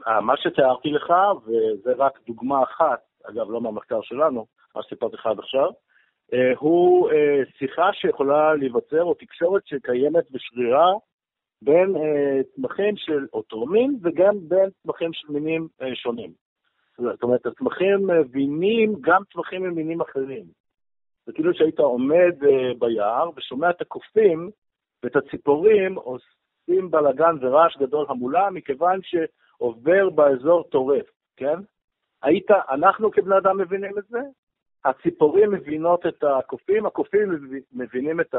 אה, 0.07 0.21
מה 0.21 0.37
שתיארתי 0.37 0.89
לך, 0.89 1.13
וזה 1.45 1.93
רק 1.97 2.19
דוגמה 2.27 2.63
אחת, 2.63 2.99
אגב, 3.23 3.51
לא 3.51 3.61
מהמחקר 3.61 4.01
שלנו, 4.01 4.45
מה 4.75 4.83
שסיפרתי 4.83 5.15
לך 5.15 5.25
עד 5.25 5.39
עכשיו, 5.39 5.69
אה, 6.33 6.53
הוא 6.57 7.11
אה, 7.11 7.41
שיחה 7.57 7.93
שיכולה 7.93 8.55
להיווצר, 8.55 9.03
או 9.03 9.13
תקשורת 9.13 9.67
שקיימת 9.67 10.31
בשרירה 10.31 10.93
בין 11.61 11.95
אה, 11.95 12.43
צמחים 12.55 12.97
של 12.97 13.25
אותו 13.33 13.65
מין 13.65 13.99
וגם 14.01 14.35
בין 14.41 14.69
צמחים 14.83 15.13
של 15.13 15.27
מינים 15.31 15.67
אה, 15.81 15.95
שונים. 15.95 16.31
זאת 16.97 17.23
אומרת, 17.23 17.45
הצמחים 17.45 18.07
מבינים 18.07 18.95
גם 19.01 19.21
צמחים 19.33 19.63
ממינים 19.63 20.01
אחרים. 20.01 20.45
זה 21.25 21.33
כאילו 21.33 21.53
שהיית 21.53 21.79
עומד 21.79 22.43
אה, 22.43 22.73
ביער 22.79 23.29
ושומע 23.35 23.69
את 23.69 23.81
הקופים 23.81 24.49
ואת 25.03 25.15
הציפורים 25.15 25.97
עושים 26.67 26.91
בלאגן 26.91 27.35
ורעש 27.41 27.77
גדול 27.77 28.05
המולה, 28.09 28.49
מכיוון 28.49 28.99
שעובר 29.03 30.09
באזור 30.09 30.63
טורף, 30.63 31.05
כן? 31.37 31.59
היית, 32.23 32.51
אנחנו 32.51 33.11
כבני 33.11 33.37
אדם 33.37 33.57
מבינים 33.57 33.97
את 33.97 34.03
זה, 34.09 34.19
הציפורים 34.85 35.51
מבינות 35.51 36.05
את 36.05 36.23
הקופים, 36.23 36.85
הקופים 36.85 37.29
מב- 37.31 37.63
מבינים 37.73 38.21
את 38.21 38.35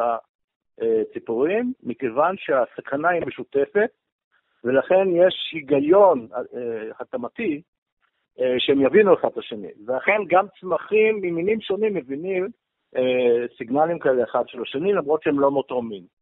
הציפורים, 0.78 1.72
מכיוון 1.82 2.34
שהסכנה 2.38 3.08
היא 3.08 3.26
משותפת, 3.26 3.90
ולכן 4.64 5.08
יש 5.14 5.50
היגיון 5.52 6.28
אה, 6.34 6.90
התאמתי 7.00 7.62
אה, 8.40 8.54
שהם 8.58 8.80
יבינו 8.80 9.14
אחד 9.14 9.28
את 9.32 9.38
השני. 9.38 9.68
ואכן 9.86 10.20
גם 10.28 10.46
צמחים 10.60 11.20
ממינים 11.22 11.60
שונים 11.60 11.94
מבינים 11.94 12.48
אה, 12.96 13.46
סיגנלים 13.56 13.98
כאלה 13.98 14.24
אחד 14.24 14.42
של 14.46 14.62
השני, 14.62 14.92
למרות 14.92 15.22
שהם 15.22 15.40
לא 15.40 15.50
מאותו 15.50 15.82
מין. 15.82 16.17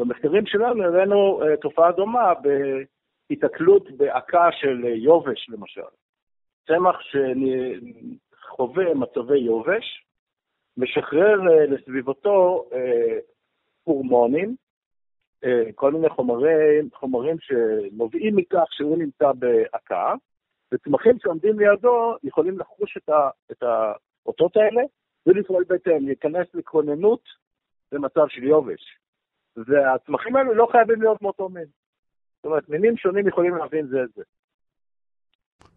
במחקרים 0.00 0.46
שלנו 0.46 0.84
הראינו 0.84 1.42
אה, 1.42 1.56
תופעה 1.56 1.92
דומה 1.92 2.32
בהיתקלות 3.28 3.90
בעקה 3.90 4.48
של 4.52 4.84
אה, 4.84 4.90
יובש, 4.90 5.48
למשל. 5.48 5.80
צמח 6.66 6.96
שחווה 7.00 8.94
מצבי 8.94 9.38
יובש, 9.38 10.04
משחרר 10.76 11.38
אה, 11.50 11.66
לסביבתו 11.66 12.64
הורמונים, 13.84 14.56
כל 15.74 15.92
מיני 15.92 16.08
חומרים, 16.08 16.88
חומרים 16.94 17.36
שנובעים 17.40 18.36
מכך 18.36 18.64
שהוא 18.70 18.98
נמצא 18.98 19.32
בעקה, 19.32 20.14
וצמחים 20.72 21.18
שעומדים 21.18 21.58
לידו 21.58 22.16
יכולים 22.22 22.58
לחוש 22.58 22.96
את, 22.96 23.08
ה, 23.08 23.30
את 23.50 23.62
האותות 23.62 24.56
האלה 24.56 24.82
ולפעול 25.26 25.64
בהתאם, 25.68 26.06
להיכנס 26.06 26.46
לכוננות 26.54 27.22
במצב 27.92 28.28
של 28.28 28.44
יובש. 28.44 28.98
והצמחים 29.56 30.36
האלו 30.36 30.54
לא 30.54 30.68
חייבים 30.72 31.02
להיות 31.02 31.22
מאותו 31.22 31.48
מין. 31.48 31.64
זאת 32.36 32.44
אומרת, 32.44 32.68
מינים 32.68 32.96
שונים 32.96 33.28
יכולים 33.28 33.56
להבין 33.56 33.86
זה 33.86 34.02
את 34.02 34.08
זה. 34.16 34.22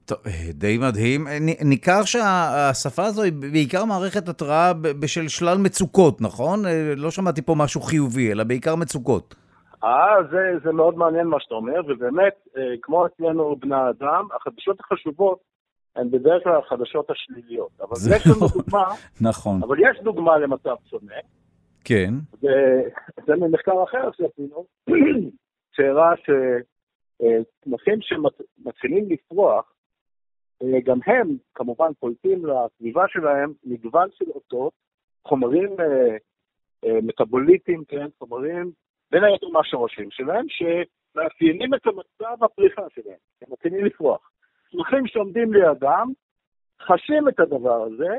טוב, 0.06 0.18
אה, 0.28 0.52
די 0.54 0.78
מדהים. 0.78 1.28
אה, 1.28 1.38
ניכר 1.66 2.04
שהשפה 2.04 3.06
הזו 3.06 3.24
היא 3.24 3.34
בעיקר 3.52 3.86
מערכת 3.86 4.30
התראה 4.30 4.74
בשל 4.74 5.28
שלל 5.28 5.58
מצוקות, 5.58 6.22
נכון? 6.22 6.66
אה, 6.66 6.94
לא 6.98 7.12
שמעתי 7.12 7.42
פה 7.42 7.56
משהו 7.58 7.82
חיובי, 7.82 8.32
אלא 8.32 8.44
בעיקר 8.44 8.76
מצוקות. 8.76 9.36
אה, 9.84 10.24
זה, 10.32 10.60
זה 10.64 10.72
מאוד 10.72 10.96
מעניין 10.98 11.28
מה 11.28 11.38
שאתה 11.40 11.56
אומר, 11.56 11.82
ובאמת, 11.88 12.34
כמו 12.82 13.06
אצלנו 13.06 13.56
בני 13.60 13.76
האדם, 13.76 14.28
החדשות 14.36 14.80
החשובות 14.80 15.40
הן 15.96 16.12
בדרך 16.12 16.44
כלל 16.44 16.60
החדשות 16.66 17.08
השליליות. 17.12 17.70
אבל 17.82 17.96
זהו. 17.96 18.16
יש 18.16 18.28
לנו 18.28 18.48
דוגמה, 18.48 18.86
נכון. 19.22 19.64
אבל 19.64 19.78
יש 19.80 20.04
דוגמה 20.04 20.38
למצב 20.38 20.76
שונה, 20.90 21.16
כן. 21.84 22.14
זה, 22.42 22.82
זה 23.26 23.36
ממחקר 23.36 23.84
אחר 23.84 24.12
שעשינו, 24.12 24.66
שהראה 25.76 26.14
שצמחים 26.18 28.00
שמתחילים 28.02 29.10
לפרוח, 29.10 29.74
גם 30.84 31.00
הם 31.06 31.38
כמובן 31.56 31.94
פולטים 32.00 32.46
לסביבה 32.46 33.04
שלהם 33.08 33.54
מגוון 33.64 34.10
של 34.14 34.26
אותות, 34.30 34.74
חומרים 35.28 35.70
אה, 35.80 36.18
אה, 36.86 37.02
מטאבוליטיים, 37.02 37.84
כן, 37.88 38.08
חומרים, 38.20 38.72
בין 39.12 39.24
היתר 39.24 39.48
מהשורשים 39.48 40.12
שלהם, 40.12 40.46
שמאפיינים 40.50 41.74
את 41.74 41.88
המצב 41.88 42.44
הפריחה 42.44 42.82
שלהם, 42.96 43.18
הם 43.42 43.54
מתחילים 43.54 43.86
לפרוח. 43.86 44.32
צמחים 44.72 45.08
שעומדים 45.08 45.54
לידם, 45.54 46.08
חשים 46.82 47.30
את 47.30 47.40
הדבר 47.40 47.84
הזה, 47.84 48.18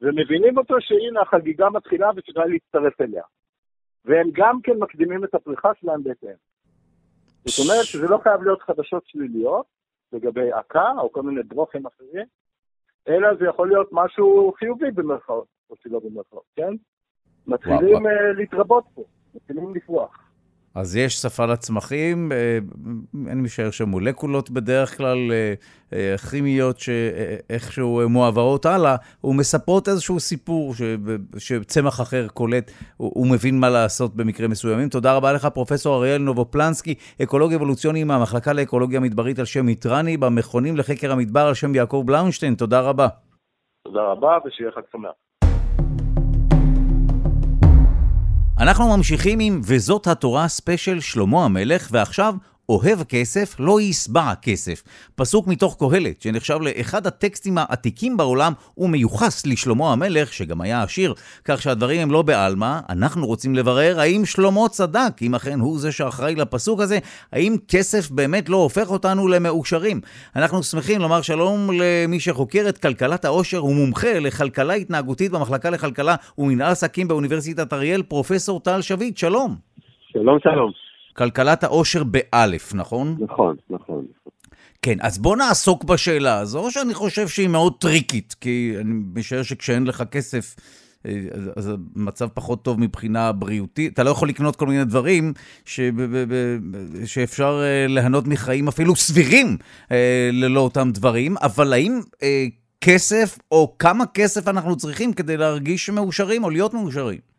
ומבינים 0.00 0.58
אותו 0.58 0.74
שהנה 0.80 1.20
החגיגה 1.20 1.70
מתחילה 1.70 2.10
וכדאי 2.16 2.50
להצטרף 2.50 3.00
אליה. 3.00 3.22
והם 4.04 4.30
גם 4.32 4.60
כן 4.62 4.72
מקדימים 4.78 5.24
את 5.24 5.34
הפריחה 5.34 5.70
שלהם 5.80 6.02
בהתאם. 6.02 6.36
זאת 7.44 7.66
אומרת 7.66 7.84
שזה 7.84 8.06
לא 8.06 8.18
חייב 8.22 8.42
להיות 8.42 8.62
חדשות 8.62 9.02
שליליות 9.06 9.66
לגבי 10.12 10.52
עקה 10.52 10.92
או 10.98 11.12
כל 11.12 11.22
מיני 11.22 11.42
ברוכים 11.42 11.86
אחרים, 11.86 12.26
אלא 13.08 13.34
זה 13.38 13.44
יכול 13.44 13.68
להיות 13.68 13.88
משהו 13.92 14.52
חיובי 14.58 14.90
במרכאות, 14.90 15.46
או 15.70 15.76
שלא 15.76 16.00
במרכאות, 16.00 16.44
כן? 16.56 16.72
מתחילים 17.46 18.06
אה, 18.06 18.10
להתרבות 18.36 18.84
פה, 18.94 19.04
מתחילים 19.34 19.74
לפרוח. 19.74 20.25
אז 20.76 20.96
יש 20.96 21.14
שפה 21.14 21.46
לצמחים, 21.46 22.32
אה, 22.32 22.58
אני 23.32 23.42
משער 23.42 23.70
שמולקולות 23.70 24.50
בדרך 24.50 24.96
כלל 24.96 25.18
אה, 25.32 25.54
אה, 25.92 26.18
כימיות 26.30 26.78
שאיכשהו 26.78 28.08
מועברות 28.08 28.66
הלאה, 28.66 28.96
ומספרות 29.24 29.88
איזשהו 29.88 30.20
סיפור 30.20 30.72
שצמח 31.38 32.00
אחר 32.00 32.28
קולט, 32.28 32.70
הוא 32.96 33.26
מבין 33.26 33.60
מה 33.60 33.70
לעשות 33.70 34.16
במקרים 34.16 34.50
מסוימים. 34.50 34.88
תודה 34.88 35.16
רבה 35.16 35.32
לך, 35.32 35.46
פרופ' 35.46 35.86
אריאל 35.86 36.22
נובופלנסקי, 36.22 36.94
אקולוג 37.22 37.52
אבולוציוני 37.52 38.04
מהמחלקה 38.04 38.52
לאקולוגיה 38.52 39.00
מדברית 39.00 39.38
על 39.38 39.44
שם 39.44 39.66
מיטרני, 39.66 40.16
במכונים 40.16 40.76
לחקר 40.76 41.12
המדבר 41.12 41.46
על 41.46 41.54
שם 41.54 41.74
יעקב 41.74 42.02
בלאושטיין. 42.06 42.54
תודה 42.54 42.80
רבה. 42.80 43.08
תודה 43.84 44.02
רבה, 44.02 44.38
ושיהיה 44.46 44.70
חג 44.74 44.82
שמח. 44.92 45.10
אנחנו 48.58 48.96
ממשיכים 48.96 49.40
עם 49.40 49.60
וזאת 49.64 50.06
התורה 50.06 50.48
ספיישל 50.48 51.00
שלמה 51.00 51.44
המלך, 51.44 51.88
ועכשיו 51.92 52.34
אוהב 52.68 53.02
כסף, 53.02 53.56
לא 53.60 53.80
ישבע 53.80 54.32
כסף. 54.42 54.82
פסוק 55.14 55.46
מתוך 55.46 55.76
קהלת, 55.78 56.22
שנחשב 56.22 56.58
לאחד 56.60 57.06
הטקסטים 57.06 57.58
העתיקים 57.58 58.16
בעולם, 58.16 58.52
ומיוחס 58.78 59.46
לשלמה 59.46 59.92
המלך, 59.92 60.32
שגם 60.32 60.60
היה 60.60 60.82
עשיר, 60.82 61.14
כך 61.44 61.62
שהדברים 61.62 62.00
הם 62.00 62.10
לא 62.10 62.22
בעלמא. 62.22 62.78
אנחנו 62.88 63.26
רוצים 63.26 63.54
לברר 63.54 64.00
האם 64.00 64.24
שלמה 64.24 64.68
צדק, 64.70 65.22
אם 65.22 65.34
אכן 65.34 65.60
הוא 65.60 65.78
זה 65.78 65.92
שאחראי 65.92 66.34
לפסוק 66.34 66.80
הזה, 66.80 66.98
האם 67.32 67.56
כסף 67.68 68.10
באמת 68.10 68.48
לא 68.48 68.56
הופך 68.56 68.90
אותנו 68.90 69.28
למאושרים. 69.28 70.00
אנחנו 70.36 70.62
שמחים 70.62 71.00
לומר 71.00 71.22
שלום 71.22 71.70
למי 71.72 72.20
שחוקר 72.20 72.64
את 72.68 72.78
כלכלת 72.78 73.24
העושר 73.24 73.64
ומומחה 73.64 74.18
לכלכלה 74.18 74.74
התנהגותית 74.74 75.32
במחלקה 75.32 75.70
לכלכלה 75.70 76.14
ומנהל 76.38 76.70
עסקים 76.72 77.08
באוניברסיטת 77.08 77.72
אריאל, 77.72 78.02
פרופסור 78.02 78.60
טל 78.60 78.82
שביט, 78.82 79.16
שלום. 79.16 79.56
שלום, 80.12 80.38
שלום. 80.42 80.85
כלכלת 81.16 81.64
העושר 81.64 82.04
באלף, 82.04 82.74
נכון? 82.74 83.16
נכון, 83.20 83.56
נכון. 83.70 84.04
כן, 84.82 84.96
אז 85.00 85.18
בוא 85.18 85.36
נעסוק 85.36 85.84
בשאלה 85.84 86.38
הזו, 86.38 86.70
שאני 86.70 86.94
חושב 86.94 87.28
שהיא 87.28 87.48
מאוד 87.48 87.72
טריקית, 87.80 88.34
כי 88.40 88.74
אני 88.80 88.94
משער 89.14 89.42
שכשאין 89.42 89.86
לך 89.86 90.02
כסף, 90.10 90.56
אה, 91.06 91.12
אז 91.56 91.70
המצב 91.96 92.28
פחות 92.34 92.62
טוב 92.62 92.80
מבחינה 92.80 93.32
בריאותית. 93.32 93.92
אתה 93.92 94.02
לא 94.02 94.10
יכול 94.10 94.28
לקנות 94.28 94.56
כל 94.56 94.66
מיני 94.66 94.84
דברים 94.84 95.32
ש... 95.64 95.80
שאפשר 97.04 97.60
אה, 97.62 97.86
ליהנות 97.88 98.26
מחיים 98.26 98.68
אפילו 98.68 98.96
סבירים 98.96 99.56
אה, 99.92 100.30
ללא 100.32 100.60
אותם 100.60 100.90
דברים, 100.94 101.36
אבל 101.36 101.72
האם 101.72 102.00
כסף, 102.80 103.38
או 103.52 103.74
כמה 103.78 104.06
כסף 104.06 104.48
אנחנו 104.48 104.76
צריכים 104.76 105.12
כדי 105.12 105.36
להרגיש 105.36 105.90
מאושרים 105.90 106.44
או 106.44 106.50
להיות 106.50 106.74
מאושרים? 106.74 107.35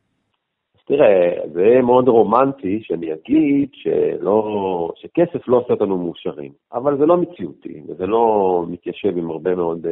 תראה, 0.88 1.40
זה 1.54 1.82
מאוד 1.84 2.08
רומנטי 2.08 2.80
שאני 2.84 3.14
אגיד 3.14 3.70
שלא, 3.74 4.92
שכסף 4.96 5.48
לא 5.48 5.58
עושה 5.58 5.74
אותנו 5.74 5.98
מאושרים, 5.98 6.52
אבל 6.74 6.98
זה 6.98 7.06
לא 7.06 7.18
מציאותי, 7.18 7.82
וזה 7.88 8.06
לא 8.06 8.66
מתיישב 8.70 9.18
עם 9.18 9.32
הרבה 9.32 9.56
מאוד 9.56 9.86
uh, 9.86 9.90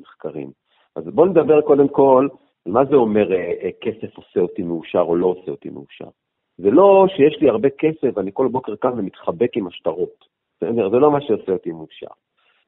מחקרים. 0.00 0.50
אז 0.96 1.04
בואו 1.04 1.26
נדבר 1.26 1.60
קודם 1.60 1.88
כל 1.88 2.28
על 2.66 2.72
מה 2.72 2.84
זה 2.84 2.96
אומר 2.96 3.28
uh, 3.28 3.32
uh, 3.32 3.66
כסף 3.80 4.16
עושה 4.16 4.40
אותי 4.40 4.62
מאושר 4.62 5.00
או 5.00 5.16
לא 5.16 5.26
עושה 5.26 5.50
אותי 5.50 5.70
מאושר. 5.70 6.08
זה 6.58 6.70
לא 6.70 7.06
שיש 7.16 7.38
לי 7.40 7.48
הרבה 7.48 7.68
כסף 7.70 8.16
ואני 8.16 8.30
כל 8.34 8.48
בוקר 8.48 8.76
קם 8.76 8.92
ומתחבק 8.96 9.56
עם 9.56 9.66
השטרות. 9.66 10.24
בסדר? 10.56 10.90
זה 10.90 10.96
לא 10.96 11.10
מה 11.10 11.20
שעושה 11.20 11.52
אותי 11.52 11.72
מאושר. 11.72 12.12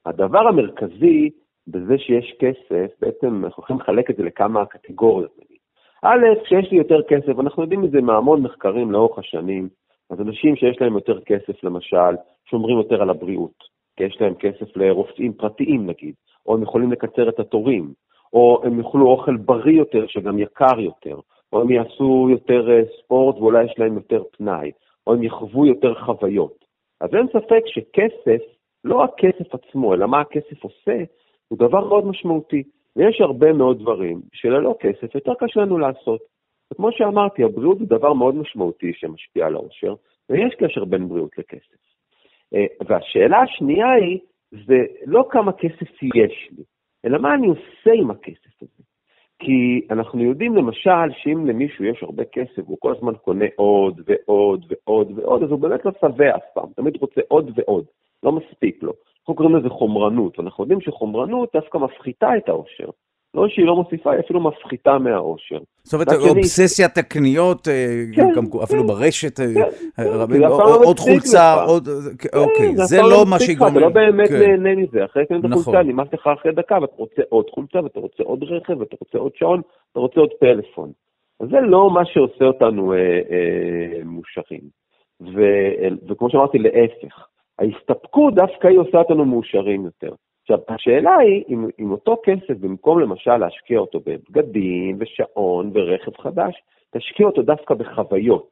הדבר 0.06 0.48
המרכזי 0.48 1.30
בזה 1.66 1.98
שיש 1.98 2.34
כסף, 2.38 2.90
בעצם 3.00 3.44
אנחנו 3.44 3.62
יכולים 3.62 3.80
לחלק 3.80 4.10
את 4.10 4.16
זה 4.16 4.22
לכמה 4.22 4.66
קטגוריות. 4.66 5.49
א', 6.04 6.44
כשיש 6.44 6.70
לי 6.70 6.78
יותר 6.78 7.02
כסף, 7.08 7.38
אנחנו 7.38 7.62
יודעים 7.62 7.84
את 7.84 7.90
זה 7.90 8.00
מהמון 8.00 8.42
מחקרים 8.42 8.92
לאורך 8.92 9.18
השנים, 9.18 9.68
אז 10.10 10.20
אנשים 10.20 10.56
שיש 10.56 10.80
להם 10.80 10.94
יותר 10.94 11.20
כסף, 11.20 11.64
למשל, 11.64 12.16
שומרים 12.50 12.78
יותר 12.78 13.02
על 13.02 13.10
הבריאות, 13.10 13.64
כי 13.96 14.04
יש 14.04 14.16
להם 14.20 14.34
כסף 14.34 14.76
לרופאים 14.76 15.32
פרטיים 15.32 15.86
נגיד, 15.86 16.14
או 16.46 16.54
הם 16.54 16.62
יכולים 16.62 16.92
לקצר 16.92 17.28
את 17.28 17.40
התורים, 17.40 17.92
או 18.32 18.60
הם 18.64 18.80
יאכלו 18.80 19.06
אוכל 19.06 19.36
בריא 19.36 19.78
יותר, 19.78 20.06
שגם 20.06 20.38
יקר 20.38 20.80
יותר, 20.80 21.18
או 21.52 21.60
הם 21.60 21.70
יעשו 21.70 22.28
יותר 22.30 22.70
אה, 22.70 22.82
ספורט 22.98 23.36
ואולי 23.36 23.64
יש 23.64 23.74
להם 23.78 23.94
יותר 23.94 24.22
פנאי, 24.36 24.70
או 25.06 25.12
הם 25.14 25.22
יחוו 25.22 25.66
יותר 25.66 25.94
חוויות. 25.94 26.64
אז 27.00 27.14
אין 27.14 27.26
ספק 27.28 27.62
שכסף, 27.66 28.42
לא 28.84 29.04
הכסף 29.04 29.54
עצמו, 29.54 29.94
אלא 29.94 30.06
מה 30.06 30.20
הכסף 30.20 30.64
עושה, 30.64 30.96
הוא 31.48 31.58
דבר 31.58 31.88
מאוד 31.88 32.06
משמעותי. 32.06 32.62
ויש 32.96 33.20
הרבה 33.20 33.52
מאוד 33.52 33.78
דברים 33.78 34.20
שללא 34.32 34.74
כסף 34.80 35.14
יותר 35.14 35.32
קשה 35.38 35.60
לנו 35.60 35.78
לעשות. 35.78 36.20
וכמו 36.72 36.92
שאמרתי, 36.92 37.44
הבריאות 37.44 37.78
זה 37.78 37.84
דבר 37.86 38.12
מאוד 38.12 38.34
משמעותי 38.34 38.92
שמשפיע 38.94 39.46
על 39.46 39.54
העושר, 39.54 39.94
ויש 40.30 40.54
קשר 40.54 40.84
בין 40.84 41.08
בריאות 41.08 41.38
לכסף. 41.38 41.80
אה, 42.54 42.66
והשאלה 42.86 43.38
השנייה 43.42 43.90
היא, 43.90 44.18
זה 44.52 44.78
לא 45.06 45.24
כמה 45.30 45.52
כסף 45.52 46.02
יש 46.02 46.48
לי, 46.50 46.64
אלא 47.04 47.18
מה 47.18 47.34
אני 47.34 47.46
עושה 47.46 47.92
עם 47.94 48.10
הכסף 48.10 48.62
הזה. 48.62 48.82
כי 49.38 49.86
אנחנו 49.90 50.22
יודעים 50.22 50.56
למשל 50.56 51.10
שאם 51.12 51.46
למישהו 51.46 51.84
יש 51.84 52.02
הרבה 52.02 52.24
כסף, 52.24 52.62
הוא 52.66 52.76
כל 52.80 52.92
הזמן 52.96 53.14
קונה 53.14 53.44
עוד 53.56 54.00
ועוד 54.06 54.64
ועוד 54.68 55.18
ועוד, 55.18 55.42
אז 55.42 55.50
הוא 55.50 55.60
באמת 55.60 55.84
לא 55.84 55.92
שבע 56.00 56.36
אף 56.36 56.42
פעם, 56.54 56.68
תמיד 56.76 56.96
רוצה 57.00 57.20
עוד 57.28 57.50
ועוד, 57.54 57.84
לא 58.22 58.32
מספיק 58.32 58.82
לו. 58.82 58.92
אנחנו 59.20 59.34
קוראים 59.34 59.56
לזה 59.56 59.68
חומרנות, 59.68 60.38
ואנחנו 60.38 60.64
יודעים 60.64 60.80
שחומרנות 60.80 61.48
דווקא 61.54 61.78
מפחיתה 61.78 62.28
את 62.36 62.48
העושר. 62.48 62.90
לא 63.34 63.48
שהיא 63.48 63.66
לא 63.66 63.76
מוסיפה, 63.76 64.12
היא 64.12 64.20
אפילו 64.20 64.40
מפחיתה 64.40 64.98
מהעושר. 64.98 65.58
זאת 65.82 65.94
אומרת, 65.94 66.08
אובססיית 66.28 66.98
הקניות, 66.98 67.68
אה, 67.68 68.04
כן, 68.14 68.22
אפילו 68.62 68.82
כן, 68.82 68.86
ברשת, 68.86 69.40
אה, 69.40 69.46
כן, 69.96 70.44
עוד 70.84 70.98
חולצה, 70.98 71.54
עוד... 71.54 71.88
אוקיי, 72.34 72.76
זה 72.76 73.02
לא 73.02 73.24
מה 73.30 73.38
שיגרום... 73.38 73.70
אתה 73.70 73.80
לא 73.80 73.88
באמת 73.88 74.30
נהנה 74.30 74.74
מזה, 74.74 75.04
אחרי 75.04 75.26
קנית 75.26 75.44
נכון. 75.44 75.62
חולצה, 75.62 75.82
נמאס 75.82 76.08
לך 76.12 76.26
אחרי 76.40 76.52
דקה, 76.52 76.78
ואתה 76.80 76.94
רוצה 76.96 77.22
עוד 77.28 77.50
חולצה, 77.50 77.78
ואתה 77.84 78.00
רוצה 78.00 78.22
עוד 78.22 78.42
רכב, 78.42 78.80
ואתה 78.80 78.96
רוצה 79.00 79.18
עוד 79.18 79.32
שעון, 79.34 79.60
אתה 79.92 80.00
רוצה 80.00 80.20
עוד 80.20 80.30
פלאפון. 80.40 80.90
זה 81.42 81.60
לא 81.60 81.90
מה 81.90 82.04
שעושה 82.04 82.44
אותנו 82.44 82.92
אה, 82.92 82.98
מאושרים. 84.04 84.80
וכמו 86.08 86.30
שאמרתי, 86.30 86.58
להפך. 86.58 87.29
ההסתפקות 87.60 88.34
דווקא 88.34 88.68
היא 88.68 88.78
עושה 88.78 88.98
אותנו 88.98 89.24
מאושרים 89.24 89.84
יותר. 89.84 90.12
עכשיו, 90.42 90.58
השאלה 90.68 91.16
היא, 91.16 91.44
אם, 91.48 91.68
אם 91.80 91.90
אותו 91.90 92.16
כסף, 92.24 92.56
במקום 92.60 93.00
למשל 93.00 93.36
להשקיע 93.36 93.78
אותו 93.78 94.00
בבגדים 94.06 94.96
ושעון 95.00 95.70
ורכב 95.74 96.16
חדש, 96.16 96.54
תשקיע 96.94 97.26
אותו 97.26 97.42
דווקא 97.42 97.74
בחוויות. 97.74 98.50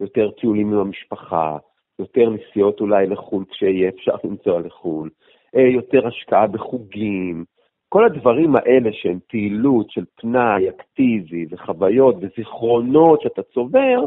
יותר 0.00 0.30
טיולים 0.30 0.72
עם 0.72 0.78
המשפחה, 0.78 1.56
יותר 1.98 2.30
נסיעות 2.30 2.80
אולי 2.80 3.06
לחו"ל 3.06 3.44
כשיהיה 3.50 3.88
אפשר 3.88 4.14
לנסוע 4.24 4.60
לחו"ל, 4.60 5.10
אה, 5.56 5.60
יותר 5.60 6.06
השקעה 6.06 6.46
בחוגים, 6.46 7.44
כל 7.88 8.06
הדברים 8.06 8.56
האלה 8.56 8.90
שהם 8.92 9.18
פעילות 9.28 9.90
של 9.90 10.04
פנאי 10.20 10.68
אקטיבי 10.68 11.46
וחוויות 11.50 12.16
וזיכרונות 12.20 13.20
שאתה 13.22 13.42
צובר, 13.42 14.04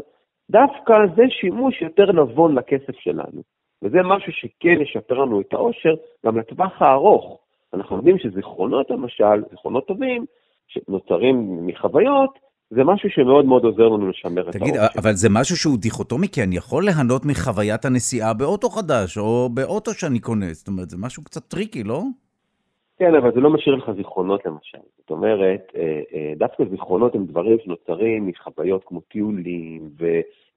דווקא 0.51 0.93
זה 1.15 1.23
שימוש 1.29 1.81
יותר 1.81 2.11
נבון 2.11 2.55
לכסף 2.55 2.95
שלנו. 2.99 3.41
וזה 3.83 3.97
משהו 4.03 4.31
שכן 4.31 4.81
ישפר 4.81 5.15
לנו 5.15 5.41
את 5.41 5.53
העושר 5.53 5.93
גם 6.25 6.37
לטווח 6.37 6.81
הארוך. 6.81 7.39
אנחנו 7.73 7.95
יודעים 7.95 8.17
שזיכרונות 8.19 8.89
למשל, 8.89 9.43
זיכרונות 9.51 9.87
טובים, 9.87 10.25
שנוצרים 10.67 11.67
מחוויות, 11.67 12.39
זה 12.69 12.83
משהו 12.83 13.09
שמאוד 13.09 13.45
מאוד 13.45 13.63
עוזר 13.63 13.83
לנו 13.83 14.09
לשמר 14.09 14.49
את 14.49 14.53
תגיד, 14.53 14.75
האושר. 14.75 14.87
תגיד, 14.87 15.03
אבל 15.03 15.13
זה 15.13 15.29
משהו 15.31 15.55
שהוא 15.57 15.77
דיכוטומי, 15.77 16.27
כי 16.27 16.43
אני 16.43 16.55
יכול 16.55 16.83
ליהנות 16.85 17.25
מחוויית 17.25 17.85
הנסיעה 17.85 18.33
באוטו 18.33 18.69
חדש, 18.69 19.17
או 19.17 19.49
באוטו 19.53 19.91
שאני 19.93 20.19
קונה, 20.19 20.53
זאת 20.53 20.67
אומרת, 20.67 20.89
זה 20.89 20.97
משהו 20.99 21.23
קצת 21.23 21.43
טריקי, 21.43 21.83
לא? 21.83 22.01
כן, 22.99 23.15
אבל 23.15 23.31
זה 23.33 23.39
לא 23.39 23.49
משאיר 23.49 23.75
לך 23.75 23.91
זיכרונות 23.97 24.45
למשל. 24.45 24.77
זאת 24.97 25.09
אומרת, 25.09 25.61
אה, 25.75 26.01
אה, 26.13 26.33
דווקא 26.37 26.63
זיכרונות 26.71 27.15
הם 27.15 27.25
דברים 27.25 27.57
שנוצרים 27.63 28.27
מחוויות 28.27 28.83
כמו 28.85 29.01
טיולים 29.01 29.89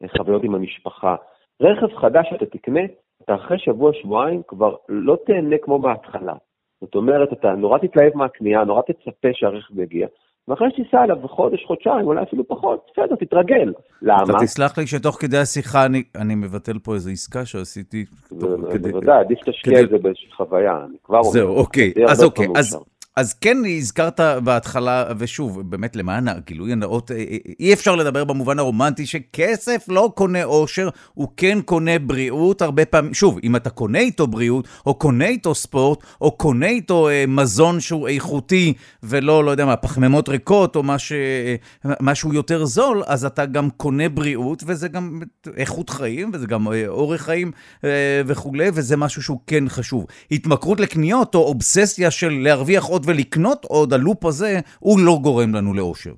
וחוויות 0.02 0.44
עם 0.44 0.54
המשפחה. 0.54 1.16
רכב 1.60 1.96
חדש 2.00 2.26
שאתה 2.30 2.46
תקנה, 2.46 2.80
אתה 3.24 3.34
אחרי 3.34 3.58
שבוע-שבועיים 3.58 4.42
כבר 4.48 4.74
לא 4.88 5.16
תהנה 5.26 5.56
כמו 5.62 5.78
בהתחלה. 5.78 6.34
זאת 6.80 6.94
אומרת, 6.94 7.32
אתה 7.32 7.48
נורא 7.52 7.78
תתלהב 7.78 8.16
מהקנייה, 8.16 8.64
נורא 8.64 8.82
תצפה 8.82 9.28
שהרכב 9.32 9.78
יגיע, 9.78 10.06
ואחרי 10.48 10.68
שתיסע 10.70 11.04
אליו 11.04 11.16
בחודש, 11.16 11.64
חודשיים, 11.66 12.06
אולי 12.06 12.22
אפילו 12.22 12.48
פחות, 12.48 12.86
בסדר, 12.92 13.16
תתרגל. 13.16 13.72
למה? 14.02 14.22
אתה 14.22 14.32
תסלח 14.40 14.78
לי 14.78 14.86
שתוך 14.86 15.16
כדי 15.20 15.38
השיחה 15.38 15.86
אני, 15.86 16.02
אני 16.16 16.34
מבטל 16.34 16.78
פה 16.78 16.94
איזו 16.94 17.10
עסקה 17.10 17.46
שעשיתי. 17.46 18.04
בוודאי, 18.30 19.18
עדיף 19.20 19.38
שתשקיע 19.38 19.80
את 19.80 19.88
זה 19.90 19.98
באיזושהי 19.98 20.32
חוויה, 20.32 20.84
אני 20.84 20.96
כבר 21.04 21.18
אומר. 21.18 21.30
זהו, 21.30 21.56
אוקיי, 21.56 21.92
אז 22.08 22.24
אוקיי, 22.24 22.46
אז 22.56 22.78
אז 23.16 23.34
כן 23.34 23.56
הזכרת 23.78 24.20
בהתחלה, 24.44 25.04
ושוב, 25.18 25.70
באמת 25.70 25.96
למען 25.96 26.28
הגילוי 26.28 26.72
הנאות, 26.72 27.10
אה, 27.10 27.16
אה, 27.16 27.36
אי 27.60 27.72
אפשר 27.72 27.96
לדבר 27.96 28.24
במובן 28.24 28.58
הרומנטי 28.58 29.06
שכסף 29.06 29.84
לא 29.88 30.12
קונה 30.14 30.44
אושר, 30.44 30.88
הוא 31.14 31.28
כן 31.36 31.58
קונה 31.64 31.98
בריאות 31.98 32.62
הרבה 32.62 32.84
פעמים. 32.84 33.14
שוב, 33.14 33.38
אם 33.42 33.56
אתה 33.56 33.70
קונה 33.70 33.98
איתו 33.98 34.26
בריאות, 34.26 34.68
או 34.86 34.94
קונה 34.94 35.26
איתו 35.26 35.54
ספורט, 35.54 35.98
או 36.20 36.30
קונה 36.30 36.66
איתו 36.66 37.08
אה, 37.08 37.24
מזון 37.28 37.80
שהוא 37.80 38.08
איכותי, 38.08 38.72
ולא, 39.02 39.44
לא 39.44 39.50
יודע 39.50 39.64
מה, 39.64 39.76
פחמימות 39.76 40.28
ריקות, 40.28 40.76
או 40.76 40.82
מש, 40.82 41.12
אה, 41.12 41.56
משהו 42.00 42.34
יותר 42.34 42.64
זול, 42.64 43.02
אז 43.06 43.24
אתה 43.24 43.46
גם 43.46 43.70
קונה 43.70 44.08
בריאות, 44.08 44.62
וזה 44.66 44.88
גם 44.88 45.20
איכות 45.56 45.90
חיים, 45.90 46.30
וזה 46.34 46.46
גם 46.46 46.72
אה, 46.72 46.88
אורך 46.88 47.22
חיים 47.22 47.52
אה, 47.84 47.90
וכולי, 48.26 48.68
וזה 48.74 48.96
משהו 48.96 49.22
שהוא 49.22 49.38
כן 49.46 49.68
חשוב. 49.68 50.06
התמכרות 50.30 50.80
לקניות, 50.80 51.34
או 51.34 51.40
אובססיה 51.40 52.10
של 52.10 52.38
להרוויח 52.42 52.84
עוד 52.84 53.03
ולקנות 53.06 53.64
עוד, 53.64 53.92
הלופ 53.92 54.24
הזה, 54.24 54.60
הוא 54.80 54.98
לא 55.06 55.12
גורם 55.22 55.54
לנו 55.54 55.74
לאושר. 55.74 56.12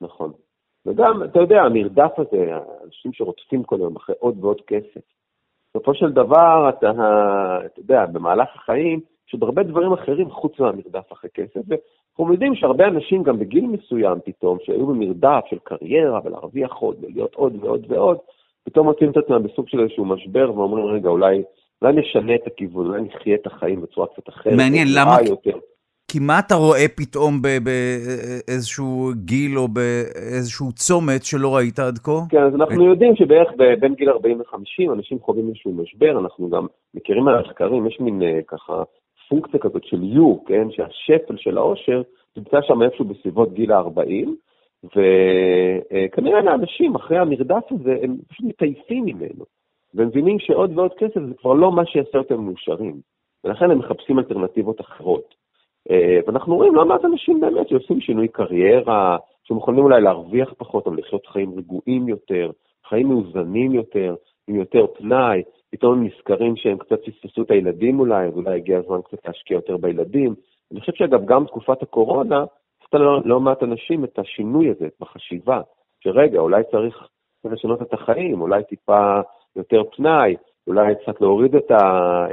נכון. 0.00 0.32
וגם, 0.86 1.22
אתה 1.24 1.40
יודע, 1.40 1.60
המרדף 1.62 2.18
הזה, 2.18 2.50
אנשים 2.86 3.12
שרודפים 3.12 3.62
כל 3.62 3.76
היום 3.76 3.96
אחרי 3.96 4.14
עוד 4.18 4.44
ועוד 4.44 4.60
כסף. 4.66 5.00
בסופו 5.70 5.94
של 5.94 6.12
דבר, 6.12 6.68
אתה, 6.68 6.90
אתה 7.66 7.80
יודע, 7.80 8.06
במהלך 8.06 8.48
החיים, 8.54 9.00
יש 9.28 9.34
עוד 9.34 9.42
הרבה 9.42 9.62
דברים 9.62 9.92
אחרים 9.92 10.30
חוץ 10.30 10.60
מהמרדף 10.60 11.12
אחרי 11.12 11.30
כסף, 11.34 11.60
ואנחנו 11.68 12.32
יודעים 12.32 12.54
שהרבה 12.54 12.88
אנשים 12.88 13.22
גם 13.22 13.38
בגיל 13.38 13.66
מסוים 13.66 14.18
פתאום, 14.24 14.58
שהיו 14.62 14.86
במרדף 14.86 15.44
של 15.50 15.58
קריירה 15.64 16.20
ולהרוויח 16.24 16.72
עוד 16.72 16.96
ולהיות 17.04 17.34
עוד 17.34 17.56
ועוד 17.60 17.84
ועוד, 17.88 18.18
פתאום 18.64 18.86
מוצאים 18.86 19.10
את 19.10 19.16
עצמם 19.16 19.42
בסוג 19.42 19.68
של 19.68 19.80
איזשהו 19.80 20.04
משבר 20.04 20.52
ואומרים, 20.54 20.86
רגע, 20.86 21.08
אולי, 21.08 21.42
אולי 21.82 21.92
נשנה 22.00 22.34
את 22.34 22.46
הכיוון, 22.46 22.86
אולי 22.86 23.02
נחיה 23.02 23.34
את 23.34 23.46
החיים 23.46 23.80
בצורה 23.80 24.06
קצת 24.06 24.28
אחרת. 24.28 24.52
מעניין, 24.52 24.88
למה? 24.94 25.16
יותר. 25.28 25.58
כי 26.12 26.18
מה 26.18 26.38
אתה 26.46 26.54
רואה 26.54 26.86
פתאום 26.96 27.32
באיזשהו 27.42 29.10
גיל 29.24 29.58
או 29.58 29.68
באיזשהו 29.68 30.72
צומת 30.72 31.22
שלא 31.24 31.56
ראית 31.56 31.78
עד 31.78 31.98
כה? 31.98 32.20
כן, 32.30 32.42
אז 32.42 32.54
אנחנו 32.54 32.86
יודעים 32.86 33.16
שבערך 33.16 33.50
בין 33.80 33.94
גיל 33.94 34.10
40 34.10 34.38
ל-50 34.38 34.92
אנשים 34.92 35.18
חווים 35.18 35.48
איזשהו 35.48 35.72
משבר, 35.72 36.18
אנחנו 36.18 36.50
גם 36.50 36.66
מכירים 36.94 37.24
מהמחקרים, 37.24 37.86
יש 37.86 38.00
מין 38.00 38.22
אה, 38.22 38.40
ככה 38.46 38.82
פונקציה 39.28 39.60
כזאת 39.60 39.84
של 39.84 39.96
U, 39.96 40.48
כן, 40.48 40.68
שהשפל 40.70 41.36
של 41.36 41.58
העושר 41.58 42.02
נמצא 42.36 42.56
שם 42.62 42.82
איפשהו 42.82 43.04
בסביבות 43.04 43.52
גיל 43.52 43.72
ה-40, 43.72 44.28
וכנראה 44.84 46.40
לאנשים 46.42 46.94
אחרי 46.94 47.18
המרדף 47.18 47.64
הזה, 47.70 47.94
הם 48.02 48.16
פשוט 48.28 48.46
מטייפים 48.46 49.04
ממנו, 49.04 49.44
ומבינים 49.94 50.38
שעוד 50.38 50.78
ועוד 50.78 50.92
כסף 50.98 51.20
זה 51.28 51.34
כבר 51.38 51.52
לא 51.52 51.72
מה 51.72 51.86
שיעשה 51.86 52.18
אותם 52.18 52.40
מאושרים, 52.40 53.00
ולכן 53.44 53.70
הם 53.70 53.78
מחפשים 53.78 54.18
אלטרנטיבות 54.18 54.80
אחרות. 54.80 55.41
אה, 55.90 56.20
ואנחנו 56.26 56.56
רואים 56.56 56.74
לא 56.74 56.84
מעט 56.84 57.04
אנשים 57.04 57.40
באמת 57.40 57.68
שעושים 57.68 58.00
שינוי 58.00 58.28
קריירה, 58.28 59.16
שמוכנים 59.44 59.84
אולי 59.84 60.00
להרוויח 60.00 60.52
פחות, 60.58 60.86
או 60.86 60.94
לחיות 60.94 61.26
חיים 61.26 61.54
רגועים 61.58 62.08
יותר, 62.08 62.50
חיים 62.88 63.08
מאוזנים 63.08 63.74
יותר, 63.74 64.14
עם 64.48 64.56
יותר 64.56 64.86
פנאי, 64.86 65.42
פתאום 65.72 65.92
הם 65.92 66.04
נזכרים 66.06 66.56
שהם 66.56 66.78
קצת 66.78 66.98
פספסו 67.04 67.42
את 67.42 67.50
הילדים 67.50 68.00
אולי, 68.00 68.26
אז 68.26 68.34
אולי 68.34 68.56
הגיע 68.56 68.78
הזמן 68.78 69.02
קצת 69.02 69.26
להשקיע 69.26 69.54
יותר 69.54 69.76
בילדים. 69.76 70.34
אני 70.72 70.80
חושב 70.80 70.92
שאגב, 70.94 71.24
גם 71.24 71.44
תקופת 71.44 71.82
הקורונה, 71.82 72.44
עשתה 72.84 72.98
לא, 72.98 73.20
לא 73.24 73.40
מעט 73.40 73.62
אנשים 73.62 74.04
את 74.04 74.18
השינוי 74.18 74.70
הזה 74.70 74.88
בחשיבה, 75.00 75.60
שרגע, 76.00 76.40
אולי 76.40 76.62
צריך 76.70 77.08
לשנות 77.44 77.82
את 77.82 77.92
החיים, 77.92 78.40
אולי 78.40 78.64
טיפה 78.64 79.20
יותר 79.56 79.82
פנאי, 79.96 80.36
אולי 80.66 80.94
קצת 81.02 81.20
להוריד 81.20 81.54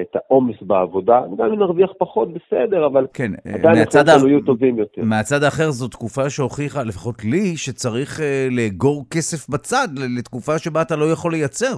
את 0.02 0.16
העומס 0.16 0.56
בעבודה, 0.62 1.22
גם 1.38 1.52
אם 1.52 1.60
נרוויח 1.60 1.92
פחות, 1.98 2.30
בסדר, 2.34 2.86
אבל 2.86 3.08
כן, 3.14 3.32
עדיין 3.54 3.78
אנחנו 3.78 4.12
הח... 4.12 4.24
יהיו 4.28 4.42
טובים 4.42 4.80
יותר. 4.80 5.02
מהצד 5.04 5.44
האחר 5.44 5.72
זו 5.72 5.88
תקופה 5.88 6.30
שהוכיחה, 6.30 6.84
לפחות 6.84 7.24
לי, 7.24 7.58
שצריך 7.58 8.20
uh, 8.20 8.24
לאגור 8.52 9.06
כסף 9.12 9.50
בצד 9.50 9.88
לתקופה 10.18 10.60
שבה 10.60 10.82
אתה 10.82 10.96
לא 10.96 11.06
יכול 11.14 11.32
לייצר. 11.32 11.76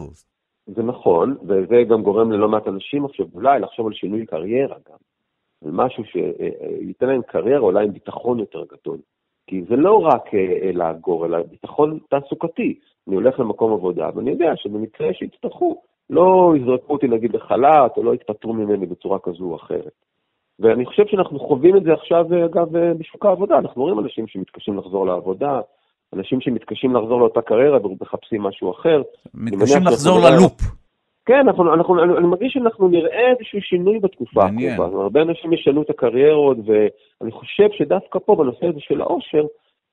זה 0.68 0.84
נכון, 0.84 1.38
וזה 1.48 1.84
גם 1.90 2.02
גורם 2.02 2.32
ללא 2.32 2.50
מעט 2.50 2.68
אנשים 2.68 3.06
עכשיו 3.06 3.26
אולי 3.34 3.60
לחשוב 3.60 3.88
על 3.88 3.94
שינוי 3.94 4.26
קריירה 4.26 4.76
גם. 4.90 4.98
על 5.66 5.72
משהו 5.72 6.04
שייתן 6.06 7.08
להם 7.08 7.22
קריירה 7.28 7.60
אולי 7.60 7.86
עם 7.86 7.94
ביטחון 7.94 8.40
יותר 8.40 8.64
גדול. 8.72 8.98
כי 9.48 9.62
זה 9.70 9.76
לא 9.76 9.98
רק 9.98 10.24
לאגור, 10.74 11.26
אלא 11.26 11.38
ביטחון 11.52 12.00
תעסוקתי. 12.10 12.80
אני 13.08 13.16
הולך 13.16 13.40
למקום 13.40 13.74
עבודה, 13.74 14.10
ואני 14.16 14.32
יודע 14.32 14.54
שבמקרה 14.56 15.14
שיצטרכו, 15.14 15.82
לא 16.12 16.54
יזרקו 16.58 16.94
אותי 16.94 17.08
נגיד 17.08 17.36
לחל"ת, 17.36 17.98
או 17.98 18.04
לא 18.04 18.14
יתפטרו 18.14 18.54
ממני 18.54 18.86
בצורה 18.86 19.20
כזו 19.20 19.44
או 19.44 19.56
אחרת. 19.56 19.94
ואני 20.60 20.86
חושב 20.86 21.04
שאנחנו 21.08 21.40
חווים 21.40 21.78
את 21.78 21.84
זה 21.84 21.94
עכשיו, 21.94 22.26
אגב, 22.46 22.68
בשוק 22.98 23.26
העבודה. 23.26 23.58
אנחנו 23.58 23.82
רואים 23.82 24.00
אנשים 24.00 24.28
שמתקשים 24.28 24.78
לחזור 24.78 25.06
לעבודה, 25.06 25.60
אנשים 26.16 26.42
שמתקשים 26.42 26.96
לחזור 26.96 27.20
לאותה 27.20 27.42
קריירה 27.42 27.86
ומחפשים 27.86 28.42
משהו 28.42 28.72
אחר. 28.72 29.02
מתקשים 29.34 29.84
לחזור 29.84 30.20
ללופ. 30.20 30.62
כן, 31.26 31.48
אנחנו, 31.48 31.74
אנחנו, 31.74 32.04
אני, 32.04 32.18
אני 32.18 32.28
מרגיש 32.28 32.54
שאנחנו 32.54 32.88
נראה 32.88 33.32
איזשהו 33.32 33.62
שינוי 33.62 34.00
בתקופה 34.00 34.42
הקרובה. 34.46 35.02
הרבה 35.04 35.22
אנשים 35.22 35.54
ישנו 35.54 35.82
את 35.82 35.90
הקריירות, 35.90 36.58
ואני 36.66 37.32
חושב 37.32 37.68
שדווקא 37.72 38.20
פה, 38.20 38.36
בנושא 38.36 38.68
הזה 38.68 38.80
של 38.80 39.02
העושר, 39.02 39.46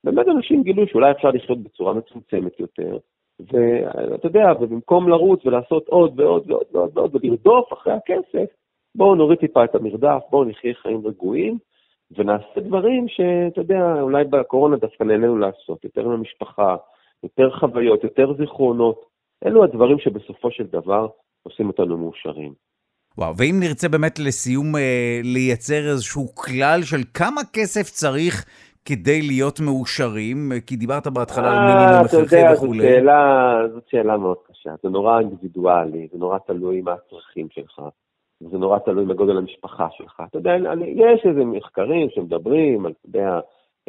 באמת 0.04 0.28
אנשים 0.28 0.62
גילו 0.62 0.86
שאולי 0.86 1.10
אפשר 1.10 1.28
לחיות 1.28 1.58
בצורה 1.58 1.94
מצומצמת 1.94 2.60
יותר, 2.60 2.96
ואתה 3.40 4.26
יודע, 4.26 4.52
ובמקום 4.60 5.08
לרוץ 5.08 5.46
ולעשות 5.46 5.88
עוד 5.88 6.20
ועוד 6.20 6.50
ועוד 6.50 6.66
ועוד 6.72 6.90
ועוד 6.94 7.16
ולרדוף 7.16 7.72
אחרי 7.72 7.92
הכסף, 7.92 8.54
בואו 8.94 9.14
נוריד 9.14 9.38
טיפה 9.38 9.64
את 9.64 9.74
המרדף, 9.74 10.22
בואו 10.30 10.44
נחיה 10.44 10.74
חיים 10.74 11.06
רגועים, 11.06 11.58
ונעשה 12.16 12.60
דברים 12.60 13.08
שאתה 13.08 13.60
יודע, 13.60 14.00
אולי 14.00 14.24
בקורונה 14.24 14.76
דווקא 14.76 15.04
נהנינו 15.04 15.38
לעשות, 15.38 15.84
יותר 15.84 16.00
עם 16.00 16.10
המשפחה, 16.10 16.76
יותר 17.22 17.50
חוויות, 17.60 18.04
יותר 18.04 18.34
זיכרונות. 18.38 19.04
אלו 19.46 19.64
הדברים 19.64 19.98
שבסופו 19.98 20.50
של 20.50 20.64
דבר 20.64 21.06
עושים 21.42 21.66
אותנו 21.68 21.96
מאושרים. 21.96 22.52
וואו, 23.18 23.36
ואם 23.36 23.56
נרצה 23.60 23.88
באמת 23.88 24.18
לסיום 24.18 24.76
אה, 24.76 25.20
לייצר 25.24 25.90
איזשהו 25.90 26.34
כלל 26.34 26.82
של 26.82 27.02
כמה 27.14 27.40
כסף 27.52 27.82
צריך 27.82 28.44
כדי 28.88 29.22
להיות 29.22 29.60
מאושרים? 29.60 30.50
כי 30.66 30.76
דיברת 30.76 31.06
בהתחלה 31.06 31.48
על 31.48 31.58
מינימום 31.58 32.04
הכרחי 32.04 32.54
וכולי. 32.54 32.88
אתה 32.88 32.98
יודע, 32.98 33.74
זאת 33.74 33.88
שאלה 33.88 34.16
מאוד 34.16 34.36
קשה. 34.50 34.70
זה 34.82 34.88
נורא 34.88 35.18
אינדיבידואלי, 35.18 36.08
זה 36.12 36.18
נורא 36.18 36.38
תלוי 36.38 36.80
מה 36.80 36.92
הצרכים 36.92 37.46
שלך. 37.50 37.82
זה 38.40 38.58
נורא 38.58 38.78
תלוי 38.78 39.04
בגודל 39.04 39.36
המשפחה 39.36 39.86
שלך. 39.90 40.22
אתה 40.30 40.38
יודע, 40.38 40.54
אני, 40.54 40.86
יש 40.86 41.26
איזה 41.26 41.44
מחקרים 41.44 42.08
שמדברים 42.10 42.86
על, 42.86 42.92
אתה 42.92 43.08
יודע, 43.08 43.40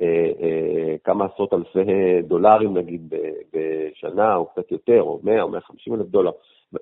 אה, 0.01 0.31
אה, 0.41 0.95
כמה 1.03 1.25
עשרות 1.25 1.53
אלפי 1.53 2.21
דולרים 2.27 2.77
נגיד 2.77 3.13
בשנה, 3.53 4.35
או 4.35 4.45
קצת 4.45 4.71
יותר, 4.71 5.01
או 5.01 5.19
100 5.23 5.41
או 5.41 5.49
150 5.49 5.93
אלף 5.93 6.07
דולר, 6.07 6.31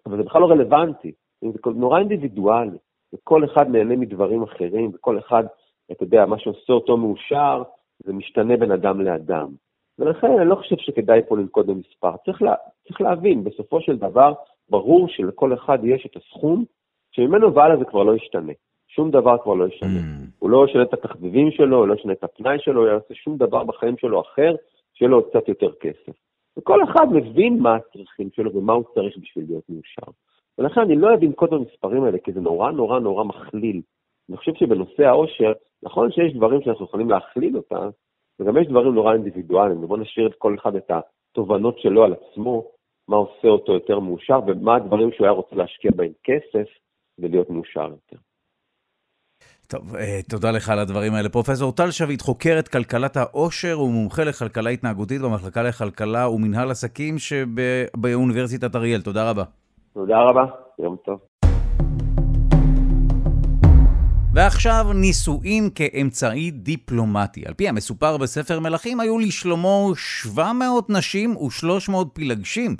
אבל 0.05 0.18
זה 0.18 0.24
בכלל 0.24 0.41
לא 0.41 0.47
רלוונטי. 0.47 1.11
זה 1.41 1.47
נורא 1.76 1.99
אינדיבידואלי, 1.99 2.78
וכל 3.13 3.45
אחד 3.45 3.70
נהנה 3.70 3.95
מדברים 3.95 4.43
אחרים, 4.43 4.91
וכל 4.93 5.20
אחד, 5.20 5.43
אתה 5.91 6.03
יודע, 6.03 6.26
מה 6.26 6.39
שעושה 6.39 6.74
אותו 6.74 6.97
מאושר, 6.97 7.63
זה 8.04 8.14
משתנה 8.14 8.58
בין 8.58 8.72
אדם 8.72 9.02
לאדם. 9.02 9.48
ולכן 10.00 10.28
אני 10.39 10.50
לא 10.50 10.56
חושב 10.56 10.76
שכדאי 10.78 11.22
פה 11.28 11.38
לנקוט 11.38 11.66
במספר. 11.66 12.12
צריך, 12.26 12.41
לה, 12.41 12.56
צריך 12.88 13.02
להבין, 13.02 13.43
בסופו 13.43 13.82
של 13.82 13.98
דבר, 13.98 14.34
ברור 14.70 15.08
שלכל 15.08 15.54
אחד 15.54 15.80
יש 15.84 16.06
את 16.06 16.16
הסכום 16.16 16.66
שממנו 17.12 17.54
והלאה 17.54 17.78
זה 17.78 17.86
כבר 17.86 18.04
לא 18.04 18.16
ישתנה. 18.16 18.54
שום 18.88 19.12
דבר 19.12 19.38
כבר 19.43 19.54
לא 19.54 19.68
ישתנה. 19.68 20.00
Mm. 20.00 20.28
הוא 20.39 20.50
לא 20.50 20.66
ישנה 20.70 20.82
את 20.82 20.93
התחביבים 20.93 21.52
שלו, 21.52 21.78
הוא 21.78 21.88
לא 21.88 21.93
ישנה 21.93 22.14
את 22.14 22.24
הפנאי 22.24 22.58
שלו, 22.60 22.82
הוא 22.82 22.89
יעשה 22.89 23.14
שום 23.14 23.38
דבר 23.38 23.64
בחיים 23.64 23.98
שלו 23.98 24.22
אחר, 24.22 24.56
שיהיה 24.93 25.10
לו 25.10 25.30
קצת 25.30 25.48
יותר 25.48 25.72
כסף. 25.80 26.18
וכל 26.58 26.84
אחד 26.84 27.06
מבין 27.12 27.60
מה 27.60 27.76
הצרכים 27.76 28.30
שלו 28.36 28.56
ומה 28.56 28.74
הוא 28.74 28.84
צריך 28.93 29.18
בשביל 29.18 29.45
להיות 29.48 29.64
מאושר. 29.70 30.12
ולכן 30.58 30.82
אני 30.82 30.95
לא 30.95 31.08
אוהב 31.08 31.24
לנקוט 31.24 31.50
במספרים 31.50 32.04
האלה, 32.04 32.18
כי 32.18 32.32
זה 32.32 32.41
נורא 32.41 32.72
נורא 32.72 33.00
נורא 33.00 33.24
מכליל. 33.24 33.82
אני 34.30 34.38
חושב 34.38 34.52
שבנושא 34.56 35.04
העושר, 35.04 35.52
נכון 35.84 36.12
שיש 36.12 36.34
דברים 36.34 36.62
שאנחנו 36.62 36.86
יכולים 36.86 37.10
להכליל 37.10 37.58
אותם, 37.58 37.90
וגם 38.40 38.58
יש 38.58 38.68
דברים 38.68 38.94
נורא 38.94 39.14
אינדיבידואליים, 39.14 39.84
ובואו 39.84 40.00
נשאיר 40.00 40.28
את 40.28 40.36
כל 40.38 40.56
אחד 40.62 40.76
את 40.76 40.92
התובנות 40.92 41.80
שלו 41.80 42.04
על 42.04 42.14
עצמו, 42.14 42.64
מה 43.08 43.18
עושה 43.18 43.48
אותו 43.48 43.74
יותר 43.74 44.00
מאושר, 44.00 44.40
ומה 44.48 44.76
הדברים 44.76 45.12
שהוא 45.12 45.26
היה 45.26 45.34
רוצה 45.34 45.56
להשקיע 45.56 45.92
בהם 45.96 46.12
כסף, 46.24 46.68
ולהיות 47.20 47.50
מאושר 47.50 47.90
יותר. 47.90 48.18
טוב, 49.68 49.96
אה, 49.96 50.20
תודה 50.30 50.52
לך 50.52 50.70
על 50.70 50.80
הדברים 50.80 51.14
האלה. 51.14 51.30
פרופסור 51.30 51.72
טל 51.72 51.92
שביט, 51.92 52.22
חוקרת 52.22 52.68
כלכלת 52.68 53.18
העושר 53.18 53.82
ומומחה 53.82 54.24
לכלכלה 54.24 54.70
התנהגותית 54.70 55.22
במחלקה 55.22 55.64
לכלכלה 55.64 56.30
ומנהל 56.30 56.72
עסקים 56.72 57.16
שבאוניברסיטת 57.18 58.76
אריאל. 58.76 59.02
תודה 59.02 59.30
רבה. 59.30 59.44
תודה 59.94 60.18
רבה, 60.22 60.46
יום 60.80 60.96
טוב. 61.06 61.20
ועכשיו 64.38 64.86
נישואין 64.96 65.70
כאמצעי 65.76 66.52
דיפלומטי. 66.52 67.44
על 67.46 67.54
פי 67.54 67.70
המסופר 67.70 68.18
בספר 68.18 68.60
מלכים, 68.60 69.00
היו 69.00 69.20
לשלמה 69.20 69.86
700 69.96 70.90
נשים 70.90 71.38
ו-300 71.38 72.06
פילגשים. 72.14 72.76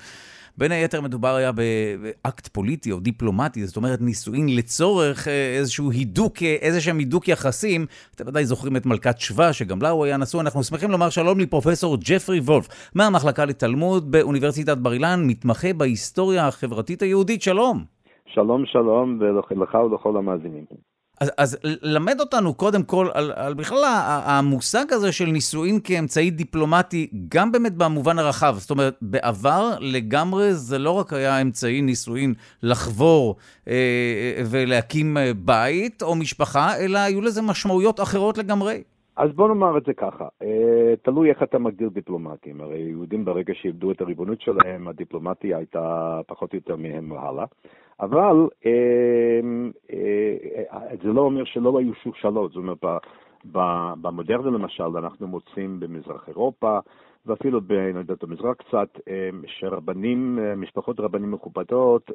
בין 0.58 0.72
היתר 0.72 1.02
מדובר 1.02 1.36
היה 1.36 1.52
באקט 1.52 2.48
פוליטי 2.48 2.92
או 2.92 3.00
דיפלומטי, 3.00 3.66
זאת 3.68 3.78
אומרת 3.78 4.02
נישואין 4.02 4.56
לצורך 4.56 5.28
איזשהו 5.28 5.92
הידוק, 5.92 6.44
איזה 6.62 6.82
שהם 6.82 6.98
הידוק 6.98 7.28
יחסים. 7.28 7.86
אתם 8.16 8.28
ודאי 8.28 8.46
זוכרים 8.46 8.76
את 8.76 8.86
מלכת 8.86 9.20
שבא, 9.20 9.52
שגם 9.52 9.82
לה 9.82 9.90
הוא 9.90 10.06
היה 10.06 10.18
נשוא. 10.18 10.42
אנחנו 10.42 10.64
שמחים 10.64 10.92
לומר 10.92 11.10
שלום 11.10 11.40
לפרופסור 11.40 11.98
ג'פרי 12.02 12.40
וולף, 12.40 12.68
מהמחלקה 12.96 13.46
לתלמוד 13.46 14.12
באוניברסיטת 14.12 14.78
בר 14.78 14.94
אילן, 14.94 15.24
מתמחה 15.28 15.74
בהיסטוריה 15.74 16.48
החברתית 16.48 17.02
היהודית. 17.02 17.42
שלום. 17.42 17.84
שלום, 18.34 18.64
שלום, 18.66 19.20
ולך 19.20 19.52
ולכל 19.82 20.18
המאזינים. 20.18 20.97
אז, 21.22 21.32
אז 21.38 21.58
למד 21.82 22.20
אותנו 22.20 22.54
קודם 22.54 22.84
כל 22.84 23.08
על, 23.14 23.32
על 23.36 23.54
בכלל 23.54 23.84
המושג 24.26 24.86
הזה 24.94 25.12
של 25.12 25.26
נישואין 25.26 25.80
כאמצעי 25.84 26.30
דיפלומטי, 26.30 27.08
גם 27.30 27.52
באמת 27.52 27.74
במובן 27.74 28.20
הרחב. 28.20 28.56
זאת 28.58 28.72
אומרת, 28.72 28.96
בעבר 29.02 29.72
לגמרי 29.80 30.54
זה 30.54 30.80
לא 30.80 30.92
רק 30.92 31.14
היה 31.14 31.42
אמצעי 31.42 31.82
נישואין 31.82 32.34
לחבור 32.64 33.36
אה, 33.68 34.42
ולהקים 34.52 35.18
בית 35.46 36.02
או 36.02 36.16
משפחה, 36.16 36.78
אלא 36.78 37.00
היו 37.00 37.22
לזה 37.22 37.42
משמעויות 37.42 38.00
אחרות 38.00 38.38
לגמרי. 38.38 38.84
אז 39.16 39.32
בוא 39.32 39.48
נאמר 39.48 39.78
את 39.78 39.84
זה 39.86 39.94
ככה, 39.94 40.28
אה, 40.44 40.94
תלוי 41.02 41.30
איך 41.30 41.44
אתה 41.44 41.60
מגדיר 41.60 41.90
דיפלומטים. 41.90 42.62
הרי 42.62 42.80
יהודים 42.80 43.26
ברגע 43.26 43.54
שאיבדו 43.62 43.92
את 43.92 44.02
הריבונות 44.02 44.42
שלהם, 44.42 44.88
הדיפלומטיה 44.88 45.58
הייתה 45.58 46.20
פחות 46.28 46.54
או 46.54 46.58
יותר 46.58 46.76
מהם 46.76 47.12
והלאה. 47.12 47.46
אבל 48.00 48.48
אה, 48.66 49.40
אה, 49.94 50.96
זה 51.04 51.14
לא 51.14 51.22
אומר 51.22 51.44
שלא 51.46 51.80
היו 51.80 51.94
שושלות, 51.94 52.52
זאת 52.52 52.58
אומרת, 52.58 53.04
במודרנה 54.02 54.50
למשל, 54.58 54.84
אנחנו 54.98 55.28
מוצאים 55.28 55.80
במזרח 55.80 56.28
אירופה, 56.28 56.80
ואפילו 57.26 57.62
בנדות 57.62 58.24
המזרח 58.24 58.56
קצת, 58.56 58.90
אה, 59.08 59.30
שרבנים, 59.46 60.40
משפחות 60.58 61.00
רבנים 61.00 61.32
מכובדות 61.32 62.12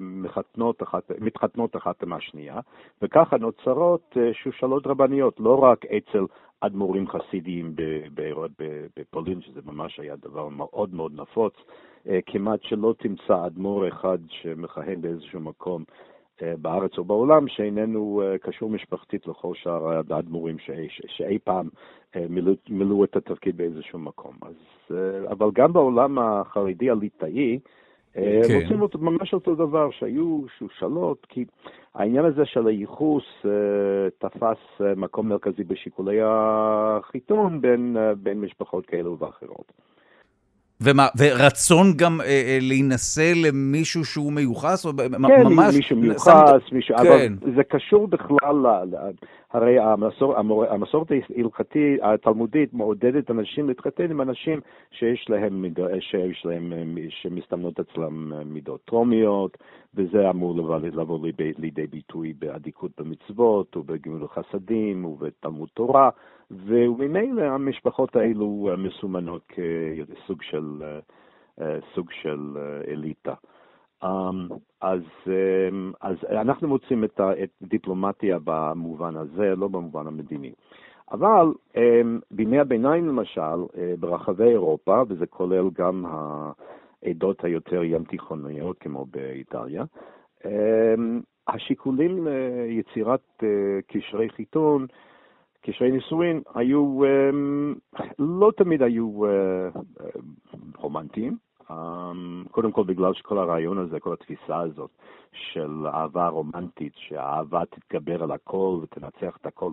מחתנות 0.00 0.82
אחת, 0.82 1.10
מתחתנות 1.20 1.76
אחת 1.76 2.02
עם 2.02 2.12
השנייה, 2.12 2.60
וככה 3.02 3.36
נוצרות 3.36 4.16
שושלות 4.32 4.86
רבניות, 4.86 5.40
לא 5.40 5.58
רק 5.62 5.84
אצל 5.86 6.24
אדמו"רים 6.60 7.08
חסידיים 7.08 7.74
בפולין, 8.96 9.40
שזה 9.40 9.60
ממש 9.66 10.00
היה 10.00 10.16
דבר 10.16 10.48
מאוד 10.48 10.94
מאוד 10.94 11.20
נפוץ, 11.20 11.54
אה, 11.56 11.87
כמעט 12.26 12.62
שלא 12.62 12.94
תמצא 12.98 13.46
אדמו"ר 13.46 13.88
אחד 13.88 14.18
שמכהן 14.28 15.00
באיזשהו 15.00 15.40
מקום 15.40 15.84
אה, 16.42 16.54
בארץ 16.60 16.98
או 16.98 17.04
בעולם 17.04 17.48
שאיננו 17.48 18.22
אה, 18.22 18.38
קשור 18.38 18.70
משפחתית 18.70 19.26
לכל 19.26 19.54
שאר 19.54 20.02
האדמו"רים 20.10 20.56
שאי 20.88 21.38
פעם 21.44 21.68
מילאו, 22.28 22.52
מילאו 22.68 23.04
את 23.04 23.16
התפקיד 23.16 23.56
באיזשהו 23.56 23.98
מקום. 23.98 24.34
אז, 24.42 24.96
אבל 25.28 25.50
גם 25.54 25.72
בעולם 25.72 26.18
החרדי 26.18 26.90
הליטאי, 26.90 27.58
כן. 28.12 28.20
רוצים 28.62 28.82
אותו 28.82 28.98
ממש 28.98 29.34
אותו 29.34 29.54
דבר, 29.54 29.90
שהיו 29.90 30.40
שושלות, 30.58 31.26
כי 31.28 31.44
העניין 31.94 32.24
הזה 32.24 32.44
של 32.44 32.66
הייחוס 32.66 33.24
תפס 34.18 34.80
מקום 34.96 35.28
מרכזי 35.28 35.64
בשיקולי 35.64 36.18
החיתון 36.22 37.60
בין, 37.60 37.96
בין 38.22 38.40
משפחות 38.40 38.86
כאלו 38.86 39.18
ואחרות. 39.18 39.72
ומה, 40.82 41.06
ורצון 41.18 41.86
גם 41.96 42.20
אה, 42.20 42.26
אה, 42.26 42.58
להינשא 42.60 43.32
למישהו 43.36 44.04
שהוא 44.04 44.32
מיוחס? 44.32 44.86
או 44.86 44.90
כן, 44.96 45.12
ממש... 45.44 45.74
מישהו 45.76 45.96
מיוחס, 45.96 46.24
שמת... 46.24 46.72
מישהו... 46.72 46.96
כן. 46.96 47.06
אבל 47.06 47.52
זה 47.56 47.64
קשור 47.64 48.08
בכלל, 48.08 48.56
ל... 48.62 48.94
הרי 49.52 49.78
המסור, 49.78 50.38
המור, 50.38 50.64
המסורת 50.64 51.08
ההלכתית, 51.10 52.00
התלמודית, 52.02 52.74
מעודדת 52.74 53.30
אנשים 53.30 53.68
להתחתן 53.68 54.10
עם 54.10 54.20
אנשים 54.20 54.60
שיש 54.90 55.26
להם, 55.28 55.62
מיד, 55.62 55.78
שיש 56.00 56.42
להם, 56.46 56.72
שמסתמנות 57.08 57.80
אצלם 57.80 58.32
מידות 58.44 58.80
טרומיות, 58.84 59.58
וזה 59.94 60.30
אמור 60.30 60.56
לבוא, 60.56 60.78
לבוא 60.78 61.26
לידי, 61.26 61.52
לידי 61.58 61.86
ביטוי 61.86 62.32
באדיקות 62.38 62.90
במצוות, 63.00 63.76
ובגמילות 63.76 64.30
חסדים, 64.30 65.04
ובתלמוד 65.04 65.68
תורה. 65.74 66.10
וממילא 66.50 67.42
המשפחות 67.42 68.16
האלו 68.16 68.68
מסומנות 68.78 69.42
כסוג 69.48 70.42
של, 70.42 70.82
אה, 71.60 71.78
סוג 71.94 72.10
של 72.10 72.56
אה, 72.56 72.92
אליטה. 72.92 73.34
אמ, 74.04 74.48
אז, 74.80 75.02
אמ, 75.26 75.92
אז 76.00 76.16
אנחנו 76.30 76.68
מוצאים 76.68 77.04
את 77.04 77.20
הדיפלומטיה 77.62 78.38
במובן 78.44 79.16
הזה, 79.16 79.54
לא 79.56 79.68
במובן 79.68 80.06
המדיני. 80.06 80.52
אבל 81.12 81.46
אמ, 81.76 82.20
בימי 82.30 82.58
הביניים 82.58 83.08
למשל, 83.08 83.62
אה, 83.76 83.94
ברחבי 84.00 84.48
אירופה, 84.48 85.02
וזה 85.08 85.26
כולל 85.26 85.70
גם 85.72 86.04
העדות 87.02 87.44
היותר 87.44 87.84
ים 87.84 88.04
תיכוניות 88.04 88.78
כמו 88.78 89.06
באיטליה, 89.10 89.84
השיקולים 91.48 92.26
ליצירת 92.26 93.42
קשרי 93.86 94.28
חיתון 94.28 94.86
קשרי 95.68 95.90
נישואין 95.90 96.42
היו, 96.54 97.04
אמ, 97.04 97.74
לא 98.18 98.50
תמיד 98.56 98.82
היו 98.82 99.26
אה, 99.26 99.68
רומנטיים. 100.76 101.36
אמ, 101.70 102.44
קודם 102.50 102.72
כל 102.72 102.84
בגלל 102.84 103.14
שכל 103.14 103.38
הרעיון 103.38 103.78
הזה, 103.78 104.00
כל 104.00 104.12
התפיסה 104.12 104.60
הזאת 104.60 104.90
של 105.32 105.86
אהבה 105.86 106.28
רומנטית, 106.28 106.92
שהאהבה 106.96 107.62
תתגבר 107.70 108.22
על 108.22 108.30
הכל 108.30 108.78
ותנצח 108.82 109.36
את 109.40 109.46
הכל, 109.46 109.70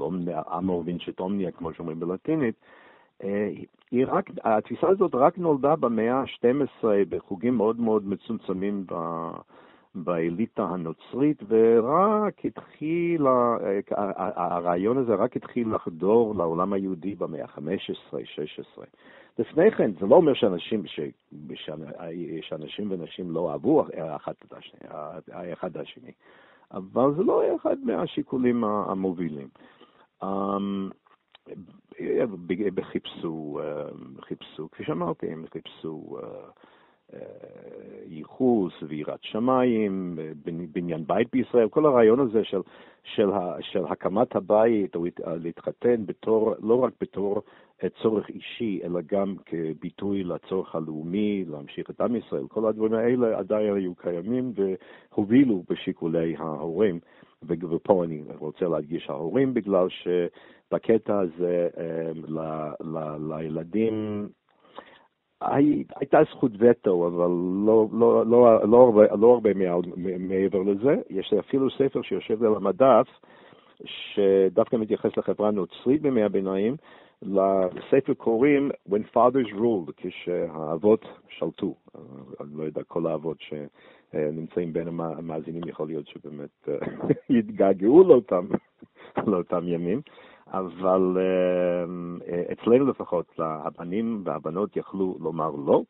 אמור 0.57 0.83
וינצ'ט 0.85 1.19
אומניה, 1.19 1.51
כמו 1.51 1.73
שאומרים 1.73 1.99
בלטינית, 1.99 2.55
אה, 3.23 3.49
היא 3.91 4.05
רק, 4.07 4.29
התפיסה 4.43 4.87
הזאת 4.87 5.15
רק 5.15 5.37
נולדה 5.37 5.75
במאה 5.75 6.13
ה-12 6.15 6.87
בחוגים 7.09 7.57
מאוד 7.57 7.79
מאוד 7.79 8.07
מצומצמים. 8.07 8.85
באליטה 9.95 10.63
הנוצרית, 10.63 11.43
ורק 11.47 12.45
התחיל, 12.45 13.25
הרעיון 14.17 14.97
הזה 14.97 15.15
רק 15.15 15.35
התחיל 15.35 15.75
לחדור 15.75 16.35
לעולם 16.35 16.73
היהודי 16.73 17.15
במאה 17.15 17.43
ה-15-16. 17.43 18.81
לפני 19.39 19.71
כן, 19.71 19.91
זה 19.99 20.05
לא 20.05 20.15
אומר 20.15 20.33
שאנשים, 20.33 20.85
ש, 20.85 20.99
שאנשים 22.41 22.91
ונשים 22.91 23.31
לא 23.31 23.51
אהבו 23.51 23.85
אחד 24.15 24.33
את 24.45 24.53
השני, 24.53 24.79
האחד 25.31 25.77
השני, 25.77 26.11
אבל 26.71 27.15
זה 27.17 27.23
לא 27.23 27.55
אחד 27.55 27.77
מהשיקולים 27.83 28.63
המובילים. 28.63 29.47
אמ, 30.23 30.89
חיפשו, 32.81 33.59
חיפשו, 34.21 34.71
כפי 34.71 34.83
שאמרתי, 34.83 35.27
הם 35.27 35.45
חיפשו 35.53 36.17
ייחוס 38.07 38.73
ויראת 38.87 39.23
שמיים, 39.23 40.19
בניין 40.71 41.03
בית 41.07 41.27
בישראל, 41.31 41.69
כל 41.69 41.85
הרעיון 41.85 42.19
הזה 42.19 42.43
של, 42.43 42.61
של, 43.03 43.29
של 43.61 43.85
הקמת 43.89 44.35
הבית 44.35 44.95
או 44.95 45.05
להתחתן 45.25 46.05
בתור, 46.05 46.53
לא 46.59 46.83
רק 46.83 46.93
בתור 47.01 47.41
צורך 48.01 48.29
אישי, 48.29 48.79
אלא 48.83 48.99
גם 49.11 49.35
כביטוי 49.45 50.23
לצורך 50.23 50.75
הלאומי, 50.75 51.45
להמשיך 51.47 51.89
את 51.89 52.01
עם 52.01 52.15
ישראל, 52.15 52.47
כל 52.47 52.65
הדברים 52.65 52.93
האלה 52.93 53.37
עדיין 53.37 53.73
היו 53.73 53.95
קיימים 53.95 54.53
והובילו 54.55 55.63
בשיקולי 55.69 56.35
ההורים. 56.37 56.99
ופה 57.43 58.03
אני 58.03 58.23
רוצה 58.37 58.65
להדגיש 58.65 59.09
ההורים, 59.09 59.53
בגלל 59.53 59.87
שבקטע 59.89 61.19
הזה 61.19 61.69
לילדים 63.29 64.27
הייתה 65.41 66.19
זכות 66.31 66.51
וטו, 66.59 67.07
אבל 67.07 67.29
לא, 67.65 67.87
לא, 67.93 68.25
לא, 68.25 68.69
לא 68.69 68.77
הרבה, 68.77 69.03
לא 69.15 69.33
הרבה 69.33 69.49
מעבר 70.19 70.61
לזה. 70.61 70.95
יש 71.09 71.33
אפילו 71.39 71.69
ספר 71.69 72.01
שיושב 72.01 72.43
על 72.43 72.55
המדף, 72.55 73.07
שדווקא 73.85 74.75
מתייחס 74.75 75.17
לחברה 75.17 75.47
הנוצרית 75.47 76.01
בימי 76.01 76.23
הביניים. 76.23 76.75
לספר 77.21 78.13
קוראים 78.13 78.71
When 78.89 79.15
Fathers 79.15 79.53
Ruled, 79.53 79.91
כשהאבות 79.97 81.05
שלטו. 81.29 81.75
אני 82.39 82.49
לא 82.55 82.63
יודע, 82.63 82.83
כל 82.83 83.07
האבות 83.07 83.37
שנמצאים 83.39 84.73
בין 84.73 84.87
המאזינים, 84.87 85.61
יכול 85.67 85.87
להיות 85.87 86.07
שבאמת 86.07 86.69
יתגעגעו 87.37 88.03
לאותם, 88.03 88.45
לאותם 89.27 89.67
ימים. 89.67 90.01
אבל 90.47 91.17
אה, 91.17 92.43
אצלנו 92.53 92.85
לפחות, 92.85 93.25
הבנים 93.37 94.21
והבנות 94.25 94.77
יכלו 94.77 95.17
לומר 95.19 95.51
לא, 95.65 95.83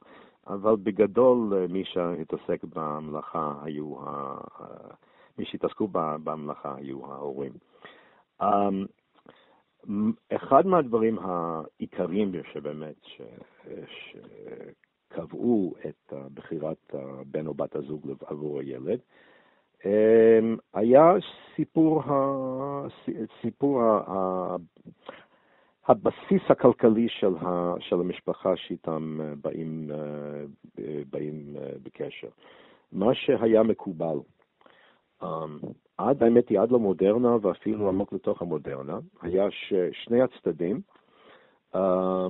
אבל 0.48 0.76
בגדול 0.76 1.54
אה, 1.54 1.66
מי 1.70 1.86
שהתעסק 1.86 2.64
במלאכה 2.64 3.54
היו, 3.64 3.96
מי 5.38 5.46
שהתעסקו 5.46 5.88
במלאכה 6.24 6.76
היו 6.76 7.06
ההורים. 7.06 7.52
אמ, 8.42 8.86
אחד 10.36 10.68
מהדברים 10.68 11.18
העיקריים 11.20 12.32
שבאמת, 12.54 12.96
שקבעו 15.12 15.74
את 15.86 16.14
בחירת 16.34 16.94
בן 17.32 17.48
או 17.48 17.54
בת 17.54 17.76
הזוג 17.76 18.12
עבור 18.26 18.60
הילד, 18.60 19.00
אמ, 19.00 19.00
היה 20.74 21.14
סיפור, 21.56 22.04
ה... 22.04 22.14
סיפור 23.42 23.82
ה... 23.82 24.56
הבסיס 25.88 26.42
הכלכלי 26.50 27.08
של, 27.10 27.36
ה, 27.42 27.74
של 27.80 27.96
המשפחה 27.96 28.56
שאיתם 28.56 29.20
באים, 29.42 29.92
באים 31.10 31.56
בקשר. 31.84 32.28
מה 32.92 33.14
שהיה 33.14 33.64
מקובל, 33.64 34.18
עד, 35.98 36.24
האמת 36.24 36.50
היא, 36.50 36.60
עד 36.60 36.72
למודרנה 36.72 37.38
ואפילו 37.42 37.88
עמוק 37.88 38.14
לתוך 38.14 38.42
המודרנה, 38.42 39.00
היה 39.22 39.48
ששני 39.52 40.22
הצדדים, 40.22 40.82
אה, 41.76 42.28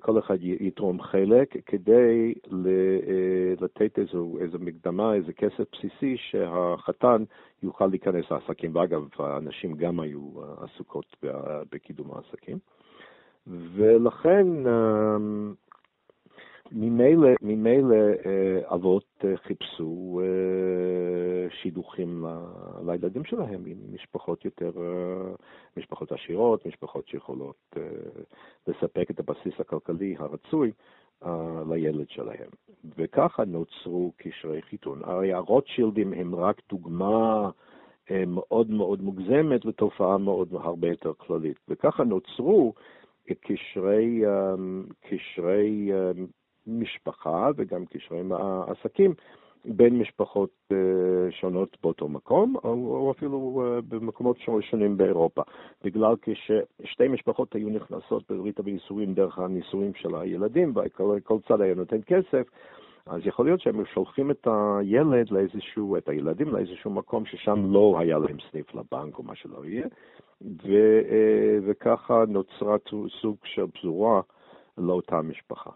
כל 0.00 0.18
אחד 0.18 0.36
יתרום 0.40 1.02
חלק 1.02 1.54
כדי 1.66 2.34
אה, 2.52 3.54
לתת 3.60 3.98
איזו, 3.98 4.36
איזו 4.40 4.58
מקדמה, 4.60 5.14
איזה 5.14 5.32
כסף 5.32 5.64
בסיסי 5.72 6.16
שהחתן 6.16 7.24
יוכל 7.62 7.86
להיכנס 7.86 8.24
לעסקים. 8.30 8.76
ואגב, 8.76 9.08
הנשים 9.18 9.74
גם 9.74 10.00
היו 10.00 10.20
אה, 10.20 10.64
עסוקות 10.64 11.16
בקידום 11.72 12.10
העסקים. 12.10 12.58
ולכן 13.46 14.46
ממילא, 16.72 17.28
ממילא 17.42 17.96
אבות 18.64 19.24
חיפשו 19.34 20.20
שידוכים 21.50 22.24
לילדים 22.86 23.24
שלהם 23.24 23.62
עם 23.66 23.76
משפחות 23.92 24.44
יותר, 24.44 24.72
משפחות 25.76 26.12
עשירות, 26.12 26.66
משפחות 26.66 27.08
שיכולות 27.08 27.76
לספק 28.66 29.10
את 29.10 29.20
הבסיס 29.20 29.60
הכלכלי 29.60 30.16
הרצוי 30.18 30.72
לילד 31.70 32.08
שלהם. 32.08 32.50
וככה 32.96 33.44
נוצרו 33.44 34.12
קשרי 34.16 34.62
חיתון. 34.62 35.00
הרי 35.04 35.32
הרוטשילדים 35.32 36.12
הם 36.12 36.34
רק 36.34 36.62
דוגמה 36.68 37.50
מאוד 38.26 38.70
מאוד 38.70 39.02
מוגזמת 39.02 39.64
לתופעה 39.64 40.18
מאוד 40.18 40.48
הרבה 40.52 40.88
יותר 40.88 41.12
כללית. 41.16 41.56
וככה 41.68 42.04
נוצרו 42.04 42.74
קשרי, 43.40 44.22
קשרי 45.00 45.90
משפחה 46.66 47.50
וגם 47.56 47.86
קשרי 47.86 48.22
עסקים 48.66 49.14
בין 49.66 49.98
משפחות 49.98 50.50
uh, 50.72 50.76
שונות 51.30 51.76
באותו 51.82 52.08
מקום, 52.08 52.54
או, 52.64 52.70
או 52.70 53.12
אפילו 53.16 53.62
uh, 53.64 53.82
במקומות 53.88 54.36
שונים 54.60 54.96
באירופה. 54.96 55.42
בגלל 55.84 56.14
כששתי 56.22 57.08
משפחות 57.08 57.54
היו 57.54 57.68
נכנסות 57.68 58.30
בברית 58.30 58.60
הנישואים 58.60 59.14
דרך 59.14 59.38
הנישואים 59.38 59.94
של 59.94 60.14
הילדים, 60.14 60.72
וכל 60.76 61.38
צד 61.48 61.60
היה 61.60 61.74
נותן 61.74 61.98
כסף, 62.06 62.46
אז 63.06 63.20
יכול 63.24 63.46
להיות 63.46 63.60
שהם 63.60 63.84
שולחים 63.94 64.30
את 64.30 64.48
הילד 64.50 65.30
לאיזשהו, 65.30 65.96
את 65.96 66.08
הילדים 66.08 66.48
לאיזשהו 66.48 66.90
מקום 66.90 67.26
ששם 67.26 67.72
לא 67.72 67.96
היה 67.98 68.18
להם 68.18 68.36
סניף 68.50 68.74
לבנק 68.74 69.18
או 69.18 69.22
מה 69.22 69.34
שלא 69.34 69.64
יהיה, 69.64 69.86
ו, 70.42 70.66
uh, 70.66 71.64
וככה 71.66 72.24
נוצרה 72.28 72.76
סוג 73.20 73.36
של 73.44 73.66
פזורה 73.66 74.20
לאותה 74.78 75.22
משפחה. 75.22 75.70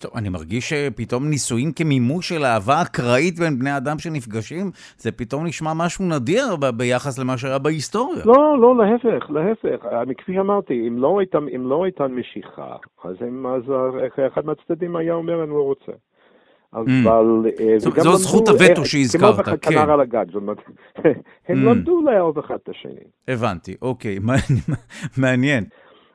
טוב, 0.00 0.10
אני 0.16 0.28
מרגיש 0.28 0.70
שפתאום 0.70 1.30
נישואים 1.30 1.72
כמימוש 1.72 2.28
של 2.28 2.44
אהבה 2.44 2.82
אקראית 2.82 3.38
בין 3.38 3.58
בני 3.58 3.76
אדם 3.76 3.98
שנפגשים, 3.98 4.70
זה 4.96 5.12
פתאום 5.12 5.46
נשמע 5.46 5.72
משהו 5.76 6.04
נדיר 6.04 6.56
ב- 6.56 6.70
ביחס 6.76 7.18
למה 7.18 7.38
שהיה 7.38 7.58
בהיסטוריה. 7.58 8.22
לא, 8.24 8.60
לא, 8.60 8.76
להפך, 8.76 9.30
להפך. 9.30 9.86
כפי 10.18 10.34
שאמרתי, 10.34 10.88
אם 10.88 10.98
לא 10.98 11.18
הייתה, 11.18 11.38
אם 11.56 11.66
לא 11.66 11.84
הייתה 11.84 12.08
משיכה, 12.08 12.76
אז, 13.04 13.16
הם, 13.20 13.46
אז 13.46 13.62
אחד 14.32 14.46
מהצדדים 14.46 14.96
היה 14.96 15.14
אומר, 15.14 15.42
אני 15.42 15.50
לא 15.50 15.62
רוצה. 15.62 15.92
אבל... 16.74 17.50
אה, 17.60 17.78
זו 17.78 18.16
זכות 18.16 18.48
הווטו 18.48 18.84
שהזכרת, 18.84 19.36
כן. 19.36 19.42
כמו 19.42 19.52
בחתנר 19.52 19.92
על 19.92 20.00
הגג, 20.00 20.24
זאת 20.26 20.34
אומרת, 20.34 20.58
הם 21.48 21.64
למדו 21.64 22.02
לאהוב 22.02 22.38
אחד 22.38 22.56
את 22.62 22.68
השני. 22.68 23.04
הבנתי, 23.28 23.74
אוקיי, 23.82 24.18
מעניין. 25.22 25.64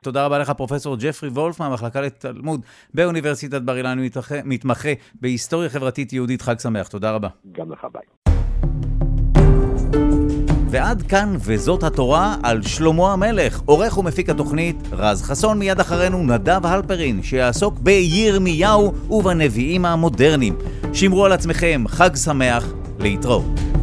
תודה 0.07 0.25
רבה 0.25 0.39
לך, 0.39 0.49
פרופסור 0.49 0.95
ג'פרי 0.99 1.29
וולף 1.29 1.59
מהמחלקה 1.59 2.01
לתלמוד 2.01 2.61
באוניברסיטת 2.93 3.61
בר 3.61 3.77
אילן, 3.77 3.99
מתמחה 4.45 4.89
בהיסטוריה 5.21 5.69
חברתית 5.69 6.13
יהודית. 6.13 6.41
חג 6.41 6.59
שמח, 6.59 6.87
תודה 6.87 7.11
רבה. 7.11 7.27
גם 7.51 7.71
לך, 7.71 7.87
ביי. 7.93 8.31
ועד 10.69 11.01
כאן 11.01 11.35
וזאת 11.39 11.83
התורה 11.83 12.35
על 12.43 12.61
שלמה 12.61 13.13
המלך. 13.13 13.61
עורך 13.65 13.97
ומפיק 13.97 14.29
התוכנית 14.29 14.75
רז 14.91 15.21
חסון, 15.21 15.59
מיד 15.59 15.79
אחרינו 15.79 16.23
נדב 16.23 16.65
הלפרין, 16.65 17.23
שיעסוק 17.23 17.79
בירמיהו 17.79 18.93
ובנביאים 19.09 19.85
המודרניים. 19.85 20.57
שמרו 20.93 21.25
על 21.25 21.31
עצמכם, 21.31 21.83
חג 21.87 22.15
שמח, 22.15 22.65
להתראות. 22.99 23.76